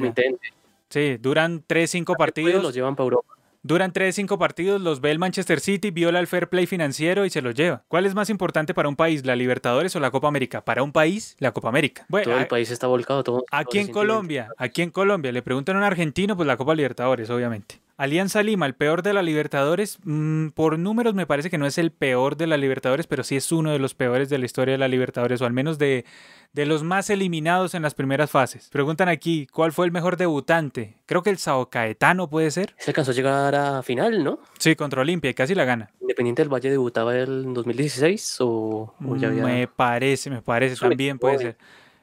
Sí, 0.87 1.17
duran 1.17 1.61
3, 1.67 1.91
5 1.91 2.15
partidos. 2.15 2.63
Los 2.63 2.73
llevan 2.73 2.95
para 2.95 3.03
Europa. 3.03 3.35
Duran 3.65 3.91
3-5 3.93 4.37
partidos, 4.37 4.79
los 4.79 5.01
ve 5.01 5.09
el 5.09 5.17
Manchester 5.17 5.59
City, 5.59 5.89
viola 5.89 6.19
el 6.19 6.27
fair 6.27 6.49
play 6.49 6.67
financiero 6.67 7.25
y 7.25 7.31
se 7.31 7.41
los 7.41 7.55
lleva. 7.55 7.81
¿Cuál 7.87 8.05
es 8.05 8.13
más 8.13 8.29
importante 8.29 8.75
para 8.75 8.87
un 8.87 8.95
país, 8.95 9.25
la 9.25 9.35
Libertadores 9.35 9.95
o 9.95 9.99
la 9.99 10.11
Copa 10.11 10.27
América? 10.27 10.63
Para 10.63 10.83
un 10.83 10.91
país, 10.91 11.35
la 11.39 11.51
Copa 11.51 11.69
América. 11.69 12.05
Bueno, 12.07 12.25
todo 12.25 12.37
el 12.37 12.45
país 12.45 12.69
está 12.69 12.85
volcado. 12.85 13.23
Todo, 13.23 13.43
aquí 13.49 13.79
en 13.79 13.87
Colombia, 13.91 14.49
aquí 14.59 14.83
en 14.83 14.91
Colombia, 14.91 15.31
le 15.31 15.41
preguntan 15.41 15.77
a 15.77 15.79
un 15.79 15.83
argentino, 15.83 16.35
pues 16.35 16.45
la 16.45 16.57
Copa 16.57 16.75
Libertadores, 16.75 17.27
obviamente. 17.31 17.79
Alianza 17.97 18.43
Lima, 18.43 18.65
el 18.65 18.75
peor 18.75 19.03
de 19.03 19.13
la 19.13 19.21
Libertadores, 19.21 19.99
mm, 20.03 20.49
por 20.49 20.77
números 20.77 21.13
me 21.13 21.25
parece 21.25 21.49
que 21.49 21.57
no 21.57 21.65
es 21.65 21.77
el 21.77 21.91
peor 21.91 22.35
de 22.35 22.45
la 22.45 22.57
Libertadores, 22.57 23.07
pero 23.07 23.23
sí 23.23 23.37
es 23.37 23.49
uno 23.53 23.71
de 23.71 23.79
los 23.79 23.93
peores 23.93 24.27
de 24.27 24.37
la 24.37 24.43
historia 24.43 24.73
de 24.73 24.77
la 24.77 24.89
Libertadores, 24.89 25.41
o 25.41 25.45
al 25.45 25.53
menos 25.53 25.77
de, 25.77 26.03
de 26.51 26.65
los 26.65 26.83
más 26.83 27.09
eliminados 27.09 27.73
en 27.73 27.81
las 27.81 27.93
primeras 27.93 28.31
fases. 28.31 28.67
Preguntan 28.69 29.07
aquí, 29.07 29.47
¿cuál 29.47 29.71
fue 29.71 29.85
el 29.85 29.93
mejor 29.93 30.17
debutante? 30.17 30.97
Creo 31.05 31.23
que 31.23 31.29
el 31.29 31.37
Sao 31.37 31.69
Caetano 31.69 32.29
puede 32.29 32.51
ser. 32.51 32.75
Se 32.77 32.91
alcanzó 32.91 33.11
a 33.11 33.13
llegar 33.13 33.55
a 33.55 33.81
final, 33.81 34.25
¿no? 34.25 34.39
Sí, 34.59 34.75
contra 34.75 34.99
Olimpia 34.99 35.31
y 35.31 35.33
casi 35.33 35.55
la 35.55 35.63
gana. 35.63 35.89
¿Independiente 36.01 36.41
del 36.41 36.53
Valle 36.53 36.69
debutaba 36.69 37.17
en 37.17 37.53
2016 37.53 38.37
o, 38.41 38.93
ya 39.15 39.29
había... 39.29 39.45
Me 39.45 39.67
parece, 39.69 40.29
me 40.29 40.41
parece, 40.41 40.75
también 40.75 41.17
puede 41.17 41.37
ser. 41.37 41.57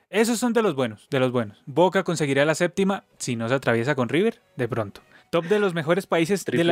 Esos 0.09 0.39
son 0.39 0.55
de 0.55 0.63
los 0.63 0.75
buenos, 0.75 1.07
de 1.11 1.21
los 1.21 1.33
buenos. 1.33 1.63
Boca 1.67 2.03
conseguirá 2.03 2.47
la 2.47 2.55
séptima 2.55 3.05
si 3.19 3.37
no 3.37 3.47
se 3.49 3.55
atraviesa 3.55 3.95
con 3.95 4.09
River, 4.09 4.41
de 4.57 4.69
pronto. 4.69 5.03
Top 5.33 5.47
de 5.47 5.59
los 5.59 5.73
mejores 5.73 6.07
países 6.07 6.45
de 6.45 6.63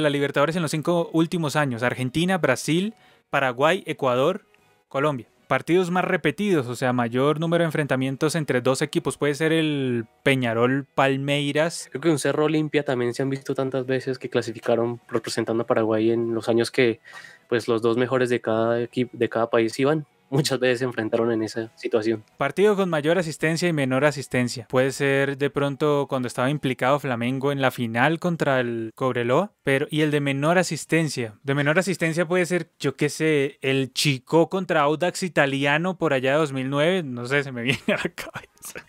la, 0.00 0.10
Libertadores 0.10 0.54
en 0.54 0.60
los 0.60 0.72
cinco 0.72 1.08
últimos 1.14 1.56
años. 1.56 1.82
Argentina, 1.82 2.36
Brasil, 2.36 2.92
Paraguay, 3.30 3.82
Ecuador, 3.86 4.44
Colombia. 4.90 5.26
Partidos 5.48 5.90
más 5.90 6.04
repetidos, 6.04 6.66
o 6.66 6.76
sea, 6.76 6.92
mayor 6.92 7.40
número 7.40 7.62
de 7.62 7.68
enfrentamientos 7.68 8.34
entre 8.34 8.60
dos 8.60 8.82
equipos. 8.82 9.16
Puede 9.16 9.34
ser 9.34 9.54
el 9.54 10.04
Peñarol 10.22 10.86
Palmeiras. 10.94 11.88
Creo 11.88 12.02
que 12.02 12.10
un 12.10 12.18
Cerro 12.18 12.44
Olimpia 12.44 12.84
también 12.84 13.14
se 13.14 13.22
han 13.22 13.30
visto 13.30 13.54
tantas 13.54 13.86
veces 13.86 14.18
que 14.18 14.28
clasificaron 14.28 15.00
representando 15.08 15.62
a 15.62 15.66
Paraguay 15.66 16.10
en 16.10 16.34
los 16.34 16.50
años 16.50 16.70
que 16.70 17.00
pues 17.48 17.68
los 17.68 17.80
dos 17.80 17.96
mejores 17.96 18.28
de 18.28 18.42
cada 18.42 18.82
equipo 18.82 19.16
de 19.16 19.30
cada 19.30 19.48
país 19.48 19.80
iban 19.80 20.04
muchas 20.30 20.58
veces 20.58 20.78
se 20.78 20.84
enfrentaron 20.84 21.30
en 21.32 21.42
esa 21.42 21.70
situación. 21.76 22.24
Partido 22.38 22.76
con 22.76 22.88
mayor 22.88 23.18
asistencia 23.18 23.68
y 23.68 23.72
menor 23.72 24.04
asistencia. 24.04 24.66
Puede 24.68 24.92
ser 24.92 25.36
de 25.36 25.50
pronto 25.50 26.06
cuando 26.08 26.28
estaba 26.28 26.50
implicado 26.50 26.98
Flamengo 26.98 27.52
en 27.52 27.60
la 27.60 27.70
final 27.70 28.18
contra 28.18 28.60
el 28.60 28.92
Cobreloa, 28.94 29.52
pero 29.62 29.86
y 29.90 30.02
el 30.02 30.10
de 30.10 30.20
menor 30.20 30.58
asistencia. 30.58 31.34
De 31.42 31.54
menor 31.54 31.78
asistencia 31.78 32.26
puede 32.26 32.46
ser, 32.46 32.70
yo 32.78 32.96
qué 32.96 33.08
sé, 33.08 33.58
el 33.60 33.92
Chico 33.92 34.48
contra 34.48 34.82
Audax 34.82 35.22
italiano 35.22 35.98
por 35.98 36.12
allá 36.12 36.32
de 36.32 36.38
2009, 36.38 37.02
no 37.02 37.26
sé, 37.26 37.42
se 37.42 37.52
me 37.52 37.62
viene 37.62 37.80
a 37.88 37.96
la 37.96 37.96
cabeza. 38.14 38.86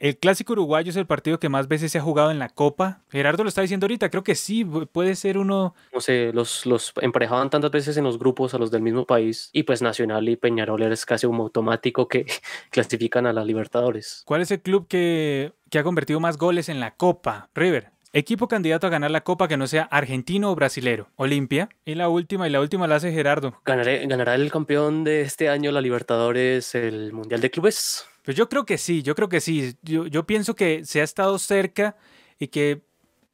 El 0.00 0.16
clásico 0.16 0.54
uruguayo 0.54 0.88
es 0.88 0.96
el 0.96 1.06
partido 1.06 1.38
que 1.38 1.50
más 1.50 1.68
veces 1.68 1.92
se 1.92 1.98
ha 1.98 2.00
jugado 2.00 2.30
en 2.30 2.38
la 2.38 2.48
Copa. 2.48 3.02
Gerardo 3.10 3.42
lo 3.42 3.50
está 3.50 3.60
diciendo 3.60 3.84
ahorita, 3.84 4.08
creo 4.08 4.24
que 4.24 4.34
sí, 4.34 4.64
puede 4.64 5.14
ser 5.14 5.36
uno. 5.36 5.74
No 5.92 6.00
sé, 6.00 6.32
los, 6.32 6.64
los 6.64 6.94
emparejaban 7.02 7.50
tantas 7.50 7.70
veces 7.70 7.98
en 7.98 8.04
los 8.04 8.18
grupos 8.18 8.54
a 8.54 8.58
los 8.58 8.70
del 8.70 8.80
mismo 8.80 9.04
país 9.04 9.50
y 9.52 9.64
pues 9.64 9.82
Nacional 9.82 10.26
y 10.30 10.36
Peñarol 10.36 10.82
es 10.84 11.04
casi 11.04 11.26
un 11.26 11.36
automático 11.36 12.08
que 12.08 12.24
clasifican 12.70 13.26
a 13.26 13.34
la 13.34 13.44
Libertadores. 13.44 14.22
¿Cuál 14.24 14.40
es 14.40 14.50
el 14.50 14.62
club 14.62 14.88
que, 14.88 15.52
que 15.68 15.78
ha 15.78 15.84
convertido 15.84 16.18
más 16.18 16.38
goles 16.38 16.70
en 16.70 16.80
la 16.80 16.96
Copa? 16.96 17.50
River. 17.54 17.90
Equipo 18.14 18.48
candidato 18.48 18.86
a 18.86 18.90
ganar 18.90 19.10
la 19.10 19.20
Copa 19.20 19.48
que 19.48 19.58
no 19.58 19.66
sea 19.66 19.82
argentino 19.82 20.50
o 20.50 20.54
brasilero. 20.54 21.10
Olimpia. 21.16 21.68
Y 21.84 21.94
la 21.94 22.08
última, 22.08 22.48
y 22.48 22.50
la 22.50 22.62
última 22.62 22.86
la 22.86 22.96
hace 22.96 23.12
Gerardo. 23.12 23.54
¿Ganará 23.66 24.34
el 24.34 24.50
campeón 24.50 25.04
de 25.04 25.20
este 25.20 25.50
año 25.50 25.70
la 25.72 25.82
Libertadores 25.82 26.74
el 26.74 27.12
Mundial 27.12 27.42
de 27.42 27.50
Clubes? 27.50 28.09
Pues 28.30 28.38
yo 28.38 28.48
creo 28.48 28.64
que 28.64 28.78
sí, 28.78 29.02
yo 29.02 29.16
creo 29.16 29.28
que 29.28 29.40
sí. 29.40 29.74
Yo, 29.82 30.06
yo 30.06 30.24
pienso 30.24 30.54
que 30.54 30.84
se 30.84 31.00
ha 31.00 31.02
estado 31.02 31.36
cerca 31.40 31.96
y 32.38 32.46
que 32.46 32.80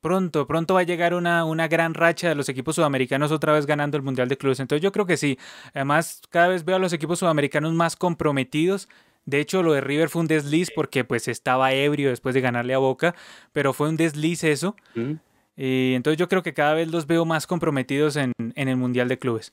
pronto, 0.01 0.47
pronto 0.47 0.73
va 0.73 0.81
a 0.81 0.85
llegar 0.85 1.13
una, 1.13 1.45
una 1.45 1.69
gran 1.69 1.93
racha 1.93 2.31
de 2.31 2.35
los 2.35 2.49
equipos 2.49 2.77
sudamericanos 2.77 3.31
otra 3.31 3.53
vez 3.53 3.67
ganando 3.67 3.99
el 3.99 4.03
Mundial 4.03 4.27
de 4.27 4.39
Clubes. 4.39 4.59
Entonces 4.59 4.83
yo 4.83 4.93
creo 4.93 5.05
que 5.05 5.19
sí. 5.19 5.39
Además, 5.75 6.23
cada 6.31 6.49
vez 6.49 6.65
veo 6.65 6.77
a 6.77 6.79
los 6.79 6.95
equipos 6.95 7.19
sudamericanos 7.19 7.75
más 7.75 7.95
comprometidos. 7.95 8.89
De 9.27 9.39
hecho, 9.39 9.63
lo 9.63 9.75
de 9.75 9.83
River 9.83 10.09
fue 10.09 10.23
un 10.23 10.29
desliz 10.29 10.71
porque 10.75 11.05
pues 11.05 11.29
estaba 11.29 11.75
ebrio 11.75 12.09
después 12.09 12.35
de 12.35 12.41
ganarle 12.41 12.73
a 12.73 12.79
Boca, 12.79 13.15
pero 13.53 13.75
fue 13.75 13.91
un 13.91 13.99
desliz 13.99 14.45
eso. 14.45 14.77
Y 15.59 15.93
entonces 15.93 16.17
yo 16.17 16.27
creo 16.31 16.43
que 16.43 16.55
cada 16.55 16.73
vez 16.73 16.89
los 16.89 17.07
veo 17.07 17.27
más 17.27 17.47
comprometidos 17.47 18.17
en, 18.17 18.33
en 18.39 18.69
el 18.69 18.79
Mundial 18.79 19.09
de 19.09 19.19
Clubes. 19.19 19.53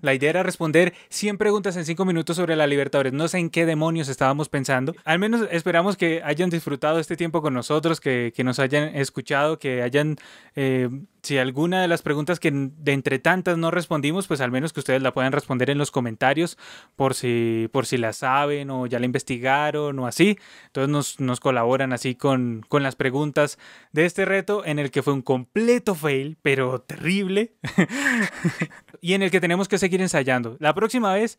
La 0.00 0.14
idea 0.14 0.30
era 0.30 0.42
responder 0.42 0.94
100 1.08 1.38
preguntas 1.38 1.76
en 1.76 1.84
5 1.84 2.04
minutos 2.04 2.36
sobre 2.36 2.56
la 2.56 2.66
Libertadores. 2.66 3.12
No 3.12 3.28
sé 3.28 3.38
en 3.38 3.50
qué 3.50 3.66
demonios 3.66 4.08
estábamos 4.08 4.48
pensando. 4.48 4.94
Al 5.04 5.18
menos 5.18 5.46
esperamos 5.50 5.96
que 5.96 6.22
hayan 6.24 6.50
disfrutado 6.50 6.98
este 6.98 7.16
tiempo 7.16 7.42
con 7.42 7.54
nosotros, 7.54 8.00
que, 8.00 8.32
nos 8.44 8.58
hayan 8.58 8.94
escuchado, 8.96 9.58
que 9.58 9.82
hayan 9.82 10.16
eh, 10.54 10.88
si 11.28 11.36
alguna 11.36 11.82
de 11.82 11.88
las 11.88 12.00
preguntas 12.00 12.40
que 12.40 12.50
de 12.50 12.92
entre 12.92 13.18
tantas 13.18 13.58
no 13.58 13.70
respondimos, 13.70 14.26
pues 14.26 14.40
al 14.40 14.50
menos 14.50 14.72
que 14.72 14.80
ustedes 14.80 15.02
la 15.02 15.12
puedan 15.12 15.30
responder 15.30 15.68
en 15.68 15.76
los 15.76 15.90
comentarios 15.90 16.56
por 16.96 17.12
si, 17.12 17.68
por 17.70 17.84
si 17.84 17.98
la 17.98 18.14
saben 18.14 18.70
o 18.70 18.86
ya 18.86 18.98
la 18.98 19.04
investigaron 19.04 19.98
o 19.98 20.06
así. 20.06 20.38
Entonces 20.68 20.88
nos, 20.88 21.20
nos 21.20 21.38
colaboran 21.38 21.92
así 21.92 22.14
con, 22.14 22.64
con 22.66 22.82
las 22.82 22.96
preguntas 22.96 23.58
de 23.92 24.06
este 24.06 24.24
reto 24.24 24.64
en 24.64 24.78
el 24.78 24.90
que 24.90 25.02
fue 25.02 25.12
un 25.12 25.20
completo 25.20 25.94
fail, 25.94 26.38
pero 26.40 26.80
terrible, 26.80 27.52
y 29.02 29.12
en 29.12 29.22
el 29.22 29.30
que 29.30 29.40
tenemos 29.42 29.68
que 29.68 29.76
seguir 29.76 30.00
ensayando. 30.00 30.56
La 30.60 30.72
próxima 30.72 31.12
vez 31.12 31.38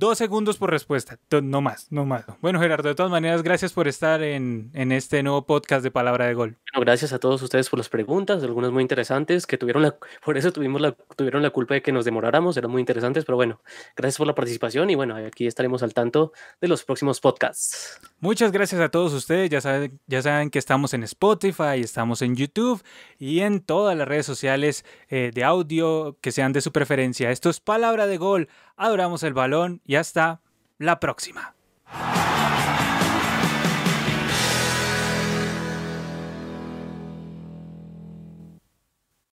Dos 0.00 0.16
segundos 0.16 0.56
por 0.56 0.70
respuesta, 0.70 1.18
no 1.42 1.60
más, 1.60 1.92
no 1.92 2.06
más. 2.06 2.24
Bueno, 2.40 2.58
Gerardo, 2.58 2.88
de 2.88 2.94
todas 2.94 3.12
maneras, 3.12 3.42
gracias 3.42 3.74
por 3.74 3.86
estar 3.86 4.22
en, 4.22 4.70
en 4.72 4.92
este 4.92 5.22
nuevo 5.22 5.44
podcast 5.44 5.84
de 5.84 5.90
Palabra 5.90 6.24
de 6.24 6.32
Gol. 6.32 6.56
Bueno, 6.72 6.86
gracias 6.86 7.12
a 7.12 7.18
todos 7.18 7.42
ustedes 7.42 7.68
por 7.68 7.78
las 7.78 7.90
preguntas, 7.90 8.42
algunas 8.42 8.70
muy 8.70 8.80
interesantes, 8.80 9.46
que 9.46 9.58
tuvieron 9.58 9.82
la, 9.82 9.98
por 10.24 10.38
eso 10.38 10.52
tuvimos 10.52 10.80
la, 10.80 10.92
tuvieron 10.92 11.42
la 11.42 11.50
culpa 11.50 11.74
de 11.74 11.82
que 11.82 11.92
nos 11.92 12.06
demoráramos, 12.06 12.56
eran 12.56 12.70
muy 12.70 12.80
interesantes, 12.80 13.26
pero 13.26 13.36
bueno, 13.36 13.60
gracias 13.94 14.16
por 14.16 14.26
la 14.26 14.34
participación 14.34 14.88
y 14.88 14.94
bueno, 14.94 15.16
aquí 15.16 15.46
estaremos 15.46 15.82
al 15.82 15.92
tanto 15.92 16.32
de 16.62 16.68
los 16.68 16.82
próximos 16.82 17.20
podcasts. 17.20 18.00
Muchas 18.20 18.52
gracias 18.52 18.80
a 18.80 18.88
todos 18.88 19.12
ustedes, 19.12 19.50
ya 19.50 19.60
saben, 19.60 20.00
ya 20.06 20.22
saben 20.22 20.48
que 20.48 20.58
estamos 20.58 20.94
en 20.94 21.02
Spotify, 21.02 21.80
estamos 21.80 22.22
en 22.22 22.36
YouTube 22.36 22.82
y 23.18 23.40
en 23.40 23.60
todas 23.60 23.98
las 23.98 24.08
redes 24.08 24.24
sociales 24.24 24.86
eh, 25.10 25.30
de 25.34 25.44
audio 25.44 26.16
que 26.22 26.32
sean 26.32 26.54
de 26.54 26.62
su 26.62 26.72
preferencia. 26.72 27.30
Esto 27.30 27.50
es 27.50 27.60
Palabra 27.60 28.06
de 28.06 28.16
Gol, 28.16 28.48
adoramos 28.80 29.22
el 29.22 29.34
balón 29.34 29.82
y 29.84 29.96
hasta 29.96 30.40
la 30.78 30.98
próxima. 31.00 31.54